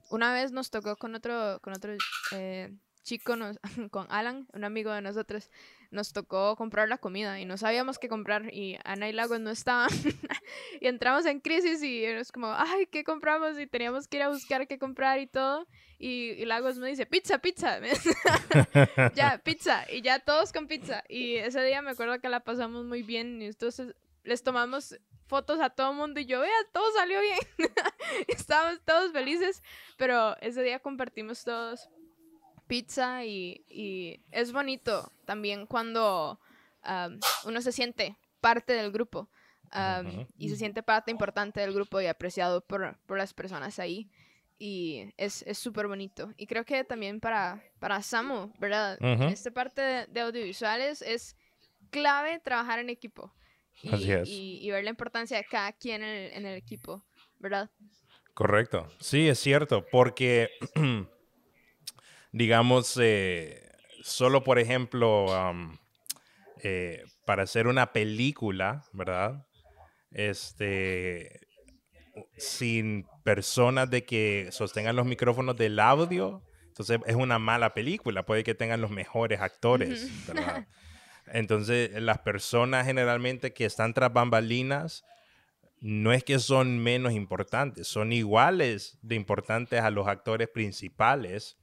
una 0.10 0.34
vez 0.34 0.52
nos 0.52 0.70
tocó 0.72 0.96
con 0.96 1.16
otro, 1.16 1.60
con 1.62 1.74
otro 1.74 1.96
eh, 2.32 2.74
chico, 3.04 3.36
con 3.92 4.08
Alan, 4.10 4.48
un 4.54 4.64
amigo 4.64 4.92
de 4.92 5.02
nosotros, 5.02 5.50
nos 5.92 6.12
tocó 6.12 6.56
comprar 6.56 6.90
la 6.90 6.98
comida 6.98 7.40
y 7.40 7.46
no 7.46 7.58
sabíamos 7.58 8.00
qué 8.00 8.10
comprar 8.10 8.54
y 8.54 8.78
Ana 8.84 9.08
y 9.08 9.14
Lagos 9.14 9.40
no 9.40 9.50
estaban. 9.50 9.90
y 10.82 10.88
entramos 10.88 11.26
en 11.26 11.40
crisis 11.40 11.82
y 11.82 12.04
es 12.04 12.32
como, 12.32 12.48
ay, 12.52 12.88
¿qué 12.88 13.04
compramos? 13.04 13.58
Y 13.58 13.68
teníamos 13.68 14.08
que 14.08 14.18
ir 14.18 14.24
a 14.24 14.30
buscar 14.30 14.68
qué 14.68 14.78
comprar 14.78 15.20
y 15.20 15.28
todo. 15.28 15.68
Y, 16.00 16.46
Lagos 16.46 16.78
me 16.78 16.90
dice, 16.90 17.06
pizza, 17.06 17.40
pizza. 17.40 17.80
ya, 19.16 19.42
pizza. 19.44 19.86
Y 19.92 20.02
ya 20.02 20.20
todos 20.20 20.52
con 20.52 20.68
pizza. 20.68 21.04
Y 21.10 21.36
ese 21.36 21.64
día 21.64 21.82
me 21.82 21.92
acuerdo 21.92 22.20
que 22.20 22.30
la 22.30 22.42
pasamos 22.42 22.86
muy 22.86 23.02
bien 23.02 23.42
y 23.42 23.46
entonces 23.46 23.96
les 24.24 24.44
tomamos 24.44 24.96
fotos 25.28 25.60
a 25.60 25.70
todo 25.70 25.92
el 25.92 25.98
mundo 25.98 26.20
y 26.20 26.26
yo, 26.26 26.40
vea, 26.40 26.52
todo 26.72 26.92
salió 26.94 27.20
bien. 27.22 27.40
Estábamos 28.28 28.82
todos 28.86 29.12
felices, 29.12 29.62
pero 29.98 30.38
ese 30.42 30.64
día 30.64 30.80
compartimos 30.80 31.44
todos 31.44 31.90
pizza 32.68 33.24
y, 33.26 33.64
y 33.70 34.20
es 34.32 34.52
bonito 34.52 35.12
también 35.26 35.66
cuando 35.66 36.40
uno 37.46 37.62
se 37.62 37.72
siente 37.72 38.18
parte 38.40 38.74
del 38.74 38.92
grupo 38.92 39.30
y 40.38 40.50
se 40.50 40.56
siente 40.56 40.84
parte 40.84 41.12
importante 41.12 41.60
del 41.60 41.74
grupo 41.74 42.00
y 42.00 42.08
apreciado 42.08 42.62
por, 42.62 42.98
por 43.06 43.18
las 43.18 43.34
personas 43.34 43.80
ahí. 43.80 44.10
Y 44.60 45.14
es 45.18 45.46
súper 45.54 45.88
bonito. 45.88 46.34
Y 46.36 46.48
creo 46.48 46.66
que 46.66 46.84
también 46.84 47.20
para, 47.20 47.62
para 47.80 48.02
Samu, 48.02 48.52
¿verdad? 48.58 48.98
En 49.02 49.22
esta 49.24 49.52
parte 49.52 49.82
de, 49.82 50.08
de 50.08 50.22
audiovisuales 50.22 51.04
es 51.04 51.36
clave 51.92 52.40
trabajar 52.40 52.80
en 52.80 52.90
equipo 52.90 53.34
y, 53.84 54.70
ver 54.72 54.84
la 54.84 54.90
importancia 54.90 55.38
de 55.38 55.46
cada 55.46 55.72
quien 55.74 56.04
en 56.04 56.46
el, 56.46 56.56
equipo, 56.56 57.06
¿verdad? 57.40 57.70
Correcto. 58.34 58.88
Sí, 59.00 59.28
es 59.28 59.40
cierto, 59.40 59.86
porque, 59.92 60.50
digamos, 62.32 62.98
eh, 63.02 63.72
solo 64.02 64.44
por 64.44 64.60
ejemplo, 64.60 65.28
eh, 66.64 67.04
para 67.26 67.44
hacer 67.44 67.68
una 67.68 67.94
película, 67.94 68.84
¿verdad? 68.94 69.46
Este, 70.12 71.48
sin 72.38 73.06
personas 73.24 73.90
de 73.90 74.06
que 74.06 74.50
sostengan 74.52 74.96
los 74.96 75.06
micrófonos 75.06 75.58
del 75.58 75.80
audio, 75.80 76.44
entonces 76.68 77.00
es 77.06 77.16
una 77.16 77.40
mala 77.40 77.74
película. 77.74 78.26
Puede 78.26 78.44
que 78.44 78.56
tengan 78.56 78.82
los 78.82 78.92
mejores 78.92 79.42
actores, 79.42 80.28
¿verdad? 80.28 80.68
Entonces, 81.32 81.92
las 82.02 82.20
personas 82.20 82.86
generalmente 82.86 83.54
que 83.54 83.66
están 83.66 83.94
tras 83.94 84.14
bambalinas 84.14 85.04
no 85.80 86.12
es 86.12 86.24
que 86.24 86.40
son 86.40 86.80
menos 86.80 87.14
importantes, 87.14 87.88
son 87.88 88.12
iguales 88.12 88.98
de 89.02 89.16
importantes 89.16 89.82
a 89.82 89.92
los 89.92 90.08
actores 90.08 90.48
principales. 90.48 91.58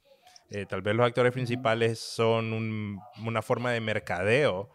Eh, 0.51 0.67
tal 0.67 0.83
vez 0.83 0.95
los 0.95 1.07
actores 1.07 1.33
principales 1.33 1.99
son 1.99 3.01
una 3.25 3.43
forma 3.43 3.73
de 3.73 3.81
mercadeo, 3.81 4.71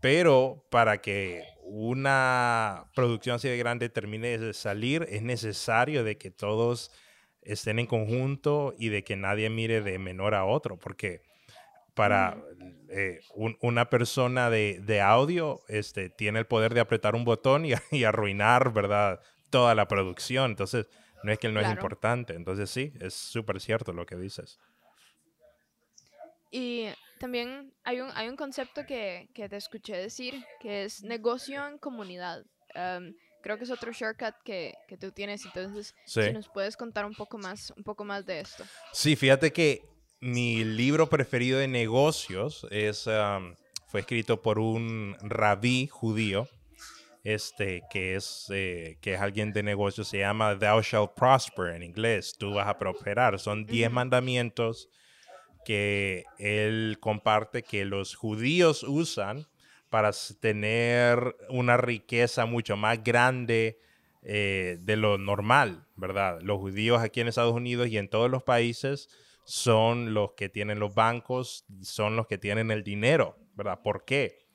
pero 0.00 0.66
para 0.70 1.00
que 1.00 1.44
una 1.62 2.90
producción 2.94 3.36
así 3.36 3.48
de 3.48 3.56
grande 3.56 3.88
termine 3.88 4.36
de 4.36 4.52
salir, 4.52 5.06
es 5.08 5.22
necesario 5.22 6.02
de 6.02 6.18
que 6.18 6.30
todos 6.30 6.90
estén 7.42 7.78
en 7.78 7.86
conjunto 7.86 8.74
y 8.78 8.88
de 8.88 9.04
que 9.04 9.16
nadie 9.16 9.48
mire 9.48 9.80
de 9.80 9.98
menor 9.98 10.34
a 10.34 10.44
otro, 10.44 10.76
porque 10.76 11.22
para 11.94 12.36
eh, 12.94 13.20
una 13.34 13.88
persona 13.88 14.50
de, 14.50 15.00
audio 15.00 15.62
este, 15.68 16.10
tiene 16.10 16.40
el 16.40 16.46
poder 16.46 16.74
de 16.74 16.80
apretar 16.80 17.14
un 17.14 17.24
botón 17.24 17.64
y, 17.90 18.04
arruinar, 18.04 18.72
¿verdad? 18.72 19.20
Toda 19.48 19.74
la 19.74 19.88
producción. 19.88 20.50
Entonces, 20.50 20.86
no 21.22 21.32
es 21.32 21.38
que 21.38 21.46
él 21.46 21.54
no 21.54 21.60
es 21.60 21.70
importante. 21.70 22.34
Entonces, 22.34 22.68
sí, 22.68 22.92
es 23.00 23.14
súper 23.14 23.60
cierto 23.60 23.94
lo 23.94 24.04
que 24.04 24.16
dices. 24.16 24.58
Y 26.50 26.88
también 27.18 27.72
hay 27.82 28.02
un, 28.02 28.10
hay 28.14 28.28
un 28.28 28.36
concepto 28.36 28.84
que, 28.84 29.30
te 29.34 29.56
escuché 29.56 29.96
decir, 29.96 30.44
que 30.60 30.84
es 30.84 31.02
negocio 31.02 31.66
en 31.66 31.78
comunidad. 31.78 32.44
creo 33.42 33.56
que 33.56 33.64
es 33.64 33.70
otro 33.70 33.90
shortcut 33.92 34.34
que, 34.44 34.74
tú 35.00 35.12
tienes. 35.12 35.46
Entonces, 35.46 35.94
si 36.04 36.30
nos 36.30 36.50
puedes 36.50 36.76
contar 36.76 37.06
un 37.06 37.14
poco 37.14 37.38
más, 37.38 37.72
un 37.74 37.84
poco 37.84 38.04
más 38.04 38.26
de 38.26 38.40
esto. 38.40 38.64
Sí, 38.92 39.16
fíjate 39.16 39.50
que 39.50 39.91
mi 40.22 40.62
libro 40.64 41.08
preferido 41.08 41.58
de 41.58 41.66
negocios 41.66 42.64
es, 42.70 43.08
fue 43.88 44.00
escrito 44.00 44.40
por 44.40 44.60
un 44.60 45.16
rabí 45.20 45.88
judío, 45.88 46.48
este, 47.24 47.82
que 47.90 48.14
es, 48.14 48.46
eh, 48.50 48.98
que 49.00 49.14
es 49.14 49.20
alguien 49.20 49.52
de 49.52 49.64
negocios, 49.64 50.06
se 50.06 50.20
llama 50.20 50.56
Thou 50.56 50.80
Shalt 50.80 51.14
Prosper 51.14 51.74
en 51.74 51.82
inglés, 51.82 52.36
tú 52.38 52.54
vas 52.54 52.68
a 52.68 52.78
prosperar. 52.78 53.40
Son 53.40 53.66
10 53.66 53.90
mandamientos 53.90 54.88
que 55.64 56.24
él 56.38 56.98
comparte 57.00 57.64
que 57.64 57.84
los 57.84 58.14
judíos 58.14 58.84
usan 58.84 59.48
para 59.90 60.12
tener 60.38 61.36
una 61.48 61.76
riqueza 61.76 62.46
mucho 62.46 62.76
más 62.76 63.02
grande 63.02 63.80
eh, 64.22 64.78
de 64.80 64.96
lo 64.96 65.18
normal, 65.18 65.84
¿verdad? 65.96 66.38
Los 66.42 66.58
judíos 66.58 67.02
aquí 67.02 67.20
en 67.20 67.26
Estados 67.26 67.54
Unidos 67.54 67.88
y 67.88 67.98
en 67.98 68.08
todos 68.08 68.30
los 68.30 68.44
países 68.44 69.08
son 69.44 70.14
los 70.14 70.32
que 70.32 70.48
tienen 70.48 70.78
los 70.78 70.94
bancos, 70.94 71.64
son 71.82 72.16
los 72.16 72.26
que 72.26 72.38
tienen 72.38 72.70
el 72.70 72.84
dinero, 72.84 73.36
¿verdad? 73.54 73.80
¿Por 73.82 74.04
qué? 74.04 74.46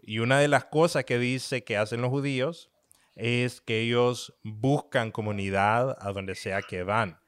Y 0.00 0.20
una 0.20 0.38
de 0.38 0.48
las 0.48 0.66
cosas 0.66 1.04
que 1.04 1.18
dice 1.18 1.64
que 1.64 1.76
hacen 1.76 2.00
los 2.00 2.10
judíos 2.10 2.70
es 3.16 3.60
que 3.60 3.80
ellos 3.80 4.34
buscan 4.44 5.10
comunidad 5.10 5.96
a 6.00 6.12
donde 6.12 6.34
sea 6.34 6.62
que 6.62 6.82
van. 6.82 7.18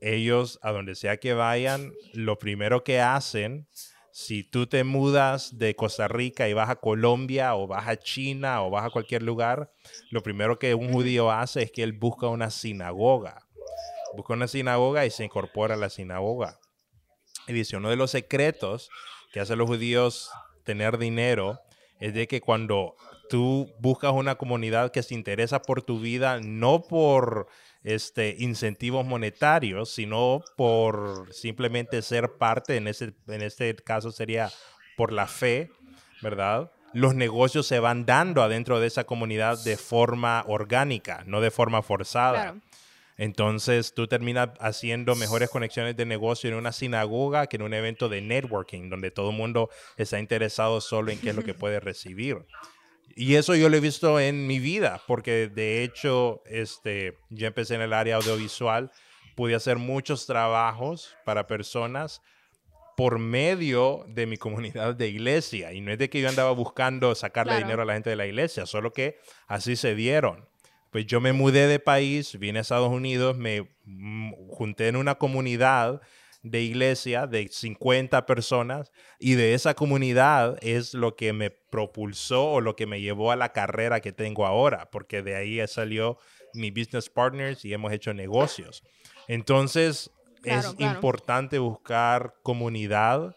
Ellos, 0.00 0.58
a 0.62 0.72
donde 0.72 0.96
sea 0.96 1.18
que 1.18 1.32
vayan, 1.32 1.92
lo 2.12 2.38
primero 2.38 2.82
que 2.82 3.00
hacen, 3.00 3.68
si 4.10 4.44
tú 4.44 4.66
te 4.66 4.84
mudas 4.84 5.58
de 5.58 5.74
Costa 5.74 6.06
Rica 6.06 6.48
y 6.48 6.52
vas 6.52 6.68
a 6.68 6.76
Colombia 6.76 7.54
o 7.54 7.66
vas 7.66 7.88
a 7.88 7.96
China 7.96 8.62
o 8.62 8.70
vas 8.70 8.84
a 8.84 8.90
cualquier 8.90 9.22
lugar, 9.22 9.72
lo 10.10 10.22
primero 10.22 10.58
que 10.58 10.74
un 10.74 10.92
judío 10.92 11.30
hace 11.30 11.62
es 11.62 11.72
que 11.72 11.82
él 11.82 11.92
busca 11.92 12.26
una 12.28 12.50
sinagoga. 12.50 13.48
Busca 14.16 14.34
una 14.34 14.48
sinagoga 14.48 15.06
y 15.06 15.10
se 15.10 15.24
incorpora 15.24 15.74
a 15.74 15.78
la 15.78 15.90
sinagoga. 15.90 16.58
Y 17.46 17.52
dice, 17.52 17.76
uno 17.76 17.90
de 17.90 17.96
los 17.96 18.10
secretos 18.10 18.90
que 19.32 19.40
hacen 19.40 19.58
los 19.58 19.68
judíos 19.68 20.30
tener 20.64 20.98
dinero 20.98 21.60
es 21.98 22.14
de 22.14 22.26
que 22.26 22.40
cuando 22.40 22.96
tú 23.28 23.72
buscas 23.78 24.12
una 24.12 24.34
comunidad 24.34 24.92
que 24.92 25.02
se 25.02 25.14
interesa 25.14 25.62
por 25.62 25.82
tu 25.82 26.00
vida, 26.00 26.40
no 26.40 26.82
por 26.82 27.48
este, 27.84 28.36
incentivos 28.38 29.06
monetarios, 29.06 29.90
sino 29.90 30.42
por 30.56 31.32
simplemente 31.32 32.02
ser 32.02 32.36
parte, 32.38 32.76
en, 32.76 32.88
ese, 32.88 33.14
en 33.28 33.42
este 33.42 33.74
caso 33.76 34.12
sería 34.12 34.50
por 34.96 35.12
la 35.12 35.26
fe, 35.26 35.70
¿verdad? 36.20 36.70
Los 36.92 37.14
negocios 37.14 37.66
se 37.66 37.78
van 37.78 38.04
dando 38.04 38.42
adentro 38.42 38.78
de 38.78 38.86
esa 38.86 39.04
comunidad 39.04 39.62
de 39.64 39.76
forma 39.76 40.44
orgánica, 40.46 41.22
no 41.26 41.40
de 41.40 41.50
forma 41.50 41.82
forzada. 41.82 42.56
Entonces 43.22 43.94
tú 43.94 44.08
terminas 44.08 44.48
haciendo 44.58 45.14
mejores 45.14 45.48
conexiones 45.48 45.96
de 45.96 46.04
negocio 46.04 46.50
en 46.50 46.56
una 46.56 46.72
sinagoga 46.72 47.46
que 47.46 47.54
en 47.54 47.62
un 47.62 47.72
evento 47.72 48.08
de 48.08 48.20
networking, 48.20 48.90
donde 48.90 49.12
todo 49.12 49.30
el 49.30 49.36
mundo 49.36 49.70
está 49.96 50.18
interesado 50.18 50.80
solo 50.80 51.12
en 51.12 51.20
qué 51.20 51.30
es 51.30 51.36
lo 51.36 51.44
que 51.44 51.54
puede 51.62 51.78
recibir. 51.78 52.38
Y 53.14 53.36
eso 53.36 53.54
yo 53.54 53.68
lo 53.68 53.76
he 53.76 53.80
visto 53.80 54.18
en 54.18 54.48
mi 54.48 54.58
vida, 54.58 55.00
porque 55.06 55.46
de 55.46 55.84
hecho 55.84 56.42
este, 56.46 57.16
yo 57.30 57.46
empecé 57.46 57.76
en 57.76 57.82
el 57.82 57.92
área 57.92 58.16
audiovisual, 58.16 58.90
pude 59.36 59.54
hacer 59.54 59.76
muchos 59.78 60.26
trabajos 60.26 61.14
para 61.24 61.46
personas 61.46 62.22
por 62.96 63.20
medio 63.20 64.04
de 64.08 64.26
mi 64.26 64.36
comunidad 64.36 64.96
de 64.96 65.06
iglesia. 65.06 65.72
Y 65.72 65.80
no 65.80 65.92
es 65.92 65.98
de 65.98 66.10
que 66.10 66.20
yo 66.20 66.28
andaba 66.28 66.50
buscando 66.50 67.14
sacarle 67.14 67.58
dinero 67.58 67.82
a 67.82 67.84
la 67.84 67.92
gente 67.92 68.10
de 68.10 68.16
la 68.16 68.26
iglesia, 68.26 68.66
solo 68.66 68.92
que 68.92 69.20
así 69.46 69.76
se 69.76 69.94
dieron. 69.94 70.48
Pues 70.92 71.06
yo 71.06 71.22
me 71.22 71.32
mudé 71.32 71.68
de 71.68 71.78
país, 71.78 72.38
vine 72.38 72.58
a 72.58 72.62
Estados 72.62 72.90
Unidos, 72.90 73.38
me 73.38 73.62
mm, 73.86 74.34
junté 74.50 74.88
en 74.88 74.96
una 74.96 75.14
comunidad 75.14 76.02
de 76.42 76.60
iglesia 76.60 77.26
de 77.26 77.48
50 77.48 78.26
personas 78.26 78.92
y 79.18 79.34
de 79.34 79.54
esa 79.54 79.72
comunidad 79.72 80.58
es 80.60 80.92
lo 80.92 81.16
que 81.16 81.32
me 81.32 81.50
propulsó 81.50 82.50
o 82.50 82.60
lo 82.60 82.76
que 82.76 82.84
me 82.84 83.00
llevó 83.00 83.32
a 83.32 83.36
la 83.36 83.52
carrera 83.52 84.00
que 84.00 84.12
tengo 84.12 84.44
ahora, 84.44 84.90
porque 84.90 85.22
de 85.22 85.34
ahí 85.34 85.66
salió 85.66 86.18
mi 86.52 86.70
business 86.70 87.08
partners 87.08 87.64
y 87.64 87.72
hemos 87.72 87.90
hecho 87.92 88.12
negocios. 88.12 88.82
Entonces 89.28 90.10
es 90.44 90.74
importante 90.78 91.58
buscar 91.58 92.34
comunidad, 92.42 93.34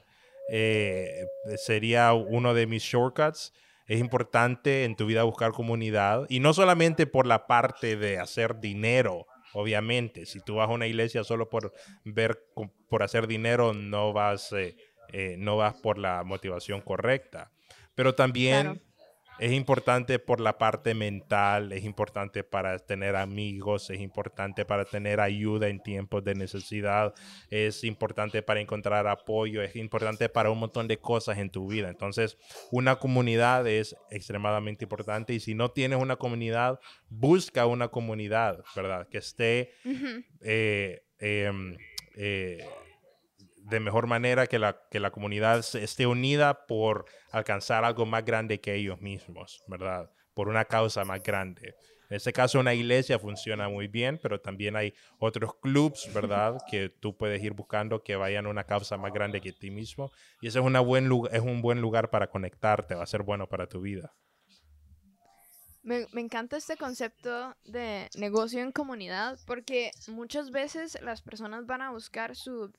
eh, 0.50 1.26
sería 1.56 2.12
uno 2.12 2.54
de 2.54 2.68
mis 2.68 2.84
shortcuts 2.84 3.54
es 3.88 4.00
importante 4.00 4.84
en 4.84 4.96
tu 4.96 5.06
vida 5.06 5.24
buscar 5.24 5.52
comunidad 5.52 6.26
y 6.30 6.40
no 6.40 6.54
solamente 6.54 7.08
por 7.08 7.28
la 7.28 7.48
parte 7.48 7.96
de 7.96 8.18
hacer 8.20 8.60
dinero, 8.60 9.28
obviamente. 9.54 10.26
Si 10.26 10.42
tú 10.42 10.56
vas 10.56 10.70
a 10.70 10.74
una 10.74 10.88
iglesia 10.88 11.24
solo 11.24 11.50
por 11.50 11.74
ver, 12.04 12.40
por 12.90 13.04
hacer 13.04 13.28
dinero, 13.28 13.74
no 13.74 14.12
vas, 14.14 14.52
eh, 14.54 14.76
eh, 15.14 15.36
no 15.38 15.58
vas 15.58 15.76
por 15.76 15.98
la 15.98 16.24
motivación 16.24 16.82
correcta. 16.82 17.52
Pero 17.94 18.16
también 18.16 18.82
es 19.40 19.52
importante 19.52 20.20
por 20.20 20.40
la 20.40 20.58
parte 20.58 20.94
mental, 20.94 21.72
es 21.72 21.84
importante 21.84 22.44
para 22.44 22.80
tener 22.80 23.16
amigos, 23.16 23.90
es 23.90 24.00
importante 24.00 24.66
para 24.66 24.86
tener 24.86 25.20
ayuda 25.20 25.68
en 25.68 25.82
tiempos 25.82 26.24
de 26.24 26.36
necesidad, 26.36 27.14
es 27.50 27.84
importante 27.84 28.42
para 28.42 28.62
encontrar 28.62 29.08
apoyo, 29.08 29.62
es 29.62 29.76
importante 29.76 30.30
para 30.30 30.50
un 30.50 30.60
montón 30.60 30.88
de 30.88 30.98
cosas 30.98 31.38
en 31.38 31.50
tu 31.50 31.68
vida. 31.68 31.90
Entonces, 31.90 32.38
una 32.72 32.96
comunidad 32.96 33.68
es 33.68 33.96
extremadamente 34.10 34.86
importante 34.86 35.34
y 35.34 35.40
si 35.40 35.54
no 35.54 35.70
tienes 35.72 36.00
una 36.00 36.16
comunidad, 36.16 36.80
busca 37.10 37.66
una 37.66 37.90
comunidad, 37.90 38.64
¿verdad? 38.76 39.08
Que 39.10 39.18
esté... 39.18 39.72
Eh, 40.42 41.02
em, 41.20 41.76
eh, 42.18 42.64
de 43.66 43.80
mejor 43.80 44.06
manera 44.06 44.46
que 44.48 44.60
la, 44.60 44.80
que 44.92 45.00
la 45.00 45.12
comunidad 45.12 45.66
esté 45.76 46.06
unida 46.06 46.66
por 46.68 47.06
alcanzar 47.32 47.84
algo 47.84 48.06
más 48.06 48.24
grande 48.24 48.62
que 48.62 48.76
ellos 48.76 49.02
mismos, 49.02 49.64
¿verdad? 49.68 50.12
Por 50.36 50.50
una 50.50 50.66
causa 50.66 51.04
más 51.04 51.24
grande. 51.24 51.76
En 52.10 52.18
este 52.18 52.32
caso, 52.32 52.60
una 52.60 52.76
iglesia 52.76 53.18
funciona 53.18 53.68
muy 53.68 53.88
bien, 53.88 54.20
pero 54.22 54.40
también 54.40 54.76
hay 54.76 54.94
otros 55.18 55.56
clubs, 55.56 56.08
¿verdad? 56.14 56.58
Que 56.70 56.90
tú 56.90 57.18
puedes 57.18 57.44
ir 57.44 57.54
buscando 57.54 58.04
que 58.04 58.16
vayan 58.16 58.46
a 58.46 58.50
una 58.50 58.66
causa 58.66 58.98
más 58.98 59.12
grande 59.12 59.42
que 59.42 59.52
ti 59.52 59.72
mismo. 59.72 60.12
Y 60.42 60.48
ese 60.48 60.60
es, 60.60 60.66
una 60.66 60.80
buen, 60.80 61.10
es 61.32 61.42
un 61.42 61.64
buen 61.64 61.82
lugar 61.82 62.12
para 62.12 62.30
conectarte, 62.30 62.94
va 62.94 63.04
a 63.04 63.08
ser 63.08 63.24
bueno 63.24 63.50
para 63.50 63.68
tu 63.68 63.82
vida. 63.82 64.14
Me, 65.82 66.06
me, 66.14 66.22
encanta 66.22 66.58
este 66.58 66.78
concepto 66.78 67.56
de 67.64 68.10
negocio 68.18 68.60
en 68.62 68.72
comunidad 68.72 69.38
porque 69.46 69.92
muchas 70.08 70.50
veces 70.50 71.00
las 71.02 71.22
personas 71.22 71.68
van 71.68 71.84
a 71.84 71.92
buscar 71.92 72.36
su 72.36 72.72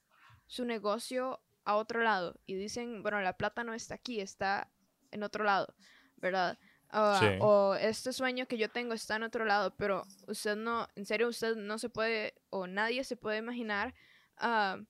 su 0.47 0.65
negocio 0.65 1.41
a 1.65 1.77
otro 1.77 2.03
lado 2.03 2.39
y 2.47 2.55
dicen, 2.55 3.03
bueno, 3.03 3.21
la 3.21 3.37
plata 3.37 3.65
no 3.65 3.75
está 3.75 3.95
aquí, 3.97 4.21
está 4.21 4.71
en 5.11 5.23
otro 5.23 5.45
lado, 5.45 5.75
¿verdad? 6.17 6.59
Ah, 6.91 7.37
o 7.41 7.75
este 7.75 8.13
sueño 8.13 8.47
que 8.47 8.59
yo 8.59 8.71
tengo 8.71 8.95
está 8.95 9.17
en 9.17 9.25
otro 9.25 9.45
lado, 9.45 9.75
pero 9.77 10.07
usted 10.29 10.57
no, 10.57 10.89
en 10.95 11.05
serio, 11.05 11.29
usted 11.29 11.57
no 11.57 11.79
se 11.79 11.89
puede, 11.89 12.35
o 12.51 12.67
nadie 12.67 13.03
se 13.03 13.17
puede 13.17 13.39
imaginar 13.39 13.93
uh, 14.41 14.83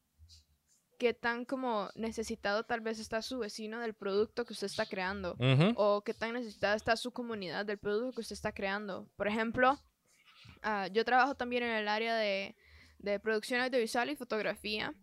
qué 0.99 1.15
tan 1.15 1.47
como 1.47 1.91
necesitado 1.95 2.65
tal 2.65 2.83
vez 2.83 2.99
está 2.99 3.23
su 3.23 3.39
vecino 3.39 3.81
del 3.81 3.95
producto 3.95 4.45
que 4.45 4.53
usted 4.53 4.67
está 4.67 4.85
creando, 4.85 5.37
o 5.77 6.03
qué 6.03 6.13
tan 6.13 6.35
necesitada 6.35 6.77
está 6.77 6.97
su 6.97 7.13
comunidad 7.13 7.65
del 7.65 7.79
producto 7.79 8.13
que 8.13 8.21
usted 8.21 8.35
está 8.35 8.53
creando. 8.53 9.09
Por 9.17 9.27
ejemplo, 9.27 9.81
ah, 10.63 10.89
yo 10.89 11.05
trabajo 11.05 11.35
también 11.35 11.63
en 11.63 11.77
el 11.77 11.89
área 11.89 12.15
de, 12.15 12.55
de 12.99 13.19
producción 13.19 13.63
audiovisual 13.63 14.11
y 14.11 14.17
fotografía. 14.17 14.95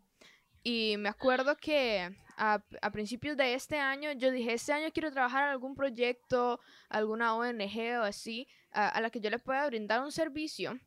Y 0.64 0.96
me 0.98 1.10
acuerdo 1.10 1.58
que 1.58 2.10
a, 2.38 2.64
principios 2.92 3.36
de 3.36 3.54
este 3.54 3.78
año 3.78 4.14
yo 4.14 4.32
dije, 4.32 4.54
este 4.54 4.72
año 4.72 4.90
quiero 4.94 5.12
trabajar 5.12 5.44
en 5.44 5.50
algún 5.50 5.76
proyecto, 5.76 6.60
alguna 6.90 7.36
ONG 7.36 8.00
o 8.00 8.04
así, 8.04 8.48
a, 8.72 9.00
la 9.02 9.10
que 9.10 9.20
yo 9.20 9.30
le 9.30 9.40
pueda 9.40 9.68
brindar 9.68 10.02
un 10.02 10.12
servicio 10.12 10.80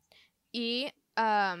y, 0.51 0.91
ah, 1.15 1.57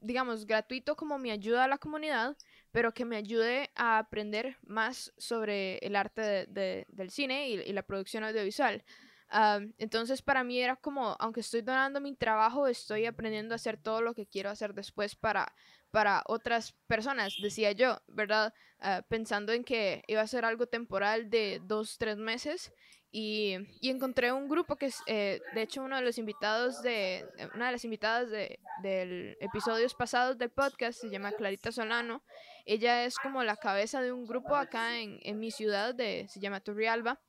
digamos, 0.00 0.46
gratuito 0.46 0.94
como 0.94 1.18
mi 1.18 1.30
ayuda 1.30 1.64
a 1.64 1.68
la 1.68 1.78
comunidad, 1.78 2.36
pero 2.70 2.92
que 2.92 3.04
me 3.06 3.16
ayude 3.16 3.70
a 3.74 3.98
aprender 3.98 4.58
más 4.62 5.12
sobre 5.16 5.78
el 5.78 5.96
arte 5.96 6.46
del 6.48 7.10
cine 7.10 7.48
y, 7.48 7.72
la 7.72 7.82
producción 7.82 8.24
audiovisual. 8.24 8.84
Ah, 9.30 9.60
entonces 9.78 10.20
para 10.20 10.44
mí 10.44 10.60
era 10.60 10.76
como, 10.76 11.16
aunque 11.18 11.40
estoy 11.40 11.62
donando 11.62 12.00
mi 12.00 12.14
trabajo, 12.14 12.66
estoy 12.66 13.06
aprendiendo 13.06 13.54
a 13.54 13.56
hacer 13.56 13.78
todo 13.78 14.02
lo 14.02 14.14
que 14.14 14.26
quiero 14.26 14.50
hacer 14.50 14.74
después 14.74 15.16
para, 15.16 15.54
para 15.92 16.22
otras 16.26 16.74
personas, 16.88 17.36
decía 17.40 17.72
yo, 17.72 18.00
¿verdad? 18.08 18.52
Ah, 18.80 19.02
pensando 19.08 19.52
en 19.52 19.62
que 19.62 20.02
iba 20.08 20.22
a 20.22 20.26
ser 20.26 20.44
algo 20.44 20.66
temporal 20.66 21.30
de 21.30 21.60
dos, 21.62 21.98
tres 21.98 22.16
meses. 22.16 22.72
Y, 23.14 23.58
encontré 23.82 24.32
un 24.32 24.48
grupo 24.48 24.76
que 24.76 24.86
es, 24.86 24.96
eh, 25.06 25.38
de 25.54 25.62
hecho, 25.62 25.82
uno 25.82 25.96
de 25.96 26.02
los 26.02 26.16
invitados 26.16 26.82
de, 26.82 27.28
una 27.54 27.66
de 27.66 27.72
las 27.72 27.84
invitadas 27.84 28.30
de, 28.30 28.58
del 28.82 29.36
episodios 29.38 29.94
pasados 29.94 30.38
del 30.38 30.50
podcast 30.50 30.98
se 30.98 31.10
llama 31.10 31.32
Clarita 31.32 31.70
Solano. 31.70 32.22
Ella 32.64 33.04
es 33.04 33.18
como 33.18 33.44
la 33.44 33.56
cabeza 33.56 34.00
de 34.00 34.12
un 34.12 34.24
grupo 34.24 34.56
acá 34.56 34.98
en, 34.98 35.20
en 35.22 35.38
mi 35.38 35.50
ciudad, 35.50 35.94
de, 35.94 36.26
se 36.28 36.40
llama 36.40 36.60
Turrialba 36.60 37.20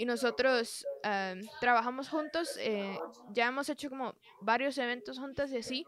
y 0.00 0.06
nosotros 0.06 0.86
ah, 1.04 1.34
trabajamos 1.60 2.08
juntos, 2.08 2.56
eh, 2.58 2.98
ya 3.32 3.48
hemos 3.48 3.68
hecho 3.68 3.90
como 3.90 4.14
varios 4.40 4.78
eventos 4.78 5.18
juntos 5.18 5.50
y 5.50 5.58
así, 5.58 5.84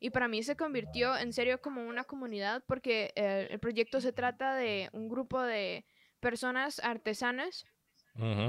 y 0.00 0.10
para 0.10 0.28
mí 0.28 0.42
se 0.42 0.56
convirtió 0.56 1.16
en 1.16 1.32
serio 1.32 1.60
como 1.60 1.86
una 1.86 2.04
comunidad 2.04 2.62
porque 2.66 3.12
eh, 3.16 3.48
el 3.50 3.58
proyecto 3.58 4.00
se 4.00 4.12
trata 4.12 4.54
de 4.54 4.88
un 4.92 5.08
grupo 5.08 5.40
de 5.42 5.84
personas 6.20 6.80
artesanas 6.80 7.64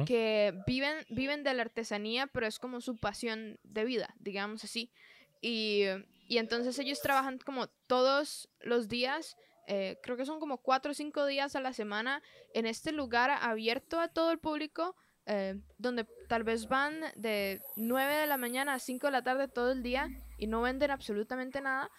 que 0.05 0.53
viven, 0.65 0.95
viven 1.09 1.43
de 1.43 1.53
la 1.53 1.63
artesanía, 1.63 2.27
pero 2.27 2.47
es 2.47 2.57
como 2.57 2.79
su 2.79 2.95
pasión 2.95 3.59
de 3.63 3.83
vida, 3.83 4.15
digamos 4.17 4.63
así. 4.63 4.93
Y, 5.41 5.83
y 6.29 6.37
entonces 6.37 6.79
ellos 6.79 7.01
trabajan 7.01 7.37
como 7.39 7.67
todos 7.85 8.49
los 8.61 8.87
días 8.87 9.35
eh, 9.67 9.99
creo 10.01 10.15
que 10.15 10.25
son 10.25 10.39
como 10.39 10.59
cuatro 10.59 10.91
o 10.91 10.95
cinco 10.95 11.25
días 11.25 11.57
a 11.57 11.59
la 11.59 11.73
semana, 11.73 12.23
en 12.53 12.65
este 12.65 12.93
lugar 12.93 13.29
abierto 13.29 13.99
a 13.99 14.07
todo 14.07 14.31
el 14.31 14.39
público, 14.39 14.95
eh, 15.27 15.59
donde 15.77 16.05
tal 16.29 16.43
vez 16.43 16.69
van 16.69 17.01
de 17.15 17.61
9 17.75 18.15
de 18.15 18.27
la 18.27 18.37
mañana 18.37 18.73
a 18.73 18.79
5 18.79 19.07
de 19.07 19.11
la 19.11 19.23
tarde 19.23 19.49
todo 19.49 19.73
el 19.73 19.83
día 19.83 20.09
y 20.37 20.47
no 20.47 20.61
venden 20.61 20.89
absolutamente 20.89 21.61
nada. 21.61 21.91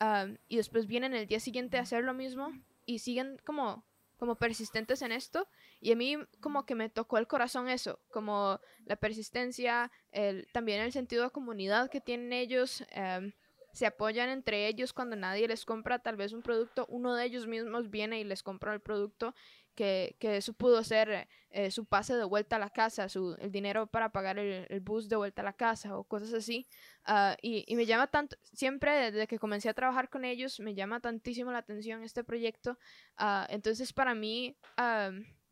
ah, 0.00 0.26
y 0.48 0.56
después 0.56 0.86
vienen 0.86 1.12
el 1.14 1.26
día 1.26 1.40
siguiente 1.40 1.76
a 1.76 1.82
hacer 1.82 2.04
lo 2.04 2.14
mismo 2.14 2.52
y 2.86 3.00
siguen 3.00 3.36
como, 3.44 3.84
como 4.16 4.36
persistentes 4.36 5.02
en 5.02 5.10
esto. 5.10 5.48
Y 5.80 5.90
a 5.92 5.96
mí 5.96 6.16
como 6.40 6.64
que 6.66 6.76
me 6.76 6.88
tocó 6.88 7.18
el 7.18 7.26
corazón 7.26 7.68
eso, 7.68 7.98
como 8.12 8.60
la 8.84 8.94
persistencia, 8.96 9.90
el, 10.12 10.46
también 10.52 10.80
el 10.80 10.92
sentido 10.92 11.24
de 11.24 11.30
comunidad 11.30 11.90
que 11.90 12.00
tienen 12.00 12.32
ellos. 12.32 12.84
em, 12.90 13.32
se 13.78 13.86
apoyan 13.86 14.28
entre 14.28 14.66
ellos 14.66 14.92
cuando 14.92 15.14
nadie 15.14 15.46
les 15.46 15.64
compra 15.64 16.00
tal 16.00 16.16
vez 16.16 16.32
un 16.32 16.42
producto, 16.42 16.84
uno 16.88 17.14
de 17.14 17.24
ellos 17.24 17.46
mismos 17.46 17.90
viene 17.90 18.18
y 18.18 18.24
les 18.24 18.42
compra 18.42 18.74
el 18.74 18.80
producto, 18.80 19.36
que, 19.76 20.16
que 20.18 20.36
eso 20.36 20.52
pudo 20.52 20.82
ser 20.82 21.28
eh, 21.50 21.70
su 21.70 21.84
pase 21.86 22.16
de 22.16 22.24
vuelta 22.24 22.56
a 22.56 22.58
la 22.58 22.70
casa, 22.70 23.08
su, 23.08 23.36
el 23.38 23.52
dinero 23.52 23.86
para 23.86 24.10
pagar 24.10 24.36
el, 24.40 24.80
bus 24.80 25.08
de 25.08 25.14
vuelta 25.14 25.42
a 25.42 25.44
la 25.44 25.52
casa 25.52 25.96
o 25.96 26.02
cosas 26.02 26.32
así. 26.34 26.66
Ah, 27.04 27.36
y, 27.40 27.64
y 27.68 27.76
me 27.76 27.86
llama 27.86 28.08
tanto, 28.08 28.36
siempre 28.52 29.12
desde 29.12 29.28
que 29.28 29.38
comencé 29.38 29.68
a 29.68 29.74
trabajar 29.74 30.10
con 30.10 30.24
ellos, 30.24 30.58
me 30.58 30.74
llama 30.74 30.98
tantísimo 30.98 31.52
la 31.52 31.58
atención 31.58 32.02
este 32.02 32.24
proyecto. 32.24 32.80
Ah, 33.16 33.46
entonces 33.48 33.92
para 33.92 34.12
mí, 34.16 34.56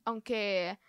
aunque 0.05 0.81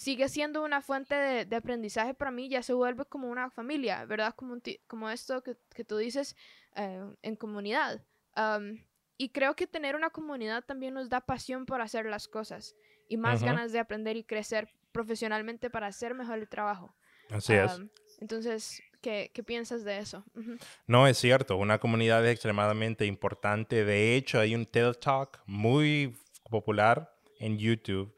sigue 0.00 0.30
siendo 0.30 0.62
una 0.62 0.80
fuente 0.80 1.14
de, 1.14 1.44
de 1.44 1.56
aprendizaje 1.56 2.14
para 2.14 2.30
mí, 2.30 2.48
ya 2.48 2.62
se 2.62 2.72
vuelve 2.72 3.04
como 3.04 3.28
una 3.28 3.50
familia, 3.50 4.06
¿verdad? 4.06 4.34
Como, 4.34 4.54
un 4.54 4.62
como 4.86 5.10
esto 5.10 5.42
que, 5.42 5.58
que 5.74 5.84
tú 5.84 5.98
dices 5.98 6.36
eh, 6.74 7.04
en 7.20 7.36
comunidad. 7.36 8.02
Am, 8.32 8.82
y 9.18 9.28
creo 9.28 9.54
que 9.54 9.66
tener 9.66 9.94
una 9.94 10.08
comunidad 10.08 10.64
también 10.64 10.94
nos 10.94 11.10
da 11.10 11.20
pasión 11.20 11.66
por 11.66 11.82
hacer 11.82 12.06
las 12.06 12.28
cosas 12.28 12.74
y 13.08 13.18
más 13.18 13.36
Ujú. 13.36 13.46
ganas 13.48 13.72
de 13.72 13.78
aprender 13.78 14.16
y 14.16 14.24
crecer 14.24 14.70
profesionalmente 14.90 15.68
para 15.68 15.88
hacer 15.88 16.14
mejor 16.14 16.38
el 16.38 16.48
trabajo. 16.48 16.96
Así 17.30 17.52
es. 17.52 17.78
Entonces, 18.20 18.82
¿qué, 19.02 19.30
¿qué 19.34 19.42
piensas 19.42 19.84
de 19.84 19.98
eso? 19.98 20.24
Ujú. 20.34 20.56
No, 20.86 21.06
es 21.08 21.18
cierto, 21.18 21.58
una 21.58 21.78
comunidad 21.78 22.24
es 22.24 22.32
extremadamente 22.32 23.04
importante. 23.04 23.84
De 23.84 24.16
hecho, 24.16 24.40
hay 24.40 24.54
un 24.54 24.64
TED 24.64 24.94
Talk 24.94 25.42
muy 25.44 26.16
popular 26.48 27.14
en 27.38 27.58
YouTube 27.58 28.14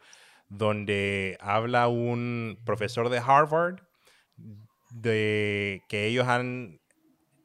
donde 0.52 1.38
habla 1.40 1.88
un 1.88 2.58
profesor 2.64 3.08
de 3.08 3.18
Harvard 3.18 3.80
de 4.90 5.82
que 5.88 6.06
ellos 6.06 6.28
han 6.28 6.80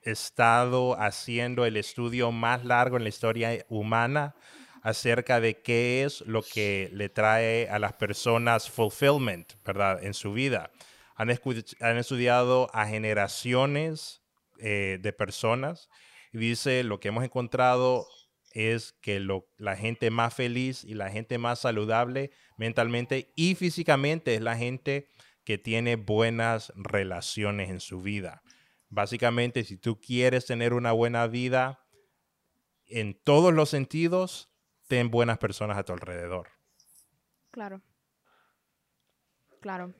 estado 0.04 1.00
haciendo 1.00 1.66
el 1.66 1.78
estudio 1.78 2.32
más 2.32 2.66
largo 2.66 2.98
en 2.98 3.04
la 3.04 3.10
historia 3.10 3.66
humana 3.70 4.36
acerca 4.84 5.42
de 5.42 5.62
qué 5.62 6.04
es 6.04 6.22
lo 6.22 6.42
que 6.44 6.90
le 6.94 7.10
trae 7.10 7.70
a 7.70 7.80
las 7.80 7.94
personas 7.94 8.70
fulfillment, 8.70 9.54
¿verdad? 9.66 10.04
En 10.04 10.14
su 10.14 10.34
vida. 10.34 10.72
Han, 11.16 11.30
han 11.82 11.98
estudiado 11.98 12.70
a 12.74 12.86
generaciones 12.88 14.22
eh, 14.60 15.00
de 15.02 15.14
personas 15.14 15.90
y 16.32 16.38
dice 16.40 16.84
lo 16.84 17.00
que 17.00 17.10
hemos 17.10 17.24
encontrado 17.24 18.08
es 18.54 18.94
que 19.02 19.20
lo- 19.20 19.48
la 19.58 19.76
gente 19.76 20.10
más 20.10 20.34
feliz 20.34 20.84
y 20.84 20.94
la 20.94 21.10
gente 21.10 21.38
más 21.38 21.60
saludable 21.60 22.32
mentalmente 22.58 23.32
y 23.36 23.56
físicamente 23.56 24.36
es 24.36 24.42
la 24.42 24.58
gente 24.58 25.08
que 25.46 25.58
tiene 25.58 25.96
buenas 25.96 26.74
relaciones 26.76 27.70
en 27.70 27.80
su 27.80 28.02
vida. 28.02 28.44
Básicamente, 28.90 29.64
si 29.64 29.78
tú 29.78 30.02
quieres 30.02 30.46
tener 30.46 30.74
una 30.74 30.92
buena 30.92 31.26
vida 31.28 31.86
en 32.86 33.14
todos 33.14 33.54
los 33.54 33.70
sentidos, 33.70 34.50
ten 34.88 35.10
buenas 35.10 35.38
personas 35.38 35.78
a 35.78 35.84
tu 35.84 35.94
alrededor. 35.94 36.50
Claro. 37.52 37.82
Claro. 39.62 39.94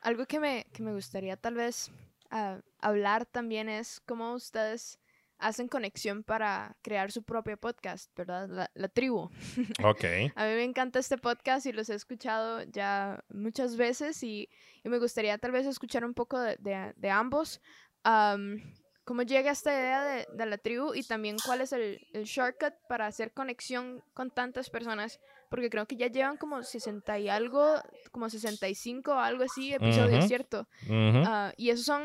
Algo 0.00 0.26
que 0.26 0.38
me, 0.38 0.66
que 0.72 0.82
me 0.82 0.92
gustaría 0.92 1.36
tal 1.36 1.54
vez 1.54 1.90
ah, 2.30 2.60
hablar 2.78 3.26
también 3.26 3.68
es 3.68 4.00
cómo 4.00 4.34
ustedes 4.34 4.99
hacen 5.40 5.68
conexión 5.68 6.22
para 6.22 6.76
crear 6.82 7.10
su 7.12 7.22
propio 7.22 7.56
podcast, 7.56 8.10
¿verdad? 8.16 8.48
La, 8.48 8.70
la 8.74 8.88
tribu. 8.88 9.30
Ok. 9.84 10.04
A 10.36 10.44
mí 10.46 10.54
me 10.54 10.64
encanta 10.64 10.98
este 10.98 11.18
podcast 11.18 11.66
y 11.66 11.72
los 11.72 11.88
he 11.90 11.94
escuchado 11.94 12.62
ya 12.64 13.24
muchas 13.30 13.76
veces 13.76 14.22
y, 14.22 14.48
y 14.84 14.88
me 14.88 14.98
gustaría 14.98 15.36
tal 15.38 15.52
vez 15.52 15.66
escuchar 15.66 16.04
un 16.04 16.14
poco 16.14 16.38
de, 16.38 16.56
de- 16.58 16.92
de 16.96 17.10
ambos. 17.10 17.60
Am, 18.04 18.60
¿Cómo 19.04 19.22
llega 19.22 19.50
esta 19.50 19.72
idea 19.72 20.04
de, 20.04 20.26
de 20.32 20.46
la 20.46 20.56
tribu 20.58 20.94
y 20.94 21.02
también 21.02 21.36
cuál 21.44 21.62
es 21.62 21.72
el, 21.72 21.98
el 22.12 22.24
shortcut 22.24 22.74
para 22.88 23.06
hacer 23.06 23.32
conexión 23.32 24.04
con 24.14 24.30
tantas 24.30 24.70
personas? 24.70 25.18
Porque 25.48 25.68
creo 25.68 25.86
que 25.86 25.96
ya 25.96 26.06
llevan 26.06 26.36
como 26.36 26.62
60 26.62 27.18
y 27.18 27.28
algo, 27.28 27.74
como 28.12 28.30
65 28.30 29.10
o 29.10 29.18
algo 29.18 29.42
así 29.42 29.72
episodios, 29.72 30.20
Ujú. 30.20 30.28
¿cierto? 30.28 30.68
Ujú. 30.84 31.22
Ah, 31.26 31.52
y 31.56 31.70
esos 31.70 31.86
son 31.86 32.02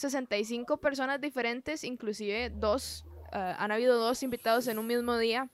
65 0.00 0.78
personas 0.78 1.20
diferentes, 1.20 1.84
inclusive 1.84 2.50
dos, 2.50 3.04
ah, 3.32 3.56
han 3.58 3.70
habido 3.70 3.98
dos 3.98 4.22
invitados 4.22 4.66
en 4.66 4.78
un 4.78 4.86
mismo 4.86 5.18
día. 5.18 5.50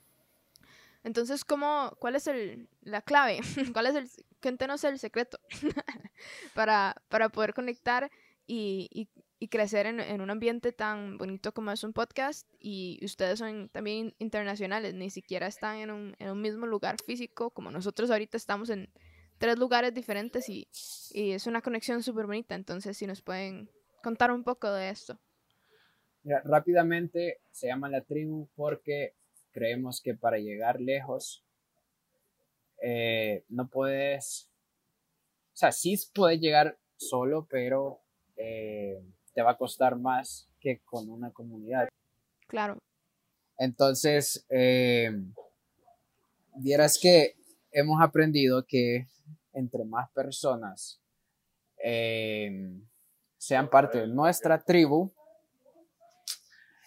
Entonces, 1.05 1.45
¿cómo, 1.45 1.97
¿cuál 2.01 2.17
es 2.17 2.27
el, 2.27 2.69
la 2.83 3.03
clave? 3.03 3.41
¿Cuál 3.73 3.87
es 3.87 3.95
el, 3.95 4.11
cuéntenos 4.41 4.83
el 4.85 4.99
secreto 4.99 5.39
para, 6.55 6.97
para 7.09 7.29
poder 7.29 7.55
conectar 7.55 8.11
y, 8.47 9.09
crecer 9.51 9.87
en, 9.87 10.01
en 10.01 10.21
un 10.21 10.31
ambiente 10.31 10.73
tan 10.73 11.19
bonito 11.19 11.53
como 11.53 11.71
es 11.71 11.85
un 11.85 11.93
podcast? 11.93 12.49
Y 12.59 12.99
ustedes 13.05 13.39
son 13.39 13.69
también 13.69 14.15
internacionales, 14.19 14.95
ni 14.95 15.11
siquiera 15.11 15.47
están 15.47 15.79
en 15.79 15.91
un, 15.91 16.17
en 16.19 16.31
un 16.31 16.41
mismo 16.41 16.67
lugar 16.67 16.97
físico, 17.05 17.51
como 17.51 17.71
nosotros 17.71 18.11
ahorita 18.11 18.37
estamos 18.37 18.71
en 18.71 18.91
tres 19.39 19.59
lugares 19.59 19.95
diferentes 19.95 20.49
y, 20.49 20.69
y 21.13 21.33
es 21.33 21.47
una 21.47 21.63
conexión 21.63 22.03
súper 22.03 22.27
bonita. 22.27 22.55
Entonces, 22.55 22.97
si 22.97 23.07
nos 23.07 23.23
pueden 23.23 23.71
contar 24.07 24.31
un 24.31 24.45
poco 24.45 24.71
de 24.71 24.89
esto. 24.89 25.19
Mira, 26.23 26.41
rápidamente 26.45 27.41
se 27.51 27.67
llama 27.67 27.89
la 27.89 28.03
tribu 28.03 28.49
porque 28.55 29.17
creemos 29.51 30.01
que 30.01 30.15
para 30.15 30.39
llegar 30.39 30.81
lejos 30.81 31.45
eh, 32.81 33.43
no 33.49 33.67
puedes, 33.67 34.49
o 35.55 35.57
sea, 35.57 35.73
sí 35.73 35.99
puedes 36.15 36.41
llegar 36.41 36.79
solo, 36.97 37.49
pero 37.51 37.99
eh, 38.37 39.03
te 39.35 39.43
va 39.43 39.51
a 39.51 39.59
costar 39.59 39.97
más 39.97 40.49
que 40.61 40.79
con 40.85 41.11
una 41.11 41.33
comunidad. 41.33 41.89
Claro, 42.47 42.79
Entonces, 43.59 44.47
eh, 44.51 45.11
vieras 46.55 46.97
que 46.97 47.35
hemos 47.73 48.01
aprendido 48.01 48.65
que 48.65 49.09
entre 49.53 49.85
más 49.85 50.09
personas 50.13 51.01
eh, 51.83 52.71
sean 53.39 53.69
parte 53.69 53.99
de 53.99 54.07
nuestra 54.09 54.63
tribu, 54.63 55.13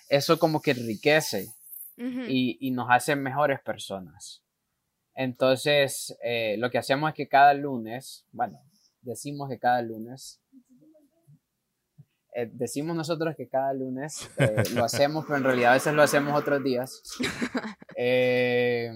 eso 0.10 0.40
como 0.40 0.62
que 0.62 0.72
enriquece 0.72 1.54
y, 1.98 2.58
y 2.60 2.72
nos 2.72 2.88
hace 2.90 3.16
mejores 3.16 3.60
personas. 3.62 4.44
Entonces, 5.14 6.18
eh, 6.24 6.56
lo 6.58 6.70
que 6.70 6.78
hacemos 6.78 7.10
es 7.10 7.16
que 7.16 7.28
cada 7.28 7.54
lunes, 7.54 8.26
bueno, 8.32 8.62
decimos 9.02 9.50
que 9.50 9.60
cada 9.60 9.82
lunes, 9.82 10.42
eh, 12.34 12.50
decimos 12.54 12.96
nosotros 12.96 13.36
que 13.36 13.48
cada 13.48 13.74
lunes 13.74 14.30
eh, 14.38 14.64
lo 14.76 14.84
hacemos, 14.84 15.26
pero 15.26 15.38
en 15.38 15.44
realidad 15.44 15.72
a 15.72 15.74
veces 15.74 15.94
lo 15.94 16.04
hacemos 16.04 16.38
otros 16.40 16.64
días. 16.64 17.02
Eh, 18.02 18.90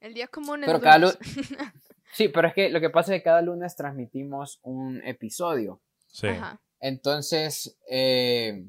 el 0.00 0.14
día 0.14 0.26
común 0.26 0.64
es 0.64 0.66
pero 0.66 0.80
cada 0.80 0.96
lunes. 0.96 1.18
sí, 2.14 2.28
pero 2.28 2.48
es 2.48 2.54
que 2.54 2.70
lo 2.70 2.80
que 2.80 2.88
pasa 2.88 3.14
es 3.14 3.20
que 3.20 3.24
cada 3.24 3.42
lunes 3.42 3.76
transmitimos 3.76 4.58
un 4.62 5.02
episodio. 5.04 5.82
Sí. 6.06 6.28
Ajá, 6.28 6.58
Entonces, 6.82 7.78
eh, 7.88 8.66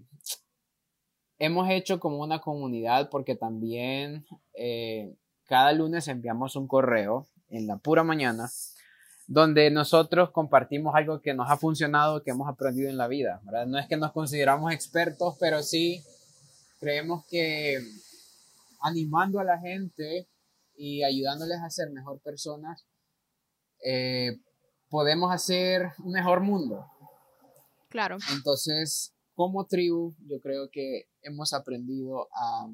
hemos 1.40 1.70
hecho 1.72 2.00
como 2.00 2.20
una 2.20 2.40
comunidad 2.42 3.10
porque 3.10 3.36
también 3.36 4.26
eh, 4.54 5.16
cada 5.46 5.74
lunes 5.74 6.08
enviamos 6.08 6.56
un 6.56 6.68
correo 6.68 7.28
en 7.50 7.66
la 7.66 7.78
pura 7.78 8.04
mañana 8.04 8.50
donde 9.26 9.72
nosotros 9.72 10.30
compartimos 10.30 10.94
algo 10.94 11.22
que 11.22 11.34
nos 11.34 11.50
ha 11.50 11.58
funcionado, 11.58 12.22
que 12.22 12.30
hemos 12.30 12.48
aprendido 12.48 12.88
en 12.88 12.98
la 12.98 13.08
vida. 13.08 13.42
No 13.66 13.80
es 13.80 13.88
que 13.88 13.98
nos 13.98 14.12
consideramos 14.12 14.72
expertos, 14.72 15.36
pero 15.40 15.64
sí 15.64 16.04
creemos 16.80 17.26
que 17.26 17.80
animando 18.82 19.40
a 19.40 19.44
la 19.44 19.58
gente 19.60 20.28
y 20.76 21.04
ayudándoles 21.04 21.58
a 21.62 21.70
ser 21.72 21.90
mejor 21.90 22.20
personas, 22.20 22.86
eh, 23.84 24.38
podemos 24.90 25.34
hacer 25.34 25.94
un 26.04 26.12
mejor 26.12 26.42
mundo. 26.42 26.86
Claro, 27.94 28.18
Entonces, 28.34 29.14
como 29.36 29.66
tribu, 29.68 30.14
yo 30.28 30.40
creo 30.42 30.70
que 30.72 31.08
hemos 31.22 31.54
aprendido 31.54 32.28
a, 32.36 32.68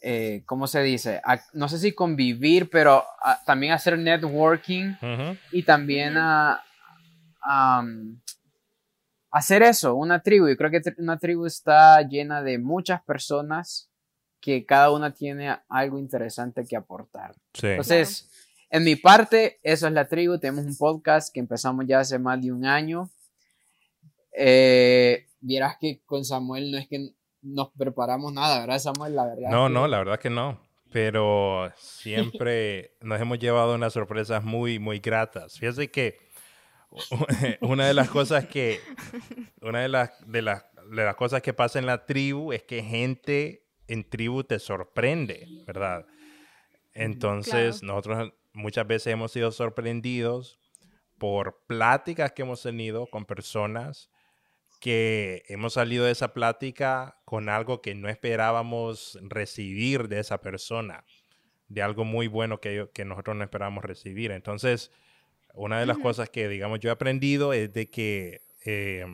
eh, 0.00 0.42
¿cómo 0.46 0.66
se 0.66 0.82
dice? 0.82 1.20
A- 1.24 1.40
no 1.52 1.68
sé 1.68 1.78
si 1.78 1.92
convivir, 1.92 2.70
pero 2.70 3.04
a- 3.22 3.42
también 3.44 3.72
hacer 3.72 3.98
networking 3.98 4.94
y 5.52 5.62
también 5.64 6.16
a, 6.16 6.62
a, 7.42 7.80
um, 7.80 8.20
hacer 9.30 9.62
eso, 9.62 9.94
una 9.94 10.22
tribu. 10.22 10.48
Yo 10.48 10.56
creo 10.56 10.70
que 10.70 10.80
tri- 10.82 10.94
una 10.98 11.18
tribu 11.18 11.46
está 11.46 12.00
llena 12.02 12.42
de 12.42 12.58
muchas 12.58 13.02
personas 13.02 13.90
que 14.40 14.64
cada 14.64 14.90
una 14.92 15.12
tiene 15.12 15.58
algo 15.68 15.98
interesante 15.98 16.64
que 16.64 16.76
aportar. 16.76 17.34
Sí. 17.54 17.66
Entonces, 17.68 18.30
en 18.70 18.84
mi 18.84 18.96
parte, 18.96 19.58
eso 19.62 19.86
es 19.88 19.92
la 19.92 20.06
tribu. 20.06 20.38
Tenemos 20.38 20.64
un 20.64 20.76
podcast 20.76 21.32
que 21.34 21.40
empezamos 21.40 21.86
ya 21.88 22.00
hace 22.00 22.18
más 22.18 22.40
de 22.40 22.52
un 22.52 22.64
año. 22.64 23.10
Eh, 24.40 25.26
vieras 25.40 25.76
que 25.80 26.00
con 26.06 26.24
Samuel 26.24 26.70
no 26.70 26.78
es 26.78 26.86
que 26.86 27.10
nos 27.42 27.70
preparamos 27.72 28.32
nada, 28.32 28.60
¿verdad, 28.60 28.78
Samuel? 28.78 29.16
La 29.16 29.24
verdad. 29.26 29.50
No, 29.50 29.66
que- 29.66 29.72
no, 29.74 29.88
la 29.88 29.98
verdad 29.98 30.20
que 30.20 30.30
no. 30.30 30.60
Pero 30.92 31.70
siempre 31.76 32.92
nos 33.02 33.20
hemos 33.20 33.38
llevado 33.38 33.74
unas 33.74 33.92
sorpresas 33.92 34.42
muy, 34.44 34.78
muy 34.78 35.00
gratas. 35.00 35.58
Fíjate 35.58 35.90
que 35.90 36.18
una 37.60 37.86
de 37.86 37.94
las 37.94 38.08
cosas 38.08 38.46
que, 38.46 38.80
una 39.60 39.80
de 39.80 39.88
las, 39.88 40.10
de 40.26 40.40
las, 40.42 40.64
de 40.90 41.04
las 41.04 41.16
cosas 41.16 41.42
que 41.42 41.52
pasa 41.52 41.78
en 41.78 41.86
la 41.86 42.06
tribu 42.06 42.52
es 42.52 42.62
que 42.62 42.82
gente 42.82 43.66
en 43.88 44.08
tribu 44.08 44.44
te 44.44 44.58
sorprende, 44.58 45.46
¿verdad? 45.66 46.06
Entonces, 46.94 47.82
nosotros 47.82 48.32
muchas 48.52 48.86
veces 48.86 49.12
hemos 49.12 49.32
sido 49.32 49.50
sorprendidos 49.52 50.58
por 51.18 51.64
pláticas 51.66 52.32
que 52.32 52.42
hemos 52.42 52.62
tenido 52.62 53.06
con 53.06 53.24
personas 53.24 54.10
que 54.78 55.42
hemos 55.48 55.74
salido 55.74 56.04
de 56.04 56.12
esa 56.12 56.32
plática 56.34 57.20
con 57.24 57.48
algo 57.48 57.82
que 57.82 57.94
no 57.94 58.08
esperábamos 58.08 59.18
recibir 59.22 60.08
de 60.08 60.20
esa 60.20 60.40
persona, 60.40 61.04
de 61.68 61.82
algo 61.82 62.04
muy 62.04 62.26
bueno 62.28 62.60
que, 62.60 62.74
yo- 62.76 62.92
que 62.92 63.04
nosotros 63.04 63.36
no 63.36 63.44
esperábamos 63.44 63.84
recibir. 63.84 64.30
Entonces, 64.30 64.90
una 65.54 65.80
de 65.80 65.86
las 65.86 65.98
cosas 65.98 66.30
que, 66.30 66.48
digamos, 66.48 66.80
yo 66.80 66.90
he 66.90 66.92
aprendido 66.92 67.52
es 67.52 67.72
de 67.72 67.90
que 67.90 68.42
eh, 68.64 69.04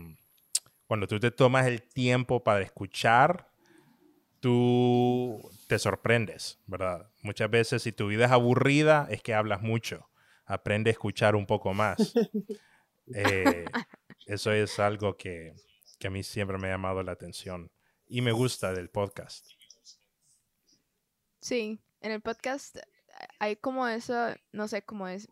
cuando 0.86 1.06
tú 1.06 1.18
te 1.18 1.30
tomas 1.30 1.66
el 1.66 1.82
tiempo 1.82 2.44
para 2.44 2.60
escuchar, 2.62 3.48
tú 4.40 5.50
te 5.66 5.78
sorprendes, 5.78 6.58
¿verdad? 6.66 7.08
Muchas 7.22 7.50
veces 7.50 7.82
si 7.82 7.92
tu 7.92 8.08
vida 8.08 8.26
es 8.26 8.30
aburrida, 8.30 9.06
es 9.10 9.22
que 9.22 9.34
hablas 9.34 9.62
mucho. 9.62 10.08
Aprende 10.44 10.90
a 10.90 10.92
escuchar 10.92 11.36
un 11.36 11.46
poco 11.46 11.72
más. 11.74 12.14
Eh, 13.14 13.66
eso 14.26 14.52
es 14.52 14.78
algo 14.78 15.16
que, 15.16 15.54
que 15.98 16.06
a 16.08 16.10
mí 16.10 16.22
siempre 16.22 16.58
me 16.58 16.68
ha 16.68 16.72
llamado 16.72 17.02
la 17.02 17.12
atención 17.12 17.70
y 18.06 18.20
me 18.20 18.32
gusta 18.32 18.72
del 18.72 18.90
podcast. 18.90 19.46
Sí, 21.40 21.78
en 22.00 22.12
el 22.12 22.20
podcast 22.20 22.78
hay 23.38 23.56
como 23.56 23.86
eso, 23.86 24.14
no 24.52 24.66
sé 24.66 24.82
cómo 24.82 25.08
es, 25.08 25.28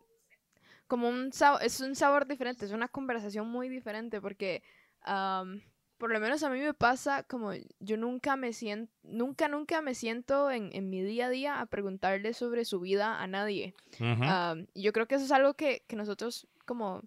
como 0.87 1.09
un 1.09 1.33
sabor, 1.33 1.63
es 1.63 1.79
un 1.81 1.95
sabor 1.95 2.27
diferente, 2.27 2.65
es 2.65 2.71
una 2.71 2.87
conversación 2.87 3.47
muy 3.47 3.67
diferente 3.67 4.21
porque 4.21 4.61
am, 5.01 5.61
por 5.97 6.11
lo 6.11 6.19
menos 6.19 6.43
a 6.43 6.49
mí 6.49 6.59
me 6.59 6.73
pasa 6.73 7.23
como 7.23 7.51
yo 7.79 7.97
nunca 7.97 8.35
me 8.35 8.53
siento, 8.53 8.93
nunca, 9.03 9.47
nunca 9.47 9.81
me 9.81 9.95
siento 9.95 10.51
en, 10.51 10.69
en 10.73 10.89
mi 10.89 11.01
día 11.01 11.27
a 11.27 11.29
día 11.29 11.61
a 11.61 11.65
preguntarle 11.65 12.33
sobre 12.33 12.65
su 12.65 12.79
vida 12.79 13.21
a 13.21 13.25
nadie. 13.25 13.73
Ujú, 13.99 14.23
Am, 14.23 14.67
y 14.73 14.83
yo 14.83 14.93
creo 14.93 15.07
que 15.07 15.15
eso 15.15 15.25
es 15.25 15.31
algo 15.31 15.55
que, 15.55 15.83
que 15.87 15.95
nosotros 15.95 16.47
como, 16.65 17.01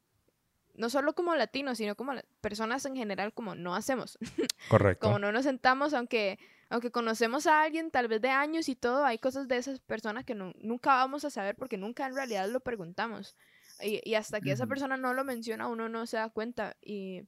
no 0.77 0.91
solo 0.91 1.15
como 1.15 1.35
latinos, 1.35 1.79
sino 1.79 1.95
como 1.97 2.13
personas 2.41 2.85
en 2.87 2.97
general 2.97 3.33
como 3.33 3.55
no 3.55 3.75
hacemos. 3.75 4.19
Correcto. 4.71 5.07
Como 5.07 5.19
no 5.19 5.33
nos 5.33 5.45
sentamos, 5.45 5.95
aunque, 5.95 6.39
aunque 6.69 6.91
conocemos 6.91 7.47
a 7.47 7.63
alguien 7.63 7.91
tal 7.91 8.09
vez 8.09 8.21
de 8.21 8.31
años 8.31 8.69
y 8.69 8.77
todo, 8.77 9.05
hay 9.05 9.19
cosas 9.19 9.49
de 9.49 9.57
esas 9.57 9.81
personas 9.81 10.25
que 10.25 10.35
nu- 10.35 10.53
nunca 10.59 10.95
vamos 10.95 11.25
a 11.25 11.31
saber 11.31 11.57
porque 11.57 11.77
nunca 11.77 12.07
en 12.07 12.15
realidad 12.15 12.49
lo 12.49 12.61
preguntamos. 12.61 13.37
Y, 13.83 14.01
y 14.09 14.15
hasta 14.15 14.41
que 14.41 14.53
esa 14.53 14.65
Ujú. 14.65 14.71
persona 14.71 14.97
no 14.97 15.13
lo 15.15 15.25
menciona, 15.25 15.69
uno 15.69 15.89
no 15.89 16.07
se 16.07 16.17
da 16.17 16.29
cuenta. 16.31 16.77
Y, 16.81 17.23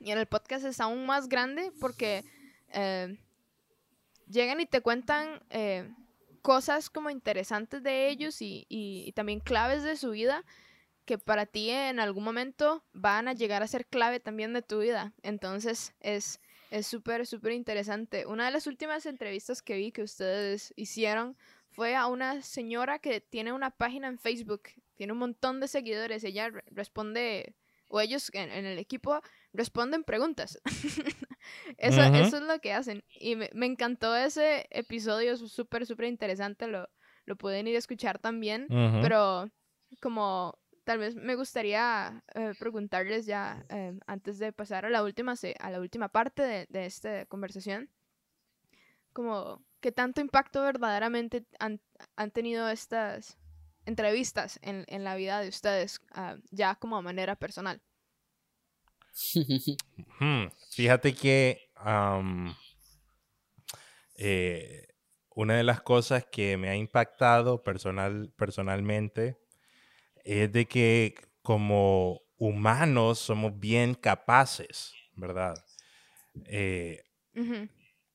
y 0.00 0.10
en 0.10 0.18
el 0.18 0.26
podcast 0.26 0.64
es 0.64 0.80
aún 0.80 1.06
más 1.06 1.28
grande 1.28 1.72
porque 1.80 2.24
eh, 2.72 3.18
llegan 4.28 4.60
y 4.60 4.66
te 4.66 4.80
cuentan 4.80 5.40
eh, 5.50 5.90
cosas 6.42 6.90
como 6.90 7.10
interesantes 7.10 7.82
de 7.82 8.08
ellos 8.08 8.40
y, 8.42 8.66
y- 8.68 9.04
y 9.06 9.12
también 9.12 9.40
claves 9.40 9.82
de 9.82 9.96
su 9.96 10.10
vida 10.10 10.44
que 11.04 11.18
para 11.18 11.46
ti 11.46 11.70
en 11.70 12.00
algún 12.00 12.24
momento 12.24 12.84
van 12.92 13.28
a 13.28 13.32
llegar 13.32 13.62
a 13.62 13.66
ser 13.66 13.86
clave 13.86 14.20
también 14.20 14.52
de 14.52 14.62
tu 14.62 14.80
vida. 14.80 15.12
Entonces 15.22 15.94
es 16.00 16.40
es 16.70 16.86
súper, 16.88 17.24
súper 17.26 17.52
interesante. 17.52 18.26
Una 18.26 18.46
de 18.46 18.50
las 18.50 18.66
últimas 18.66 19.06
entrevistas 19.06 19.62
que 19.62 19.76
vi 19.76 19.92
que 19.92 20.02
ustedes 20.02 20.72
hicieron 20.76 21.36
fue 21.70 21.94
a 21.94 22.06
una 22.08 22.42
señora 22.42 22.98
que 22.98 23.20
tiene 23.20 23.52
una 23.52 23.70
página 23.70 24.08
en 24.08 24.18
Facebook, 24.18 24.62
tiene 24.96 25.12
un 25.12 25.18
montón 25.20 25.60
de 25.60 25.68
seguidores, 25.68 26.24
ella 26.24 26.50
re- 26.50 26.64
responde, 26.66 27.54
o 27.86 28.00
ellos 28.00 28.28
en, 28.32 28.50
en 28.50 28.64
el 28.64 28.78
equipo 28.80 29.20
responden 29.52 30.02
preguntas. 30.02 30.58
eso, 31.78 32.00
eso 32.26 32.36
es 32.38 32.42
lo 32.42 32.58
que 32.60 32.72
hacen. 32.72 33.04
Y 33.20 33.36
me, 33.36 33.50
me 33.52 33.66
encantó 33.66 34.16
ese 34.16 34.66
episodio, 34.70 35.32
es 35.32 35.40
súper, 35.52 35.86
súper 35.86 36.06
interesante, 36.06 36.66
lo, 36.66 36.88
lo 37.24 37.36
pueden 37.36 37.68
ir 37.68 37.76
a 37.76 37.78
escuchar 37.80 38.18
también. 38.18 38.66
Pero 39.02 39.50
como 40.00 40.58
tal 40.84 40.98
vez 40.98 41.16
me 41.16 41.34
gustaría 41.34 42.22
eh, 42.34 42.52
preguntarles 42.58 43.26
ya 43.26 43.64
eh, 43.68 43.98
antes 44.06 44.38
de 44.38 44.52
pasar 44.52 44.84
a 44.84 44.90
la 44.90 45.02
última 45.02 45.34
a 45.58 45.70
la 45.70 45.80
última 45.80 46.08
parte 46.08 46.42
de, 46.42 46.66
de 46.68 46.86
esta 46.86 47.26
conversación 47.26 47.90
como 49.12 49.64
qué 49.80 49.92
tanto 49.92 50.20
impacto 50.20 50.62
verdaderamente 50.62 51.46
han, 51.58 51.80
han 52.16 52.30
tenido 52.30 52.68
estas 52.68 53.38
entrevistas 53.86 54.58
en, 54.62 54.84
en 54.88 55.04
la 55.04 55.16
vida 55.16 55.40
de 55.40 55.48
ustedes 55.48 56.00
ah, 56.12 56.36
ya 56.50 56.74
como 56.76 56.96
a 56.96 57.02
manera 57.02 57.36
personal 57.36 57.82
Hmm, 60.18 60.46
Fíjate 60.70 61.14
que 61.14 61.70
am, 61.76 62.54
eh, 64.16 64.86
una 65.30 65.56
de 65.56 65.64
las 65.64 65.82
cosas 65.82 66.24
que 66.30 66.56
me 66.56 66.68
ha 66.68 66.76
impactado 66.76 67.62
personal, 67.62 68.32
personalmente 68.36 69.38
es 70.24 70.52
de 70.52 70.66
que 70.66 71.14
como 71.42 72.20
humanos 72.38 73.18
somos 73.18 73.58
bien 73.58 73.94
capaces, 73.94 74.92
¿verdad? 75.14 75.54
Eh, 76.46 77.02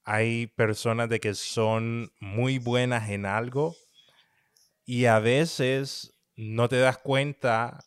hay 0.03 0.47
personas 0.47 1.09
de 1.09 1.19
que 1.19 1.33
son 1.35 2.11
muy 2.19 2.57
buenas 2.57 3.09
en 3.09 3.25
algo 3.25 3.75
y 4.85 5.05
a 5.05 5.19
veces 5.19 6.15
no 6.35 6.67
te 6.69 6.79
das 6.79 6.97
cuenta 6.97 7.79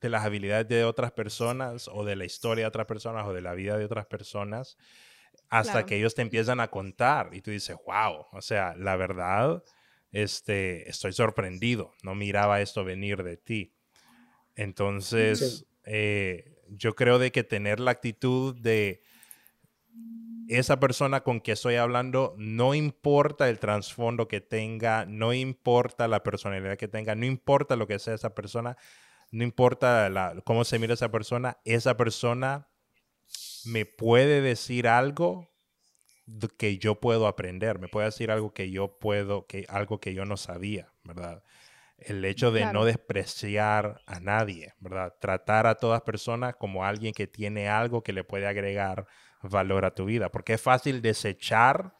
de 0.00 0.08
las 0.08 0.24
habilidades 0.24 0.68
de 0.68 0.84
otras 0.84 1.12
personas 1.12 1.88
o 1.92 2.04
de 2.04 2.16
la 2.16 2.24
historia 2.24 2.64
de 2.64 2.68
otras 2.68 2.86
personas 2.86 3.26
o 3.26 3.32
de 3.32 3.42
la 3.42 3.54
vida 3.54 3.76
de 3.76 3.84
otras 3.84 4.06
personas 4.06 4.76
hasta 5.50 5.72
Claro. 5.72 5.86
que 5.86 5.96
ellos 5.96 6.14
te 6.14 6.22
empiezan 6.22 6.60
a 6.60 6.68
contar 6.68 7.30
y 7.32 7.40
tú 7.42 7.50
dices, 7.50 7.76
wow, 7.86 8.26
o 8.32 8.42
sea, 8.42 8.74
la 8.76 8.96
verdad, 8.96 9.62
este, 10.12 10.88
estoy 10.88 11.12
sorprendido, 11.12 11.92
no 12.02 12.14
miraba 12.14 12.60
esto 12.60 12.84
venir 12.84 13.22
de 13.22 13.36
ti. 13.36 13.74
Entonces, 14.54 15.66
eh, 15.84 16.58
yo 16.68 16.94
creo 16.94 17.18
de 17.18 17.30
que 17.32 17.44
tener 17.44 17.80
la 17.80 17.92
actitud 17.92 18.56
de 18.56 19.02
esa 20.48 20.80
persona 20.80 21.22
con 21.22 21.40
que 21.40 21.52
estoy 21.52 21.76
hablando, 21.76 22.34
no 22.38 22.74
importa 22.74 23.48
el 23.48 23.58
trasfondo 23.58 24.28
que 24.28 24.40
tenga, 24.40 25.04
no 25.04 25.34
importa 25.34 26.08
la 26.08 26.22
personalidad 26.22 26.78
que 26.78 26.88
tenga, 26.88 27.14
no 27.14 27.26
importa 27.26 27.76
lo 27.76 27.86
que 27.86 27.98
sea 27.98 28.14
esa 28.14 28.34
persona, 28.34 28.76
no 29.30 29.44
importa 29.44 30.08
la- 30.08 30.40
cómo 30.44 30.64
se 30.64 30.78
mira 30.78 30.94
esa 30.94 31.10
persona, 31.10 31.58
esa 31.64 31.96
persona 31.98 32.68
me 33.66 33.84
puede 33.84 34.40
decir 34.40 34.88
algo 34.88 35.50
que 36.56 36.78
yo 36.78 37.00
puedo 37.00 37.26
aprender, 37.26 37.78
me 37.78 37.88
puede 37.88 38.06
decir 38.06 38.30
algo 38.30 38.52
que 38.52 38.70
yo 38.70 38.98
puedo, 38.98 39.46
que 39.46 39.64
algo 39.68 40.00
que 40.00 40.14
yo 40.14 40.24
no 40.24 40.36
sabía, 40.36 40.92
¿verdad? 41.04 41.42
El 41.98 42.24
hecho 42.24 42.52
de 42.52 42.66
Claro. 42.66 42.74
no 42.74 42.84
despreciar 42.84 44.02
a 44.06 44.20
nadie, 44.20 44.74
¿verdad? 44.80 45.14
Tratar 45.20 45.66
a 45.66 45.76
todas 45.76 46.02
personas 46.02 46.56
como 46.56 46.84
alguien 46.84 47.14
que 47.14 47.26
tiene 47.26 47.68
algo 47.68 48.02
que 48.02 48.12
le 48.12 48.24
puede 48.24 48.46
agregar 48.46 49.06
valor 49.42 49.84
a 49.84 49.94
tu 49.94 50.06
vida, 50.06 50.30
porque 50.30 50.54
es 50.54 50.62
fácil 50.62 51.02
desechar, 51.02 51.94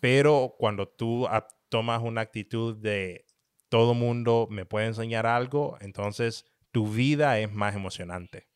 pero 0.00 0.54
cuando 0.58 0.88
tú 0.88 1.26
tomas 1.68 2.02
una 2.02 2.20
actitud 2.22 2.76
de 2.76 3.24
todo 3.68 3.94
mundo 3.94 4.46
me 4.50 4.66
puede 4.66 4.86
enseñar 4.86 5.26
algo, 5.26 5.76
entonces 5.80 6.44
tu 6.70 6.88
vida 6.88 7.38
es 7.38 7.50
más 7.52 7.74
emocionante. 7.74 8.48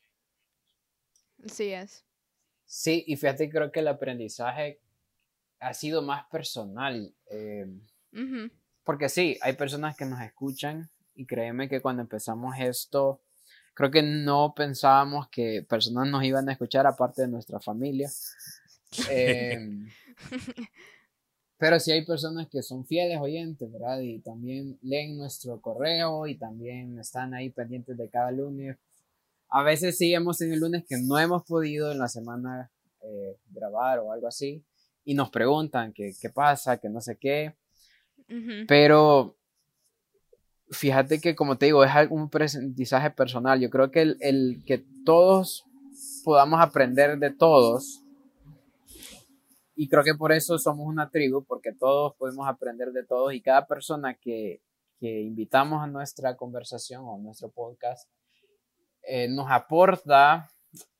sí 1.46 1.72
es 1.72 2.04
Sí, 2.66 3.04
y 3.06 3.16
fíjate, 3.16 3.48
creo 3.48 3.70
que 3.72 3.80
el 3.80 3.88
aprendizaje 3.88 4.80
ha 5.60 5.74
sido 5.74 6.02
más 6.02 6.26
personal. 6.30 7.14
eh, 7.30 7.66
Ujú, 8.12 8.50
porque 8.84 9.08
sí, 9.08 9.36
hay 9.42 9.54
personas 9.54 9.96
que 9.96 10.04
nos 10.04 10.20
escuchan 10.20 10.88
y 11.14 11.26
créeme 11.26 11.68
que 11.68 11.80
cuando 11.80 12.02
empezamos 12.02 12.54
esto, 12.58 13.20
creo 13.74 13.90
que 13.90 14.02
no 14.02 14.54
pensábamos 14.54 15.28
que 15.28 15.64
personas 15.68 16.08
nos 16.08 16.22
iban 16.24 16.48
a 16.48 16.52
escuchar 16.52 16.86
aparte 16.86 17.22
de 17.22 17.28
nuestra 17.28 17.58
familia. 17.60 18.08
Eh, 19.10 19.58
pero 21.58 21.80
sí 21.80 21.90
hay 21.90 22.04
personas 22.04 22.48
que 22.48 22.62
son 22.62 22.84
fieles 22.84 23.18
oyentes, 23.20 23.70
¿verdad? 23.72 24.00
Y 24.00 24.18
también 24.20 24.78
leen 24.82 25.16
nuestro 25.16 25.60
correo 25.60 26.26
y 26.26 26.36
también 26.36 26.98
están 26.98 27.34
ahí 27.34 27.50
pendientes 27.50 27.96
de 27.96 28.08
cada 28.08 28.30
lunes. 28.30 28.76
A 29.48 29.62
veces 29.62 29.96
sí 29.96 30.12
hemos 30.14 30.38
tenido 30.38 30.58
lunes 30.58 30.84
que 30.88 30.96
no 30.98 31.18
hemos 31.18 31.44
podido 31.44 31.92
en 31.92 31.98
la 31.98 32.08
semana 32.08 32.70
eh, 33.02 33.36
grabar 33.50 34.00
o 34.00 34.12
algo 34.12 34.26
así. 34.26 34.64
y 35.04 35.14
nos 35.14 35.30
preguntan 35.30 35.92
qué, 35.92 36.12
qué 36.20 36.30
pasa, 36.30 36.78
que 36.78 36.88
no 36.88 37.00
sé 37.00 37.16
qué. 37.16 37.54
Pero 38.66 39.36
fíjate 40.70 41.20
que, 41.20 41.36
como 41.36 41.56
te 41.56 41.66
digo, 41.66 41.84
es 41.84 41.92
un 42.10 42.22
aprendizaje 42.22 43.12
personal. 43.12 43.60
Yo 43.60 43.70
creo 43.70 43.92
que 43.92 44.02
el, 44.02 44.16
el 44.20 44.64
que 44.66 44.84
todos 45.04 45.64
podamos 46.24 46.60
aprender 46.60 47.18
de 47.18 47.30
todos, 47.30 48.02
y 49.76 49.88
creo 49.88 50.02
que 50.02 50.14
por 50.14 50.32
eso 50.32 50.58
somos 50.58 50.88
una 50.88 51.10
tribu, 51.10 51.44
porque 51.44 51.72
todos 51.72 52.14
podemos 52.16 52.48
aprender 52.48 52.92
de 52.92 53.04
todos 53.04 53.32
y 53.32 53.42
cada 53.42 53.66
persona 53.66 54.14
que, 54.14 54.60
que 54.98 55.20
invitamos 55.20 55.82
a 55.82 55.86
nuestra 55.86 56.34
conversación 56.36 57.02
o 57.04 57.14
a 57.14 57.18
nuestro 57.18 57.50
podcast 57.50 58.08
eh, 59.06 59.28
nos 59.28 59.46
aporta 59.50 60.50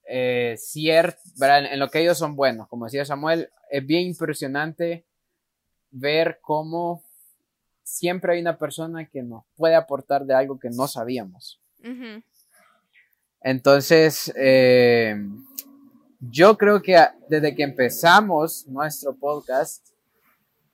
eh, 0.09 0.55
cierto, 0.59 1.21
¿verdad? 1.37 1.73
en 1.73 1.81
lo 1.81 1.89
que 1.89 2.01
ellos 2.01 2.17
son 2.17 2.37
buenos. 2.37 2.69
Como 2.69 2.85
decía 2.85 3.05
Samuel, 3.05 3.51
es 3.71 3.85
bien 3.85 4.07
impresionante 4.07 5.05
ver 5.91 6.39
cómo 6.41 7.03
siempre 7.83 8.35
hay 8.35 8.41
una 8.41 8.59
persona 8.59 9.07
que 9.07 9.23
nos 9.23 9.45
puede 9.57 9.75
aportar 9.75 10.25
de 10.25 10.35
algo 10.35 10.59
que 10.59 10.71
no 10.71 10.87
sabíamos. 10.87 11.61
Entonces, 13.41 14.33
eh, 14.37 15.17
yo 16.21 16.59
creo 16.59 16.83
que 16.83 16.99
desde 17.29 17.55
que 17.55 17.63
empezamos 17.63 18.67
nuestro 18.67 19.15
podcast, 19.15 19.87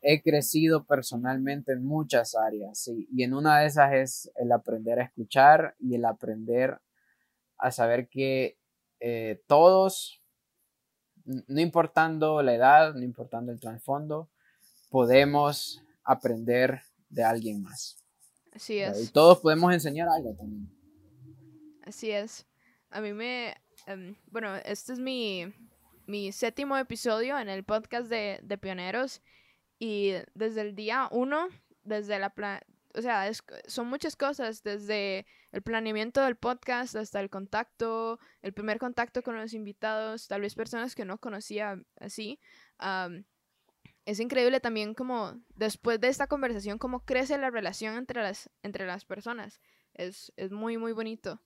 he 0.01 0.23
crecido 0.23 0.85
personalmente 0.85 1.73
en 1.73 1.85
muchas 1.85 2.35
áreas, 2.35 2.79
sí, 2.79 3.07
y 3.13 3.23
en 3.23 3.35
una 3.35 3.61
de 3.61 3.67
esas 3.67 3.93
es 3.93 4.33
el 4.37 4.51
aprender 4.51 4.99
a 4.99 5.05
escuchar 5.05 5.77
y 5.79 5.95
el 5.95 6.05
aprender 6.05 6.81
a 7.63 7.71
saber 7.71 8.09
que 8.09 8.59
eh, 8.99 9.41
todos, 9.47 10.21
no 11.25 11.61
importando 11.61 12.43
la 12.43 12.55
edad, 12.55 12.95
no 12.95 13.03
importando 13.03 13.53
el 13.53 13.61
trasfondo, 13.61 14.29
podemos 14.91 15.81
aprender 16.03 16.83
de 17.09 17.23
alguien 17.23 17.63
más. 17.63 18.05
Así 18.53 18.75
Y 18.75 18.81
es. 18.81 19.13
todos 19.13 19.39
podemos 19.39 19.73
enseñar 19.73 20.09
algo 20.09 20.35
también. 20.35 20.69
Así 21.85 22.11
es. 22.11 22.47
A 22.91 23.01
mí 23.01 23.13
me... 23.13 23.55
em, 23.87 24.17
bueno, 24.27 24.57
este 24.65 24.93
es 24.93 24.99
mi, 24.99 25.47
mi 26.07 26.33
séptimo 26.33 26.77
episodio 26.77 27.39
en 27.39 27.49
el 27.49 27.63
podcast 27.63 28.09
de, 28.09 28.41
de 28.43 28.59
Pioneros 28.59 29.23
y 29.79 30.15
desde 30.35 30.63
el 30.63 30.75
día 30.75 31.09
uno, 31.13 31.47
desde 31.85 32.19
la... 32.19 32.33
o 32.95 33.03
sea, 33.03 33.29
es- 33.29 33.43
son 33.67 33.87
muchas 33.89 34.17
cosas, 34.17 34.63
desde 34.63 35.27
el 35.53 35.63
planeamiento 35.63 36.21
del 36.23 36.37
podcast 36.37 36.95
hasta 36.97 37.21
el 37.21 37.31
contacto, 37.31 38.19
el 38.43 38.53
primer 38.53 38.79
contacto 38.79 39.23
con 39.23 39.37
los 39.37 39.55
invitados, 39.55 40.29
tal 40.29 40.43
vez 40.43 40.55
personas 40.55 40.95
que 40.95 41.05
no 41.05 41.19
conocía 41.19 41.79
así. 42.01 42.39
am, 42.79 43.25
es 44.05 44.19
increíble 44.19 44.59
también 44.61 44.95
como 44.95 45.41
después 45.55 46.01
de 46.01 46.09
esta 46.09 46.27
conversación, 46.27 46.79
cómo 46.79 47.05
crece 47.05 47.39
la 47.39 47.51
relación 47.51 47.97
entre 47.97 48.21
las, 48.23 48.51
entre 48.63 48.85
las 48.87 49.05
personas. 49.05 49.61
Es, 49.95 50.33
es 50.37 50.51
muy, 50.51 50.77
muy 50.77 50.93
bonito. 50.93 51.41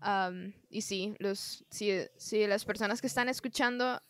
Am, 0.00 0.54
y 0.70 0.82
sí, 0.82 1.14
los, 1.18 1.64
si, 1.70 1.90
si 2.16 2.46
las 2.46 2.64
personas 2.64 3.00
que 3.00 3.08
están 3.08 3.28
escuchando 3.28 4.00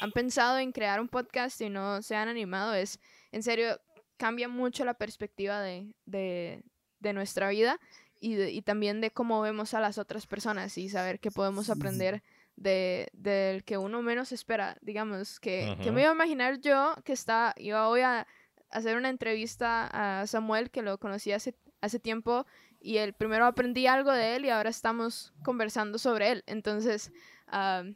han 0.00 0.12
pensado 0.12 0.58
en 0.58 0.72
crear 0.72 1.00
un 1.00 1.08
podcast 1.08 1.60
y 1.60 1.68
no 1.68 2.00
se 2.02 2.16
han 2.16 2.28
animado, 2.28 2.72
es 2.74 2.98
en 3.32 3.42
serio, 3.42 3.78
cambia 4.24 4.48
mucho 4.48 4.84
la 4.84 4.94
perspectiva 4.94 5.60
de, 5.60 5.94
de, 6.06 6.62
de 7.00 7.12
nuestra 7.12 7.48
vida 7.50 7.78
y, 8.20 8.34
de- 8.36 8.52
y 8.52 8.62
también 8.62 9.00
de 9.02 9.10
cómo 9.10 9.40
vemos 9.42 9.74
a 9.74 9.80
las 9.80 9.98
otras 9.98 10.26
personas 10.26 10.78
y 10.78 10.88
saber 10.88 11.20
que 11.20 11.30
podemos 11.30 11.66
aprender 11.74 12.22
de, 12.56 13.08
del 13.12 13.64
que 13.64 13.76
uno 13.76 14.00
menos 14.00 14.32
espera. 14.32 14.76
Digamos, 14.80 15.40
que, 15.40 15.76
que 15.82 15.90
me 15.92 16.00
iba 16.02 16.10
a 16.10 16.14
imaginar 16.14 16.58
yo 16.60 16.94
que 17.04 17.12
está, 17.12 17.54
yo 17.58 17.86
voy 17.88 18.00
a 18.00 18.26
hacer 18.70 18.96
una 18.96 19.10
entrevista 19.10 20.20
a 20.20 20.26
Samuel, 20.26 20.70
que 20.70 20.80
lo 20.82 20.96
conocí 20.98 21.30
hace, 21.32 21.54
hace 21.82 21.98
tiempo, 21.98 22.46
y 22.80 22.96
el 22.98 23.12
primero 23.12 23.44
aprendí 23.46 23.86
algo 23.86 24.10
de 24.10 24.36
él 24.36 24.44
y 24.46 24.50
ahora 24.50 24.70
estamos 24.70 25.32
conversando 25.42 25.98
sobre 25.98 26.30
él. 26.32 26.44
Entonces, 26.46 27.12
am, 27.46 27.94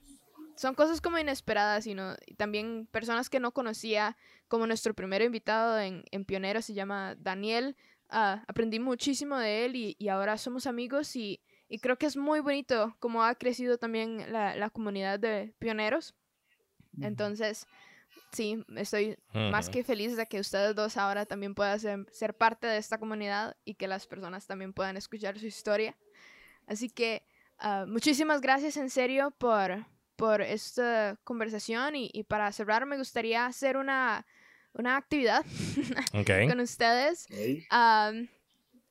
son 0.57 0.75
cosas 0.75 1.01
como 1.01 1.19
inesperadas 1.19 1.87
y, 1.87 1.95
no- 1.95 2.17
y 2.27 2.35
también 2.35 2.87
personas 2.91 3.31
que 3.31 3.41
no 3.41 3.53
conocía, 3.53 4.17
como 4.49 4.67
nuestro 4.67 4.95
primer 4.95 5.23
invitado 5.23 5.79
en, 5.79 6.05
en 6.11 6.25
Pionero 6.25 6.61
se 6.63 6.75
llama 6.75 7.15
Daniel. 7.17 7.77
ah, 8.11 8.43
aprendí 8.49 8.81
muchísimo 8.81 9.37
de 9.39 9.65
él 9.65 9.77
y, 9.77 9.97
y 9.99 10.09
ahora 10.09 10.39
somos 10.39 10.67
amigos 10.67 11.15
y, 11.17 11.41
y 11.69 11.79
creo 11.79 11.97
que 11.99 12.07
es 12.07 12.17
muy 12.17 12.41
bonito 12.41 12.97
cómo 12.99 13.23
ha 13.23 13.35
crecido 13.35 13.79
también 13.79 14.33
la, 14.33 14.57
la 14.57 14.71
comunidad 14.71 15.19
de 15.19 15.55
pioneros. 15.59 16.15
Entonces, 17.01 17.67
sí, 18.33 18.65
estoy 18.77 19.17
más 19.33 19.69
que 19.69 19.85
feliz 19.85 20.17
de 20.17 20.27
que 20.27 20.41
ustedes 20.41 20.75
dos 20.75 20.97
ahora 20.97 21.27
también 21.27 21.55
puedan 21.55 21.79
ser, 21.79 22.07
ser 22.11 22.35
parte 22.35 22.67
de 22.67 22.79
esta 22.79 22.99
comunidad 22.99 23.57
y 23.65 23.75
que 23.75 23.87
las 23.87 24.07
personas 24.07 24.47
también 24.47 24.73
puedan 24.73 24.97
escuchar 24.97 25.39
su 25.39 25.47
historia. 25.47 25.97
Así 26.67 26.91
que 26.91 27.23
ah, 27.59 27.85
muchísimas 27.87 28.41
gracias 28.41 28.77
en 28.79 28.91
serio 28.91 29.31
por, 29.39 29.87
por 30.17 30.41
esta 30.41 31.21
conversación 31.23 31.95
y, 31.95 32.11
y 32.13 32.25
para 32.25 32.51
cerrar 32.51 32.85
me 32.87 32.99
gustaría 32.99 33.47
hacer 33.47 33.77
una, 33.77 34.27
una 34.79 34.97
actividad 34.97 35.45
Ok. 36.15 36.31
con 36.49 36.61
ustedes. 36.61 37.27
Am, 37.71 38.29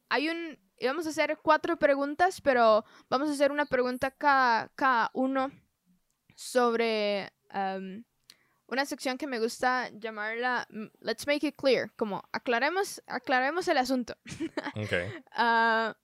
hay 0.09 0.29
un, 0.29 0.59
íbamos 0.79 1.07
a 1.07 1.09
hacer 1.09 1.39
cuatro 1.41 1.77
preguntas, 1.79 2.41
pero 2.41 2.85
vamos 3.09 3.29
a 3.29 3.33
hacer 3.33 3.51
una 3.51 3.65
pregunta 3.65 4.11
cada, 4.11 4.69
cada 4.75 5.09
uno 5.13 5.51
sobre 6.35 7.31
am, 7.49 8.03
una 8.67 8.85
sección 8.85 9.17
que 9.17 9.27
me 9.27 9.39
gusta 9.39 9.89
llamarla 9.93 10.67
mm, 10.69 10.85
Let's 10.99 11.25
Make 11.25 11.47
It 11.47 11.55
Clear, 11.55 11.91
como 11.95 12.21
aclaremos, 12.31 13.01
aclaremos 13.07 13.67
el 13.67 13.77
asunto. 13.77 14.15
Ok. 14.75 14.93
Ah, 15.31 15.95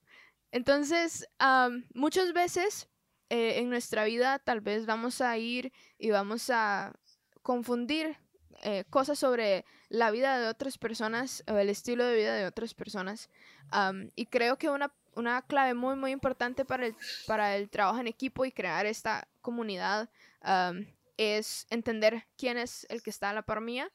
entonces, 0.52 1.28
am, 1.40 1.86
muchas 1.94 2.32
veces 2.34 2.88
eh, 3.30 3.60
en 3.60 3.70
nuestra 3.70 4.06
vida 4.06 4.40
tal 4.40 4.62
vez 4.62 4.86
vamos 4.86 5.20
a 5.22 5.38
ir 5.38 5.74
y 5.98 6.12
vamos 6.12 6.50
a 6.50 6.94
confundir 7.42 8.18
eh, 8.62 8.86
cosas 8.90 9.20
sobre 9.20 9.66
la 9.90 10.12
vida 10.12 10.40
de 10.40 10.48
otras 10.48 10.78
personas 10.78 11.44
o 11.48 11.58
el 11.58 11.70
estilo 11.70 12.06
de 12.06 12.16
vida 12.16 12.36
de 12.36 12.46
otras 12.46 12.74
personas. 12.74 13.30
Am, 13.72 14.12
y 14.16 14.28
creo 14.28 14.58
que 14.58 14.70
una, 14.70 14.94
una 15.16 15.42
clave 15.42 15.74
muy, 15.74 15.96
muy 15.96 16.12
importante 16.12 16.66
para 16.66 16.86
el, 16.86 16.96
para 17.28 17.56
el 17.56 17.70
trabajo 17.70 18.00
en 18.00 18.08
equipo 18.08 18.46
y 18.46 18.52
crear 18.52 18.86
esta 18.86 19.28
comunidad 19.42 20.10
am, 20.42 20.88
es 21.18 21.68
entender 21.70 22.26
quién 22.38 22.58
es 22.58 22.86
el 22.90 23.02
que 23.02 23.10
está 23.10 23.30
a 23.30 23.34
la 23.34 23.44
par 23.44 23.62
mía 23.62 23.92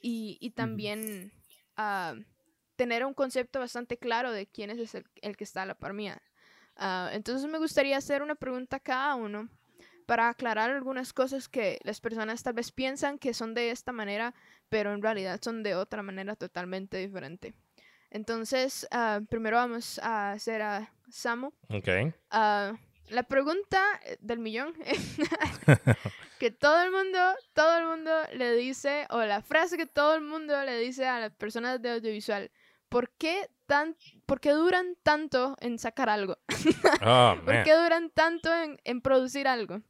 y, 0.00 0.38
y 0.40 0.50
también 0.50 1.32
am, 1.76 2.24
tener 2.76 3.04
un 3.04 3.14
concepto 3.14 3.60
bastante 3.60 3.96
claro 3.96 4.32
de 4.32 4.46
quién 4.46 4.70
es 4.70 4.94
el, 4.94 5.06
el 5.22 5.36
que 5.36 5.44
está 5.44 5.62
a 5.62 5.66
la 5.66 5.74
par 5.74 5.92
mía. 5.92 6.20
Ah, 6.76 7.10
entonces 7.12 7.48
me 7.50 7.58
gustaría 7.58 7.96
hacer 7.96 8.22
una 8.22 8.34
pregunta 8.34 8.76
a 8.76 8.80
cada 8.80 9.14
uno 9.14 9.48
para 10.06 10.28
aclarar 10.28 10.70
algunas 10.70 11.12
cosas 11.12 11.48
que 11.48 11.78
las 11.84 12.00
personas 12.00 12.42
tal 12.42 12.54
vez 12.54 12.72
piensan 12.72 13.18
que 13.18 13.34
son 13.34 13.54
de 13.54 13.70
esta 13.70 13.92
manera, 13.92 14.34
pero 14.68 14.92
en 14.92 15.02
realidad 15.02 15.40
son 15.42 15.62
de 15.62 15.74
otra 15.74 16.02
manera 16.02 16.36
totalmente 16.36 16.98
diferente. 16.98 17.54
Entonces, 18.10 18.86
ah, 18.90 19.20
primero 19.28 19.56
vamos 19.56 19.98
a 20.00 20.32
hacer 20.32 20.60
a 20.62 20.92
Samu. 21.08 21.52
Ok. 21.68 21.88
Ah, 22.30 22.74
la 23.08 23.22
pregunta 23.22 23.82
eh, 24.04 24.16
del 24.20 24.38
millón 24.38 24.74
que 26.38 26.50
todo 26.50 26.82
el 26.82 26.90
mundo, 26.90 27.18
todo 27.52 27.78
el 27.78 27.84
mundo 27.86 28.10
le 28.34 28.54
dice, 28.56 29.06
o 29.10 29.22
la 29.22 29.42
frase 29.42 29.76
que 29.76 29.86
todo 29.86 30.14
el 30.14 30.22
mundo 30.22 30.62
le 30.64 30.78
dice 30.78 31.06
a 31.06 31.20
las 31.20 31.32
personas 31.32 31.80
de 31.80 31.90
audiovisual, 31.90 32.50
¿por 32.88 33.10
qué, 33.10 33.48
tan, 33.66 33.96
¿por 34.26 34.40
qué 34.40 34.50
duran 34.50 34.96
tanto 35.02 35.56
en 35.60 35.78
sacar 35.78 36.10
algo? 36.10 36.36
Oh, 37.04 37.36
¿Por 37.44 37.62
qué 37.62 37.74
duran 37.74 38.10
tanto 38.10 38.54
en, 38.54 38.78
en 38.84 39.00
producir 39.00 39.48
algo? 39.48 39.80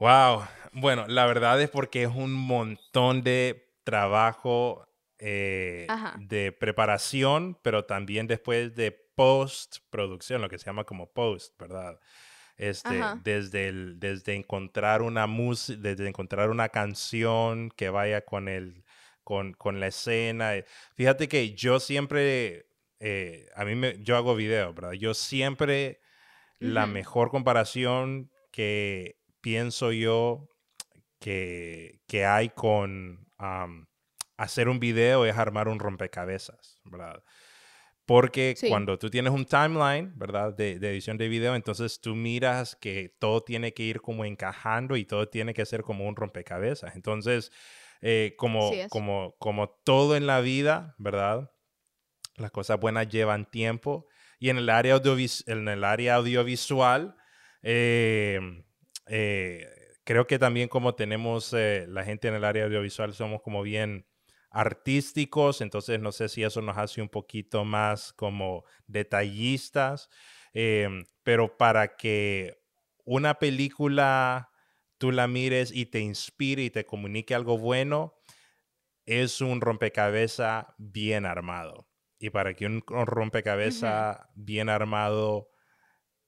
Wow. 0.00 0.44
Bueno, 0.72 1.06
la 1.08 1.26
verdad 1.26 1.60
es 1.60 1.68
porque 1.68 2.04
es 2.04 2.08
un 2.08 2.32
montón 2.32 3.22
de 3.22 3.70
trabajo 3.84 4.88
eh, 5.18 5.86
de 6.20 6.52
preparación, 6.52 7.58
pero 7.60 7.84
también 7.84 8.26
después 8.26 8.74
de 8.74 8.92
postproducción, 9.14 10.40
lo 10.40 10.48
que 10.48 10.56
se 10.56 10.64
llama 10.64 10.84
como 10.84 11.12
post, 11.12 11.54
¿verdad? 11.60 12.00
Este, 12.56 13.02
Ajá. 13.02 13.20
desde, 13.22 13.68
el, 13.68 14.00
desde 14.00 14.34
encontrar 14.36 15.02
una 15.02 15.26
música, 15.26 15.78
desde 15.82 16.08
encontrar 16.08 16.48
una 16.48 16.70
canción 16.70 17.70
que 17.70 17.90
vaya 17.90 18.24
con 18.24 18.48
el, 18.48 18.84
con, 19.22 19.52
con 19.52 19.80
la 19.80 19.88
escena. 19.88 20.52
Fíjate 20.94 21.28
que 21.28 21.52
yo 21.52 21.78
siempre, 21.78 22.68
eh, 23.00 23.50
a 23.54 23.66
mí 23.66 23.74
me, 23.74 24.02
yo 24.02 24.16
hago 24.16 24.34
videos, 24.34 24.74
¿verdad? 24.74 24.92
Yo 24.92 25.12
siempre, 25.12 26.00
la 26.58 26.86
mejor 26.86 27.30
comparación 27.30 28.30
que 28.50 29.19
pienso 29.40 29.92
yo 29.92 30.48
que, 31.20 32.00
que 32.06 32.24
hay 32.24 32.50
con 32.50 33.26
am, 33.38 33.86
hacer 34.36 34.68
un 34.68 34.80
video 34.80 35.26
es 35.26 35.36
armar 35.36 35.68
un 35.68 35.78
rompecabezas, 35.78 36.80
¿verdad? 36.84 37.22
Porque 38.06 38.54
Sí. 38.56 38.68
cuando 38.68 38.98
tú 38.98 39.08
tienes 39.10 39.32
un 39.32 39.44
timeline, 39.44 40.12
¿verdad? 40.16 40.54
De, 40.56 40.78
de 40.78 40.90
edición 40.90 41.16
de 41.16 41.28
video, 41.28 41.54
entonces 41.54 42.00
tú 42.00 42.16
miras 42.16 42.74
que 42.74 43.14
todo 43.20 43.42
tiene 43.42 43.72
que 43.72 43.84
ir 43.84 44.00
como 44.00 44.24
encajando 44.24 44.96
y 44.96 45.04
todo 45.04 45.28
tiene 45.28 45.54
que 45.54 45.64
ser 45.64 45.82
como 45.82 46.08
un 46.08 46.16
rompecabezas. 46.16 46.96
Entonces, 46.96 47.52
eh, 48.00 48.34
como, 48.36 48.70
como, 48.88 49.36
como 49.38 49.68
todo 49.84 50.16
en 50.16 50.26
la 50.26 50.40
vida, 50.40 50.96
¿verdad? 50.98 51.52
Las 52.36 52.50
cosas 52.50 52.80
buenas 52.80 53.08
llevan 53.08 53.48
tiempo. 53.48 54.06
Y 54.40 54.48
en 54.48 54.56
el 54.56 54.70
área, 54.70 54.96
audiovis- 54.96 55.44
en 55.46 55.68
el 55.68 55.84
área 55.84 56.16
audiovisual, 56.16 57.14
eh, 57.62 58.40
eh, 59.12 59.66
creo 60.04 60.28
que 60.28 60.38
también 60.38 60.68
como 60.68 60.94
tenemos 60.94 61.52
eh, 61.52 61.84
la 61.88 62.04
gente 62.04 62.28
en 62.28 62.34
el 62.34 62.44
área 62.44 62.64
audiovisual, 62.64 63.12
somos 63.12 63.42
como 63.42 63.62
bien 63.62 64.06
artísticos, 64.50 65.60
entonces 65.60 65.98
no 66.00 66.12
sé 66.12 66.28
si 66.28 66.44
eso 66.44 66.62
nos 66.62 66.78
hace 66.78 67.02
un 67.02 67.08
poquito 67.08 67.64
más 67.64 68.12
como 68.12 68.64
detallistas, 68.86 70.08
em, 70.52 71.04
pero 71.24 71.56
para 71.56 71.96
que 71.96 72.62
una 73.04 73.34
película 73.40 74.50
tú 74.96 75.10
la 75.10 75.26
mires 75.26 75.72
y 75.72 75.86
te 75.86 75.98
inspire 75.98 76.62
y 76.62 76.70
te 76.70 76.86
comunique 76.86 77.34
algo 77.34 77.58
bueno, 77.58 78.14
es 79.06 79.40
un 79.40 79.60
rompecabezas 79.60 80.66
bien 80.78 81.26
armado. 81.26 81.88
Y 82.20 82.30
para 82.30 82.54
que 82.54 82.66
un 82.66 82.82
rompecabezas 82.86 84.20
bien 84.34 84.68
armado 84.68 85.50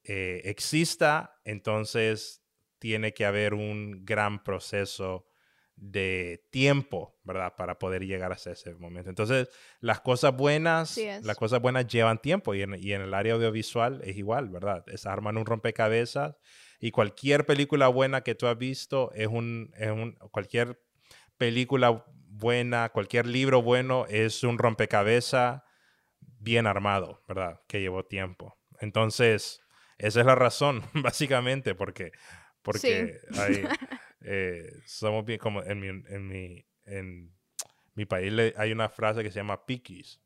eh, 0.05 0.41
exista, 0.45 1.39
entonces 1.45 2.42
tiene 2.83 3.15
que 3.15 3.25
haber 3.25 3.55
un 3.55 4.05
gran 4.05 4.43
proceso 4.43 5.25
de 5.77 6.49
tiempo, 6.51 7.17
¿verdad? 7.23 7.55
Para 7.57 7.79
poder 7.79 8.05
llegar 8.05 8.33
hasta 8.33 8.51
ese 8.51 8.75
momento. 8.75 9.09
Entonces, 9.09 9.49
las 9.79 10.01
cosas 10.01 10.37
buenas, 10.37 10.99
las 11.23 11.37
cosas 11.37 11.63
buenas 11.63 11.87
llevan 11.87 12.19
tiempo 12.19 12.57
y 12.57 12.63
en, 12.63 12.75
y 12.75 12.93
en 12.93 13.03
el 13.03 13.15
área 13.15 13.35
audiovisual 13.35 14.01
es 14.03 14.17
igual, 14.17 14.49
¿verdad? 14.49 14.85
Es 14.89 15.07
arman 15.07 15.37
un 15.37 15.47
rompecabezas 15.47 16.35
y 16.81 16.91
cualquier 16.91 17.47
película 17.47 17.87
buena 17.87 18.23
que 18.23 18.35
tú 18.35 18.49
has 18.49 18.59
visto 18.59 19.13
es 19.15 19.29
un, 19.29 19.73
es 19.79 19.93
un 19.93 20.15
cualquier 20.33 20.83
película 21.37 22.05
buena, 22.27 22.89
cualquier 22.89 23.27
libro 23.27 23.63
bueno 23.63 24.07
es 24.09 24.43
un 24.43 24.59
rompecabezas 24.59 25.63
bien 26.19 26.67
armado, 26.67 27.23
¿verdad? 27.29 27.61
Que 27.69 27.81
llevó 27.81 28.05
tiempo. 28.05 28.59
Entonces, 28.81 29.63
esa 30.03 30.19
es 30.21 30.27
la 30.27 30.35
razón, 30.35 30.83
básicamente, 30.95 31.77
porque, 31.77 32.11
porque 32.63 33.21
hay, 33.37 33.65
eh, 34.21 34.73
somos 34.87 35.25
bien 35.25 35.39
como 35.39 35.63
en 35.63 35.81
mi, 35.81 35.89
en 35.89 36.29
mi, 36.29 36.65
en 36.85 37.33
mi 37.95 38.07
país 38.07 38.33
le- 38.33 38.55
hay 38.57 38.73
una 38.73 38.89
frase 38.89 39.23
que 39.23 39.31
se 39.31 39.41
llama 39.41 39.67
piquis, 39.67 40.21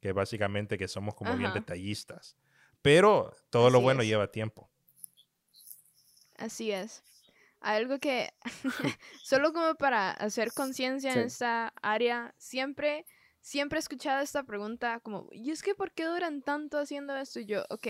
que 0.00 0.12
básicamente 0.12 0.76
que 0.78 0.88
somos 0.88 1.14
como 1.14 1.36
bien 1.36 1.50
Ajá. 1.50 1.60
detallistas. 1.60 2.36
Pero 2.82 3.32
todo 3.50 3.70
lo 3.70 3.78
Así 3.78 3.84
bueno 3.84 4.02
es. 4.02 4.08
lleva 4.08 4.30
tiempo. 4.30 4.70
Así 6.36 6.70
es. 6.72 7.02
Algo 7.60 7.98
que, 7.98 8.32
solo 9.22 9.52
como 9.52 9.74
para 9.76 10.10
hacer 10.10 10.52
conciencia 10.52 11.12
en 11.12 11.20
Sí. 11.20 11.26
esta 11.26 11.72
área, 11.80 12.34
siempre, 12.38 13.06
siempre 13.40 13.78
he 13.78 13.80
escuchado 13.80 14.20
esta 14.22 14.42
pregunta 14.44 15.00
como, 15.00 15.28
¿y 15.32 15.50
es 15.50 15.62
que 15.62 15.74
por 15.74 15.92
qué 15.92 16.04
duran 16.04 16.42
tanto 16.42 16.78
haciendo 16.78 17.16
esto? 17.16 17.40
Y 17.40 17.46
yo, 17.46 17.64
ok, 17.70 17.86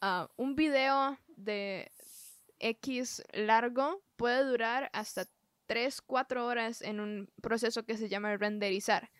ah, 0.00 0.28
un 0.36 0.56
video 0.56 1.18
de 1.36 1.92
X 2.64 3.22
largo 3.32 4.02
puede 4.16 4.42
durar 4.44 4.90
hasta 4.94 5.26
3, 5.66 6.00
4 6.02 6.46
horas 6.46 6.80
en 6.80 6.98
un 6.98 7.30
proceso 7.42 7.84
que 7.84 7.96
se 7.98 8.08
llama 8.08 8.36
renderizar. 8.36 9.10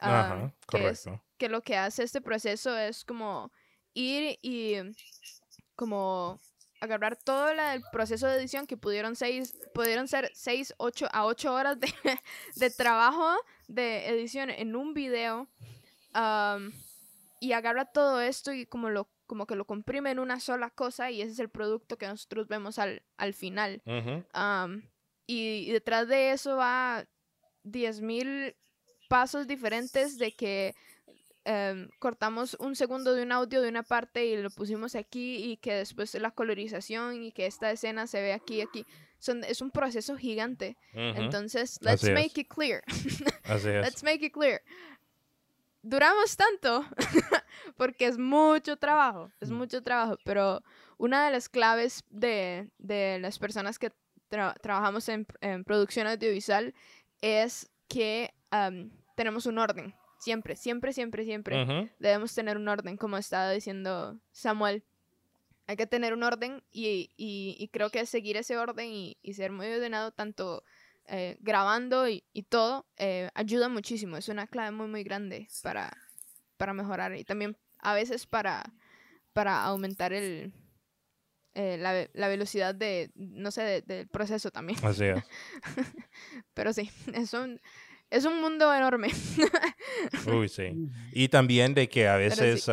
ah, 0.00 0.20
Ajá, 0.20 0.54
que 0.68 0.88
es 0.88 1.06
que 1.36 1.48
lo 1.48 1.62
que 1.62 1.76
hace 1.76 2.04
este 2.04 2.20
proceso 2.20 2.78
es 2.78 3.04
como 3.04 3.50
ir 3.94 4.38
y 4.42 4.76
como 5.74 6.40
agarrar 6.80 7.16
todo 7.16 7.50
el 7.50 7.82
proceso 7.90 8.28
de 8.28 8.36
edición 8.36 8.66
que 8.66 8.76
pudieron 8.76 9.16
seis, 9.16 9.56
pudieron 9.72 10.06
ser 10.06 10.30
6, 10.34 10.74
8 10.76 11.08
a 11.12 11.26
8 11.26 11.52
horas 11.52 11.80
de, 11.80 11.92
de 12.56 12.70
trabajo 12.70 13.34
de 13.66 14.08
edición 14.08 14.50
en 14.50 14.76
un 14.76 14.94
video 14.94 15.48
am, 16.12 16.72
y 17.40 17.52
agarra 17.52 17.86
todo 17.86 18.20
esto 18.20 18.52
y 18.52 18.66
como 18.66 18.90
lo 18.90 19.08
como 19.26 19.46
que 19.46 19.56
lo 19.56 19.64
comprime 19.66 20.10
en 20.10 20.18
una 20.18 20.40
sola 20.40 20.70
cosa 20.70 21.10
y 21.10 21.22
ese 21.22 21.32
es 21.32 21.38
el 21.38 21.48
producto 21.48 21.96
que 21.98 22.06
nosotros 22.06 22.48
vemos 22.48 22.78
al, 22.78 23.02
al 23.16 23.34
final. 23.34 23.82
Ujú, 23.86 24.24
Am, 24.32 24.82
y, 25.26 25.66
y 25.68 25.72
detrás 25.72 26.08
de 26.08 26.32
eso 26.32 26.56
va 26.56 27.06
10.000 27.64 28.54
pasos 29.08 29.46
diferentes 29.46 30.18
de 30.18 30.32
que 30.32 30.74
em, 31.44 31.88
cortamos 31.98 32.56
un 32.58 32.74
segundo 32.74 33.14
de 33.14 33.22
un 33.22 33.32
audio 33.32 33.60
de 33.62 33.68
una 33.68 33.82
parte 33.82 34.26
y 34.26 34.36
lo 34.36 34.50
pusimos 34.50 34.94
aquí 34.94 35.36
y 35.44 35.56
que 35.58 35.74
después 35.74 36.14
la 36.14 36.30
colorización 36.30 37.22
y 37.22 37.32
que 37.32 37.46
esta 37.46 37.70
escena 37.70 38.06
se 38.06 38.20
ve 38.22 38.32
aquí 38.32 38.60
aquí. 38.60 38.86
Son, 39.18 39.42
es 39.44 39.62
un 39.62 39.70
proceso 39.70 40.16
gigante. 40.16 40.76
ujú, 40.92 41.02
Entonces, 41.22 41.78
let's 41.80 42.02
Así 42.04 42.08
es. 42.08 42.12
make 42.14 42.40
it 42.40 42.48
clear. 42.48 42.82
Así 43.44 43.68
es. 43.68 43.82
Let's 43.82 44.02
make 44.02 44.24
it 44.26 44.32
clear. 44.32 44.60
Duramos 45.86 46.34
tanto 46.36 46.82
porque 47.76 48.06
es 48.06 48.16
mucho 48.18 48.76
trabajo, 48.78 49.30
es 49.40 49.50
Mm. 49.50 49.54
mucho 49.54 49.82
trabajo, 49.82 50.16
pero 50.24 50.62
una 50.96 51.26
de 51.26 51.30
las 51.32 51.48
claves 51.50 52.04
de, 52.08 52.70
de 52.78 53.18
las 53.20 53.38
personas 53.38 53.78
que 53.78 53.90
tra- 54.30 54.58
trabajamos 54.62 55.06
en, 55.10 55.26
en 55.42 55.62
producción 55.62 56.06
audiovisual 56.06 56.74
es 57.20 57.70
que 57.86 58.32
am, 58.50 58.90
tenemos 59.14 59.44
un 59.44 59.58
orden, 59.58 59.94
siempre, 60.18 60.56
siempre, 60.56 60.94
siempre, 60.94 61.24
siempre 61.26 61.56
debemos 61.98 62.34
tener 62.34 62.56
un 62.56 62.66
orden, 62.68 62.96
como 62.96 63.18
estaba 63.18 63.50
diciendo 63.50 64.18
Samuel. 64.32 64.82
Hay 65.66 65.76
que 65.76 65.86
tener 65.86 66.14
un 66.14 66.22
orden 66.22 66.62
y, 66.72 67.10
y- 67.18 67.56
y 67.58 67.68
creo 67.68 67.90
que 67.90 68.06
seguir 68.06 68.38
ese 68.38 68.56
orden 68.56 68.88
y, 68.90 69.18
y 69.22 69.34
ser 69.34 69.52
muy 69.52 69.66
ordenado, 69.66 70.12
tanto 70.12 70.62
eh, 71.06 71.36
grabando 71.40 72.08
y, 72.08 72.24
y 72.32 72.42
todo, 72.44 72.86
eh, 72.96 73.28
ayuda 73.34 73.68
muchísimo. 73.68 74.16
Es 74.16 74.28
una 74.28 74.46
clave 74.46 74.70
muy, 74.70 74.86
muy 74.88 75.02
grande 75.04 75.48
para, 75.62 75.96
para 76.56 76.72
mejorar 76.72 77.14
y 77.16 77.24
también 77.24 77.56
a 77.78 77.94
veces 77.94 78.26
para, 78.26 78.64
para 79.32 79.62
aumentar 79.64 80.12
el, 80.12 80.52
eh, 81.54 81.76
la, 81.78 82.08
la 82.14 82.28
velocidad 82.28 82.74
de, 82.74 83.10
no 83.14 83.50
sé, 83.50 83.62
de- 83.62 83.82
del 83.82 84.08
proceso 84.08 84.50
también. 84.50 84.78
Así 84.84 85.04
es. 85.04 85.22
Pero 86.54 86.72
sí, 86.72 86.90
es 87.12 87.32
un, 87.34 87.60
es 88.10 88.24
un 88.24 88.40
mundo 88.40 88.72
enorme. 88.74 89.08
Uy, 90.26 90.48
sí. 90.48 90.72
Y 91.12 91.28
también 91.28 91.74
de 91.74 91.88
que 91.88 92.08
a 92.08 92.16
sí. 92.16 92.20
veces 92.24 92.68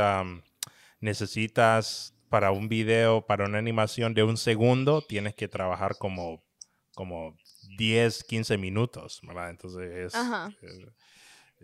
necesitas 0.99 2.13
para 2.29 2.51
un 2.51 2.69
video, 2.69 3.25
para 3.25 3.45
una 3.45 3.57
animación 3.57 4.13
de 4.13 4.23
un 4.23 4.37
segundo, 4.37 5.01
tienes 5.01 5.35
que 5.35 5.47
trabajar 5.47 5.97
como, 5.97 6.41
como 6.95 7.35
10, 7.77 8.23
15 8.23 8.57
minutos, 8.57 9.19
¿verdad? 9.23 9.49
Entonces 9.49 9.91
es, 9.91 10.15
Ajá. 10.15 10.51
eh, 10.61 10.91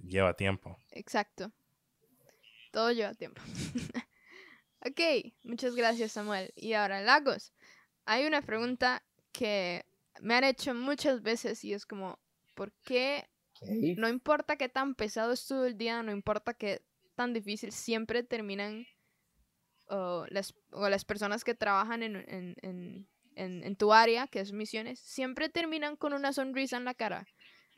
lleva 0.04 0.34
tiempo. 0.36 0.78
Exacto. 0.92 1.52
Todo 2.72 2.92
lleva 2.92 3.14
tiempo. 3.14 3.42
ok, 4.86 5.32
muchas 5.44 5.76
gracias 5.76 6.12
Samuel. 6.14 6.52
Y 6.56 6.74
ahora, 6.74 7.02
Lagos, 7.02 7.54
hay 8.06 8.26
una 8.26 8.42
pregunta 8.42 9.04
que 9.32 9.86
me 10.22 10.36
han 10.36 10.44
hecho 10.44 10.74
muchas 10.74 11.22
veces 11.22 11.64
y 11.64 11.74
es 11.74 11.86
como, 11.86 12.20
¿por 12.56 12.72
qué 12.84 13.28
no 13.62 14.08
importa 14.08 14.56
qué 14.56 14.70
tan 14.70 14.96
pesado 14.96 15.34
estuvo 15.34 15.66
el 15.66 15.78
día, 15.78 16.04
no 16.04 16.12
importa 16.12 16.54
qué 16.54 16.84
tan 17.16 17.34
difícil, 17.34 17.72
siempre 17.72 18.24
terminan 18.24 18.86
o 19.90 20.26
las, 20.30 20.54
o 20.72 20.90
las 20.90 21.06
personas 21.06 21.44
que 21.44 21.56
trabajan 21.56 22.04
en, 22.04 22.16
en, 22.16 22.56
en, 22.62 23.10
en, 23.38 23.64
en 23.64 23.76
tu 23.76 23.94
área, 23.94 24.28
que 24.28 24.40
es 24.40 24.52
misiones, 24.52 25.00
siempre 25.00 25.50
terminan 25.50 25.96
con 25.96 26.14
una 26.14 26.34
sonrisa 26.34 26.78
en 26.78 26.86
la 26.86 26.94
cara. 26.94 27.28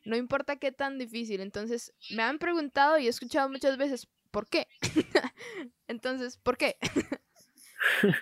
No 0.04 0.16
importa 0.16 0.56
qué 0.56 0.72
tan 0.72 0.98
difícil. 0.98 1.40
Entonces, 1.40 1.92
me 2.10 2.22
han 2.22 2.38
preguntado 2.38 2.98
y 2.98 3.06
he 3.06 3.10
escuchado 3.10 3.48
muchas 3.48 3.76
veces, 3.76 4.08
¿por 4.30 4.48
qué? 4.48 4.66
Entonces, 5.88 6.38
¿por 6.38 6.56
qué? 6.56 6.76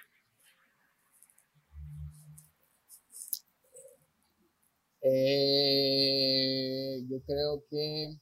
Eh, 5.00 6.98
yo 7.08 7.22
creo 7.24 7.64
que 7.70 8.16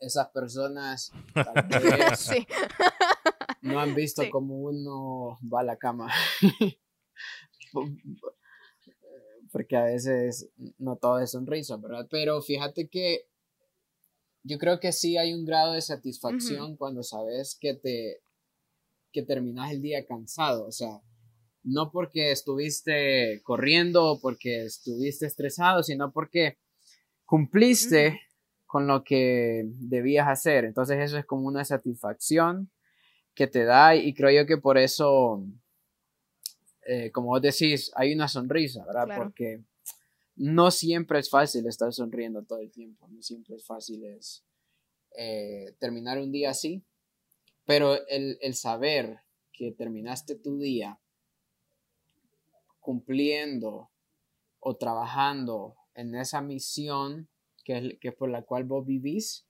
esas 0.00 0.28
personas 0.30 1.12
tal 1.34 1.54
vez 1.68 2.18
sí, 2.18 2.46
no 3.62 3.78
han 3.80 3.94
visto 3.94 4.22
Sí. 4.22 4.30
cómo 4.30 4.56
uno 4.56 5.38
va 5.52 5.60
a 5.60 5.64
la 5.64 5.76
cama. 5.76 6.10
Porque 9.52 9.76
a 9.76 9.84
veces 9.84 10.50
no 10.78 10.96
todo 10.96 11.20
es 11.20 11.30
sonrisa, 11.30 11.76
¿verdad? 11.76 12.06
Pero 12.10 12.42
fíjate 12.42 12.88
que 12.88 13.26
yo 14.42 14.58
creo 14.58 14.80
que 14.80 14.92
sí 14.92 15.16
hay 15.16 15.32
un 15.32 15.44
grado 15.44 15.72
de 15.72 15.80
satisfacción 15.80 16.76
cuando 16.76 17.02
sabes 17.02 17.56
que 17.60 17.74
te 17.74 18.20
que 19.12 19.22
terminas 19.22 19.70
el 19.70 19.80
día 19.80 20.04
cansado, 20.04 20.66
o 20.66 20.72
sea, 20.72 21.00
no 21.62 21.92
porque 21.92 22.32
estuviste 22.32 23.40
corriendo 23.44 24.04
o 24.04 24.20
porque 24.20 24.64
estuviste 24.64 25.26
estresado, 25.26 25.84
sino 25.84 26.12
porque 26.12 26.58
cumpliste 27.24 28.20
con 28.66 28.88
lo 28.88 29.04
que 29.04 29.62
debías 29.66 30.26
hacer. 30.28 30.64
Entonces 30.64 30.98
eso 31.00 31.16
es 31.16 31.24
como 31.24 31.46
una 31.46 31.64
satisfacción 31.64 32.70
que 33.34 33.46
te 33.46 33.64
da 33.64 33.94
y 33.94 34.14
creo 34.14 34.30
yo 34.30 34.46
que 34.46 34.58
por 34.58 34.78
eso, 34.78 35.44
eh, 36.86 37.10
como 37.10 37.28
vos 37.28 37.42
decís, 37.42 37.90
hay 37.94 38.12
una 38.14 38.28
sonrisa, 38.28 38.84
¿verdad? 38.84 39.06
Claro. 39.06 39.22
Porque 39.24 39.62
no 40.36 40.70
siempre 40.70 41.18
es 41.18 41.30
fácil 41.30 41.66
estar 41.66 41.92
sonriendo 41.92 42.42
todo 42.42 42.58
el 42.58 42.70
tiempo, 42.70 43.08
no 43.08 43.22
siempre 43.22 43.56
es 43.56 43.64
fácil 43.64 44.04
es, 44.04 44.44
eh, 45.16 45.74
terminar 45.78 46.18
un 46.18 46.32
día 46.32 46.50
así, 46.50 46.82
pero 47.64 48.06
el, 48.08 48.38
el 48.40 48.54
saber 48.54 49.20
que 49.52 49.70
terminaste 49.72 50.34
tu 50.34 50.58
día 50.58 50.98
cumpliendo 52.80 53.90
o 54.58 54.76
trabajando 54.76 55.76
en 55.94 56.14
esa 56.14 56.40
misión 56.40 57.28
que 57.64 57.78
es, 57.78 57.98
que 58.00 58.12
por 58.12 58.30
la 58.30 58.42
cual 58.42 58.64
vos 58.64 58.84
vivís, 58.84 59.46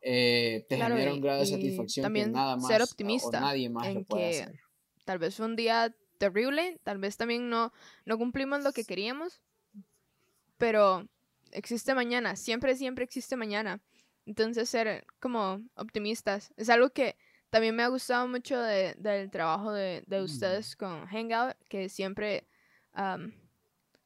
eh, 0.00 0.64
te 0.68 0.78
genera 0.78 1.12
un 1.12 1.20
grado 1.20 1.40
de 1.40 1.46
satisfacción 1.46 2.04
también 2.04 2.26
que 2.26 2.32
nada 2.32 2.56
más 2.56 2.66
ser 2.66 2.80
optimista 2.80 3.38
o 3.38 3.40
nadie 3.40 3.68
más 3.68 3.86
en 3.86 3.94
lo 3.94 4.04
puede 4.04 4.30
que 4.30 4.42
hacer. 4.42 4.60
Tal 5.04 5.18
vez 5.18 5.38
un 5.40 5.56
día 5.56 5.94
terrible, 6.20 6.78
tal 6.84 6.98
vez 6.98 7.16
también 7.16 7.48
no, 7.50 7.72
no 8.04 8.18
cumplimos 8.18 8.62
lo 8.62 8.72
que 8.72 8.84
queríamos, 8.84 9.40
pero 10.58 11.08
existe 11.52 11.94
mañana, 11.94 12.36
siempre, 12.36 12.76
siempre 12.76 13.04
existe 13.04 13.36
mañana. 13.36 13.80
Entonces 14.26 14.68
ser 14.68 15.06
como 15.18 15.62
optimistas 15.74 16.52
es 16.56 16.68
algo 16.68 16.90
que 16.90 17.16
también 17.48 17.74
me 17.74 17.82
ha 17.82 17.88
gustado 17.88 18.28
mucho 18.28 18.60
de- 18.60 18.94
del 18.98 19.30
trabajo 19.30 19.72
de, 19.72 20.04
de 20.06 20.20
Mm. 20.20 20.24
ustedes 20.24 20.76
con 20.76 21.06
Hangout, 21.06 21.56
que 21.68 21.88
siempre 21.88 22.46
am, 22.92 23.32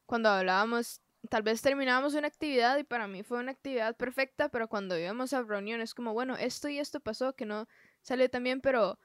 cuando 0.05 0.29
hablábamos, 0.29 1.01
tal 1.29 1.43
vez 1.43 1.61
terminábamos 1.61 2.13
una 2.15 2.27
actividad 2.27 2.77
y 2.77 2.83
para 2.83 3.07
mí 3.07 3.23
fue 3.23 3.39
una 3.39 3.51
actividad 3.51 3.95
perfecta, 3.97 4.49
pero 4.49 4.67
cuando 4.69 4.97
íbamos 4.97 5.33
a 5.33 5.43
reuniones 5.43 5.93
como, 5.93 6.13
bueno, 6.13 6.37
esto 6.37 6.69
y 6.69 6.79
esto 6.79 6.99
pasó 7.01 7.35
que 7.35 7.45
no 7.45 7.67
salió 8.01 8.29
tan 8.29 8.43
bien, 8.43 8.61
pero 8.61 8.97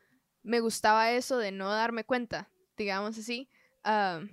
me 0.42 0.60
gustaba 0.60 1.10
eso 1.12 1.38
de 1.38 1.50
no 1.52 1.70
darme 1.70 2.04
cuenta, 2.04 2.48
digamos 2.80 3.18
así, 3.18 3.48
am, 3.82 4.30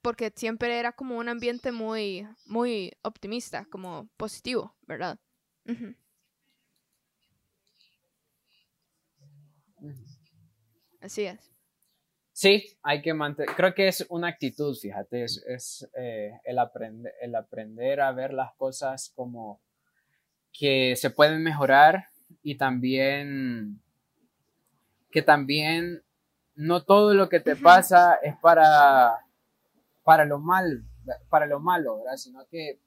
porque 0.00 0.32
siempre 0.34 0.78
era 0.78 0.92
como 0.92 1.18
un 1.18 1.28
ambiente 1.28 1.70
muy, 1.70 2.26
muy 2.46 2.92
optimista, 3.02 3.66
como 3.70 4.08
positivo, 4.16 4.74
¿verdad? 4.86 5.18
Así 11.00 11.24
es. 11.24 11.52
Sí, 12.32 12.78
hay 12.82 13.02
que 13.02 13.12
mantener, 13.12 13.54
creo 13.54 13.74
que 13.74 13.88
es 13.88 14.06
una 14.08 14.28
actitud, 14.28 14.74
fíjate, 14.74 15.24
es, 15.24 15.88
eh, 15.94 16.32
el, 16.44 16.58
aprender, 16.58 17.12
el 17.20 17.34
aprender 17.34 18.00
a 18.00 18.12
ver 18.12 18.32
las 18.32 18.54
cosas 18.54 19.12
como 19.14 19.60
que 20.52 20.96
se 20.96 21.10
pueden 21.10 21.42
mejorar 21.42 22.06
y 22.42 22.56
también 22.56 23.82
que 25.10 25.22
también 25.22 26.02
no 26.58 26.82
todo 26.84 27.14
lo 27.14 27.28
que 27.28 27.38
te 27.38 27.54
pasa 27.54 28.14
es 28.16 28.36
para, 28.38 29.24
para 30.02 30.24
lo 30.24 30.40
mal, 30.40 30.82
para 31.28 31.46
lo 31.46 31.60
malo, 31.60 31.98
¿verdad? 31.98 32.16
Sino 32.16 32.44
que 32.50 32.80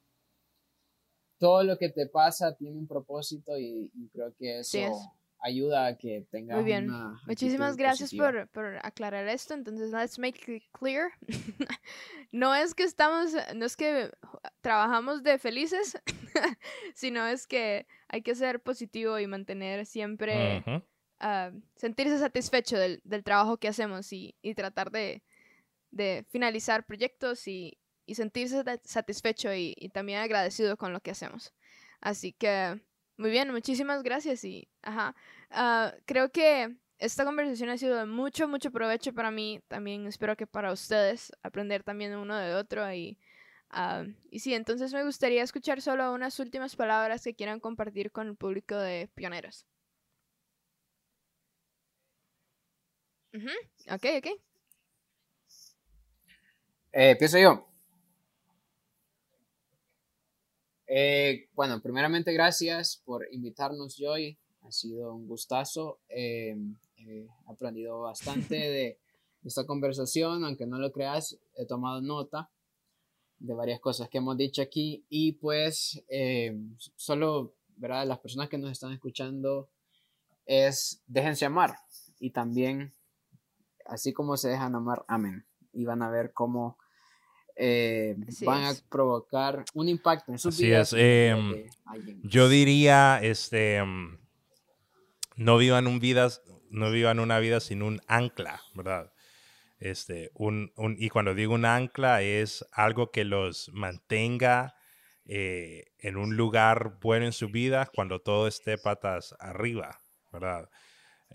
todo 1.38 1.64
lo 1.64 1.78
que 1.78 1.88
te 1.88 2.06
pasa 2.06 2.54
tiene 2.54 2.76
un 2.78 2.86
propósito 2.86 3.58
y, 3.58 3.90
y 3.94 4.08
creo 4.10 4.34
que 4.38 4.58
eso 4.60 4.70
Sí 4.72 4.80
es. 4.80 4.92
ayuda 5.40 5.86
a 5.86 5.96
que 5.96 6.26
tengas 6.30 6.56
Muy 6.56 6.66
bien. 6.66 6.90
una 6.90 7.18
Muchísimas 7.26 7.76
gracias 7.78 8.12
por, 8.14 8.46
por 8.48 8.76
aclarar 8.82 9.26
esto. 9.26 9.54
Entonces, 9.54 9.90
let's 9.90 10.18
make 10.18 10.54
it 10.54 10.62
clear. 10.78 11.10
no 12.30 12.54
es 12.54 12.74
que 12.74 12.84
estamos, 12.84 13.30
no 13.56 13.64
es 13.64 13.76
que 13.78 14.10
trabajamos 14.60 15.22
de 15.22 15.38
felices, 15.38 15.98
sino 16.94 17.26
es 17.26 17.46
que 17.46 17.86
hay 18.08 18.20
que 18.20 18.34
ser 18.34 18.60
positivo 18.60 19.18
y 19.18 19.26
mantener 19.26 19.86
siempre. 19.86 20.62
Ah, 21.22 21.52
sentirse 21.76 22.18
satisfecho 22.18 22.78
del, 22.78 23.00
del 23.04 23.24
trabajo 23.24 23.58
que 23.58 23.68
hacemos 23.68 24.12
y, 24.12 24.36
y 24.42 24.54
tratar 24.54 24.90
de, 24.92 25.22
de 25.90 26.26
finalizar 26.30 26.86
proyectos 26.86 27.48
y, 27.48 27.78
y 28.06 28.14
sentirse 28.16 28.64
sat- 28.64 28.82
satisfecho 28.84 29.54
y, 29.54 29.74
y 29.78 29.90
también 29.90 30.20
agradecido 30.20 30.76
con 30.76 30.92
lo 30.92 31.00
que 31.00 31.12
hacemos. 31.12 31.54
Así 32.00 32.32
que, 32.32 32.80
muy 33.16 33.30
bien, 33.30 33.50
muchísimas 33.52 34.02
gracias 34.02 34.44
y, 34.44 34.68
ajá, 34.82 35.14
ah, 35.50 35.94
creo 36.06 36.30
que 36.32 36.76
esta 36.98 37.24
conversación 37.24 37.70
ha 37.70 37.78
sido 37.78 37.96
de 37.98 38.06
mucho, 38.06 38.48
mucho 38.48 38.70
provecho 38.70 39.12
para 39.14 39.30
mí. 39.30 39.60
También 39.68 40.06
espero 40.06 40.36
que 40.36 40.46
para 40.46 40.72
ustedes 40.72 41.32
aprender 41.42 41.82
también 41.84 42.14
uno 42.16 42.36
de 42.36 42.54
otro 42.54 42.92
y, 42.92 43.18
ah, 43.70 44.04
y 44.30 44.40
sí, 44.40 44.54
entonces 44.54 44.92
me 44.94 45.04
gustaría 45.04 45.42
escuchar 45.42 45.80
solo 45.82 46.12
unas 46.14 46.38
últimas 46.40 46.76
palabras 46.76 47.24
que 47.24 47.34
quieran 47.34 47.60
compartir 47.60 48.12
con 48.12 48.28
el 48.28 48.36
público 48.36 48.76
de 48.76 49.08
Pioneros. 49.14 49.66
Ujú, 53.34 53.48
Ok, 53.94 54.04
ok. 54.18 54.26
Eh, 56.92 57.10
empiezo 57.10 57.38
yo. 57.38 57.66
Eh, 60.86 61.48
bueno, 61.54 61.80
primeramente 61.80 62.32
gracias 62.32 63.00
por 63.04 63.26
invitarnos, 63.32 63.96
Joy. 63.96 64.36
Ha 64.62 64.70
sido 64.70 65.14
un 65.14 65.26
gustazo. 65.26 66.00
Eh, 66.08 66.54
he 66.98 67.26
aprendido 67.46 68.00
bastante 68.02 68.56
de 68.70 68.98
esta 69.44 69.64
conversación, 69.64 70.44
aunque 70.44 70.66
no 70.66 70.78
lo 70.78 70.92
creas, 70.92 71.38
he 71.56 71.64
tomado 71.66 72.00
nota 72.00 72.50
de 73.38 73.54
varias 73.54 73.80
cosas 73.80 74.08
que 74.08 74.18
hemos 74.18 74.36
dicho 74.36 74.62
aquí 74.62 75.04
y 75.08 75.32
pues 75.32 76.04
eh, 76.08 76.56
solo, 76.94 77.54
¿verdad? 77.76 78.06
Las 78.06 78.20
personas 78.20 78.48
que 78.48 78.58
nos 78.58 78.70
están 78.70 78.92
escuchando 78.92 79.68
es 80.46 81.02
déjense 81.06 81.44
amar 81.44 81.74
y 82.20 82.30
también 82.30 82.92
así 83.86 84.12
como 84.12 84.36
se 84.36 84.48
dejan 84.48 84.74
amar, 84.74 85.04
amén. 85.08 85.44
Y 85.72 85.84
van 85.84 86.02
a 86.02 86.10
ver 86.10 86.32
cómo 86.32 86.78
eh, 87.56 88.16
van 88.44 88.64
es. 88.64 88.84
a 88.84 88.88
provocar 88.90 89.64
un 89.74 89.88
impacto 89.88 90.32
en 90.32 90.38
sus 90.38 90.56
Así 90.56 90.66
vidas. 90.66 90.92
es, 90.92 91.00
em. 91.00 91.64
Yo 92.24 92.48
diría, 92.48 93.18
este, 93.22 93.82
mm, 93.82 94.18
no 95.36 95.56
vivan 95.58 95.86
un 95.86 95.98
vidas, 95.98 96.42
no 96.70 96.90
vivan 96.90 97.18
una 97.18 97.38
vida 97.38 97.60
sin 97.60 97.82
un 97.82 98.00
ancla, 98.06 98.60
¿verdad? 98.74 99.12
Este, 99.78 100.30
un, 100.34 100.72
un- 100.76 100.96
y 100.98 101.10
cuando 101.10 101.34
digo 101.34 101.54
un 101.54 101.64
ancla 101.64 102.22
es 102.22 102.64
algo 102.72 103.10
que 103.10 103.24
los 103.24 103.70
mantenga 103.72 104.74
eh, 105.26 105.84
en 105.98 106.16
un 106.16 106.36
lugar 106.36 106.98
bueno 107.00 107.26
en 107.26 107.32
su 107.32 107.48
vida 107.48 107.90
cuando 107.94 108.20
todo 108.20 108.48
esté 108.48 108.78
patas 108.78 109.34
arriba, 109.40 110.00
¿verdad? 110.32 110.68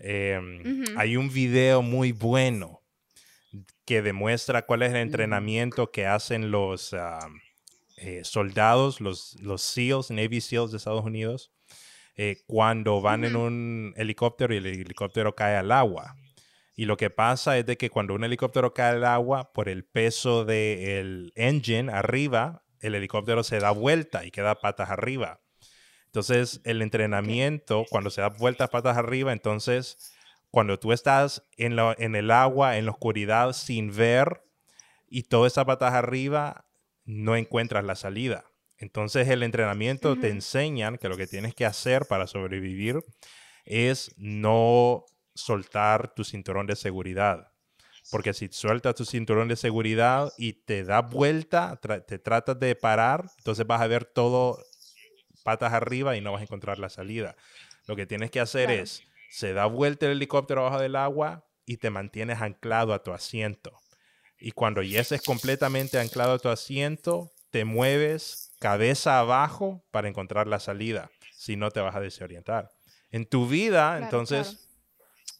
Em. 0.00 0.84
Hay 0.96 1.16
un 1.16 1.32
video 1.32 1.82
muy 1.82 2.12
bueno 2.12 2.82
que 3.84 4.02
demuestra 4.02 4.66
cuál 4.66 4.82
es 4.82 4.90
el 4.90 4.96
entrenamiento 4.98 5.90
que 5.90 6.06
hacen 6.06 6.50
los 6.50 6.94
eh, 7.96 8.20
soldados, 8.22 9.00
los, 9.00 9.36
los 9.40 9.62
SEALs, 9.62 10.10
Navy 10.10 10.40
SEALs 10.40 10.70
de 10.70 10.76
Estados 10.76 11.04
Unidos, 11.04 11.50
eh, 12.16 12.42
cuando 12.46 13.00
van 13.00 13.24
en 13.24 13.36
un 13.36 13.94
helicóptero 13.96 14.52
y 14.52 14.58
el 14.58 14.66
helicóptero 14.66 15.34
cae 15.34 15.56
al 15.56 15.72
agua. 15.72 16.16
Y 16.76 16.84
lo 16.84 16.96
que 16.96 17.10
pasa 17.10 17.58
es 17.58 17.66
de 17.66 17.76
que 17.76 17.90
cuando 17.90 18.14
un 18.14 18.24
helicóptero 18.24 18.72
cae 18.72 18.96
al 18.96 19.04
agua, 19.04 19.52
por 19.52 19.68
el 19.68 19.84
peso 19.84 20.44
del 20.44 21.32
engine 21.34 21.90
arriba, 21.90 22.62
el 22.80 22.94
helicóptero 22.94 23.42
se 23.42 23.58
da 23.58 23.72
vuelta 23.72 24.24
y 24.24 24.30
queda 24.30 24.60
patas 24.60 24.90
arriba. 24.90 25.40
Entonces, 26.08 26.60
el 26.64 26.80
entrenamiento, 26.82 27.84
cuando 27.90 28.08
se 28.10 28.22
da 28.22 28.30
vueltas 28.30 28.70
patas 28.70 28.96
arriba, 28.96 29.32
entonces, 29.32 30.14
cuando 30.50 30.78
tú 30.78 30.92
estás 30.92 31.42
en, 31.58 31.76
la- 31.76 31.94
en 31.98 32.14
el 32.16 32.30
agua, 32.30 32.78
en 32.78 32.86
la 32.86 32.92
oscuridad, 32.92 33.52
sin 33.52 33.94
ver, 33.94 34.42
y 35.06 35.24
todo 35.24 35.46
está 35.46 35.64
patas 35.66 35.92
arriba, 35.92 36.64
no 37.04 37.36
encuentras 37.36 37.84
la 37.84 37.94
salida. 37.94 38.44
Entonces, 38.78 39.28
el 39.28 39.42
entrenamiento 39.42 40.16
te 40.18 40.28
enseñan 40.30 40.96
que 40.98 41.08
lo 41.08 41.16
que 41.16 41.26
tienes 41.26 41.54
que 41.54 41.66
hacer 41.66 42.06
para 42.06 42.26
sobrevivir 42.26 43.00
es 43.64 44.12
no 44.16 45.04
soltar 45.34 46.14
tu 46.14 46.24
cinturón 46.24 46.66
de 46.66 46.76
seguridad. 46.76 47.52
Porque 48.10 48.32
si 48.32 48.48
sueltas 48.50 48.94
tu 48.94 49.04
cinturón 49.04 49.48
de 49.48 49.56
seguridad 49.56 50.32
y 50.38 50.54
te 50.54 50.84
da 50.84 51.02
vuelta, 51.02 51.78
tra- 51.82 52.02
te 52.06 52.18
tratas 52.18 52.58
de 52.58 52.74
parar, 52.74 53.26
entonces 53.38 53.66
vas 53.66 53.82
a 53.82 53.86
ver 53.86 54.06
todo 54.06 54.58
patas 55.48 55.72
arriba 55.72 56.14
y 56.14 56.20
no 56.20 56.32
vas 56.32 56.40
a 56.40 56.44
encontrar 56.44 56.78
la 56.78 56.90
salida. 56.90 57.34
Lo 57.86 57.96
que 57.96 58.04
tienes 58.04 58.30
que 58.30 58.38
hacer 58.38 58.66
Claro. 58.66 58.82
es, 58.82 59.02
se 59.30 59.54
da 59.54 59.64
vuelta 59.64 60.04
el 60.04 60.12
helicóptero 60.12 60.60
abajo 60.60 60.78
del 60.78 60.94
agua 60.94 61.46
y 61.64 61.78
te 61.78 61.88
mantienes 61.88 62.42
anclado 62.42 62.92
a 62.92 63.02
tu 63.02 63.12
asiento. 63.12 63.72
Y 64.38 64.52
cuando 64.52 64.82
ya 64.82 65.00
estés 65.00 65.22
completamente 65.22 65.98
anclado 65.98 66.34
a 66.34 66.38
tu 66.38 66.50
asiento, 66.50 67.32
te 67.50 67.64
mueves 67.64 68.52
cabeza 68.58 69.20
abajo 69.20 69.82
para 69.90 70.06
encontrar 70.06 70.48
la 70.48 70.60
salida. 70.60 71.10
Si 71.32 71.56
no, 71.56 71.70
te 71.70 71.80
vas 71.80 71.96
a 71.96 72.00
desorientar. 72.00 72.68
En 73.10 73.24
tu 73.24 73.48
vida, 73.48 73.92
Claro, 73.92 74.04
entonces, 74.04 74.68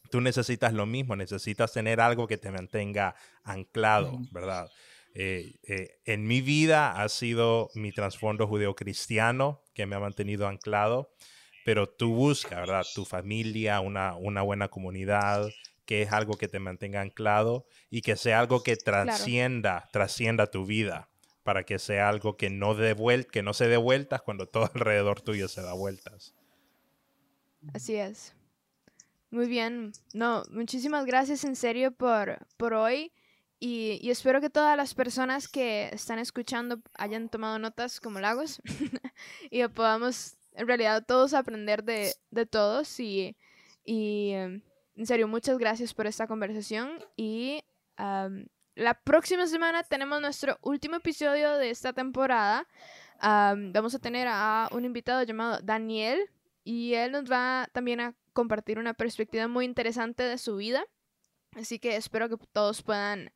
tú 0.09 0.21
necesitas 0.21 0.73
lo 0.73 0.87
mismo, 0.87 1.15
necesitas 1.15 1.71
tener 1.71 2.01
algo 2.01 2.25
que 2.25 2.39
te 2.39 2.49
mantenga 2.49 3.13
anclado. 3.43 4.17
¿verdad? 4.31 4.71
Eh, 5.15 5.55
eh, 5.63 5.99
en 6.05 6.25
mi 6.25 6.41
vida 6.41 7.01
ha 7.01 7.09
sido 7.09 7.69
mi 7.73 7.91
trasfondo 7.91 8.47
judeocristiano 8.47 9.63
que 9.73 9.85
me 9.85 9.95
ha 9.95 9.99
mantenido 9.99 10.47
anclado, 10.47 11.11
pero 11.65 11.89
tú 11.89 12.13
buscas, 12.13 12.59
¿verdad? 12.59 12.85
Tu 12.93 13.05
familia, 13.05 13.79
una, 13.79 14.15
una 14.15 14.41
buena 14.41 14.69
comunidad, 14.69 15.49
que 15.85 16.03
es 16.03 16.11
algo 16.11 16.37
que 16.37 16.47
te 16.47 16.59
mantenga 16.59 17.01
anclado 17.01 17.65
y 17.89 18.01
que 18.01 18.15
sea 18.15 18.39
algo 18.39 18.61
que 18.61 18.75
trascienda, 18.75 19.89
trascienda 19.91 20.47
tu 20.47 20.65
vida 20.65 21.09
para 21.43 21.63
que 21.63 21.79
sea 21.79 22.09
algo 22.09 22.37
que 22.37 22.51
no, 22.51 22.75
dé 22.75 22.95
que 23.31 23.41
no 23.41 23.55
se 23.55 23.67
dé 23.67 23.77
vueltas 23.77 24.21
cuando 24.21 24.47
todo 24.47 24.69
alrededor 24.75 25.21
tuyo 25.21 25.47
se 25.47 25.63
da 25.63 25.73
vueltas. 25.73 26.35
Así 27.73 27.95
es. 27.95 28.35
Muy 29.31 29.47
bien. 29.47 29.91
No, 30.13 30.43
muchísimas 30.51 31.05
gracias 31.05 31.43
en 31.43 31.55
serio 31.55 31.91
por, 31.91 32.37
por 32.57 32.75
hoy. 32.75 33.11
Y, 33.59 33.99
y, 34.01 34.09
espero 34.09 34.39
que 34.39 34.49
todas 34.49 34.77
las 34.77 34.93
personas 34.93 35.49
que 35.49 35.89
están 35.91 36.17
escuchando 36.17 36.79
hayan 36.93 37.27
tomado 37.27 37.59
notas 37.59 37.99
como 37.99 38.19
Lagos 38.19 38.61
y 39.51 39.67
podamos 39.67 40.37
en 40.53 40.67
realidad 40.67 41.03
todos 41.05 41.33
aprender 41.33 41.83
de, 41.83 42.13
de 42.31 42.45
todos. 42.45 42.99
Y, 42.99 43.35
y 43.83 44.31
em, 44.31 44.61
en 44.95 45.05
serio, 45.05 45.27
muchas 45.27 45.57
gracias 45.57 45.93
por 45.93 46.07
esta 46.07 46.27
conversación. 46.27 46.99
Y 47.15 47.63
la 48.75 48.93
próxima 49.03 49.47
semana 49.47 49.83
tenemos 49.83 50.21
nuestro 50.21 50.57
último 50.61 50.97
episodio 50.97 51.55
de 51.57 51.69
esta 51.69 51.93
temporada. 51.93 52.67
vamos 53.21 53.95
a 53.95 53.99
tener 53.99 54.27
a 54.29 54.69
un 54.71 54.85
invitado 54.85 55.23
llamado 55.23 55.59
Daniel 55.61 56.29
y 56.63 56.93
él 56.93 57.11
nos 57.11 57.29
va 57.31 57.67
también 57.71 57.99
a 57.99 58.13
compartir 58.33 58.79
una 58.79 58.93
perspectiva 58.93 59.47
muy 59.47 59.65
interesante 59.65 60.23
de 60.23 60.37
su 60.37 60.57
vida. 60.57 60.85
Así 61.55 61.79
que 61.79 61.95
espero 61.95 62.29
que 62.29 62.37
todos 62.51 62.83
puedan 62.83 63.31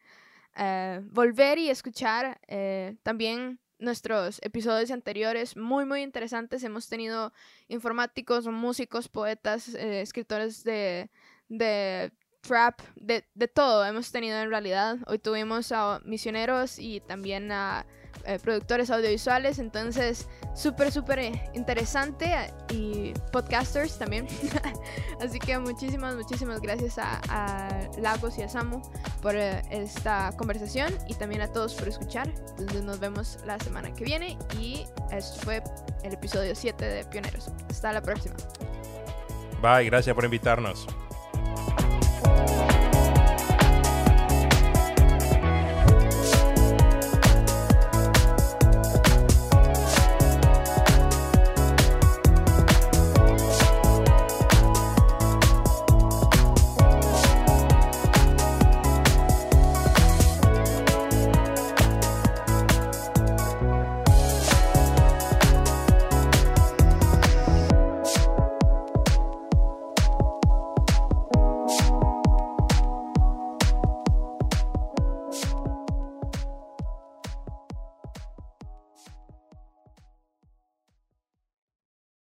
eh, 0.56 1.02
volver 1.06 1.58
y 1.58 1.70
escuchar 1.70 2.40
eh, 2.48 2.96
también 3.04 3.60
nuestros 3.80 4.40
episodios 4.44 4.92
anteriores 4.92 5.58
muy 5.58 5.86
muy 5.86 6.02
interesantes. 6.02 6.64
Hemos 6.64 6.88
tenido 6.88 7.34
informáticos, 7.68 8.48
músicos, 8.48 9.10
poetas, 9.10 9.74
eh, 9.76 10.02
escritores 10.02 10.64
de, 10.64 11.10
de 11.50 12.12
trap, 12.42 12.82
de, 12.96 13.26
de, 13.34 13.48
todo 13.48 13.86
hemos 13.86 14.12
tenido 14.12 14.40
en 14.40 14.50
realidad. 14.50 14.98
Hoy 15.08 15.20
tuvimos 15.20 15.72
a 15.72 16.02
misioneros 16.06 16.80
y 16.80 17.00
también 17.02 17.52
a 17.52 17.86
eh, 18.26 18.40
productores 18.40 18.90
audiovisuales, 18.90 19.60
entonces 19.60 20.28
súper, 20.56 20.92
súper 20.92 21.42
interesante 21.54 22.54
y 22.72 23.14
podcasters 23.32 23.98
también. 23.98 24.28
Así 25.22 25.40
que 25.40 25.58
muchísimas, 25.60 26.16
muchísimas 26.16 26.62
gracias 26.62 26.98
a, 26.98 27.90
Lagos 27.98 28.38
y 28.38 28.44
a 28.44 28.50
Samu 28.50 28.82
por 29.22 29.36
eh, 29.36 29.62
esta 29.70 30.32
conversación 30.38 30.94
y 31.08 31.16
también 31.16 31.42
a 31.42 31.48
todos 31.48 31.74
por 31.76 31.88
escuchar. 31.88 32.30
Entonces 32.58 32.84
nos 32.84 33.00
vemos 33.00 33.40
la 33.46 33.60
semana 33.60 33.94
que 33.94 34.04
viene 34.04 34.38
y 34.60 34.86
esto 35.12 35.42
fue 35.42 35.64
el 36.04 36.14
episodio 36.14 36.56
7 36.56 36.86
de 36.86 37.06
Pioneros. 37.06 37.50
Hasta 37.70 37.92
la 37.94 38.02
próxima. 38.02 38.36
Bye, 39.62 39.86
gracias 39.86 40.16
por 40.16 40.26
invitarnos. 40.26 40.88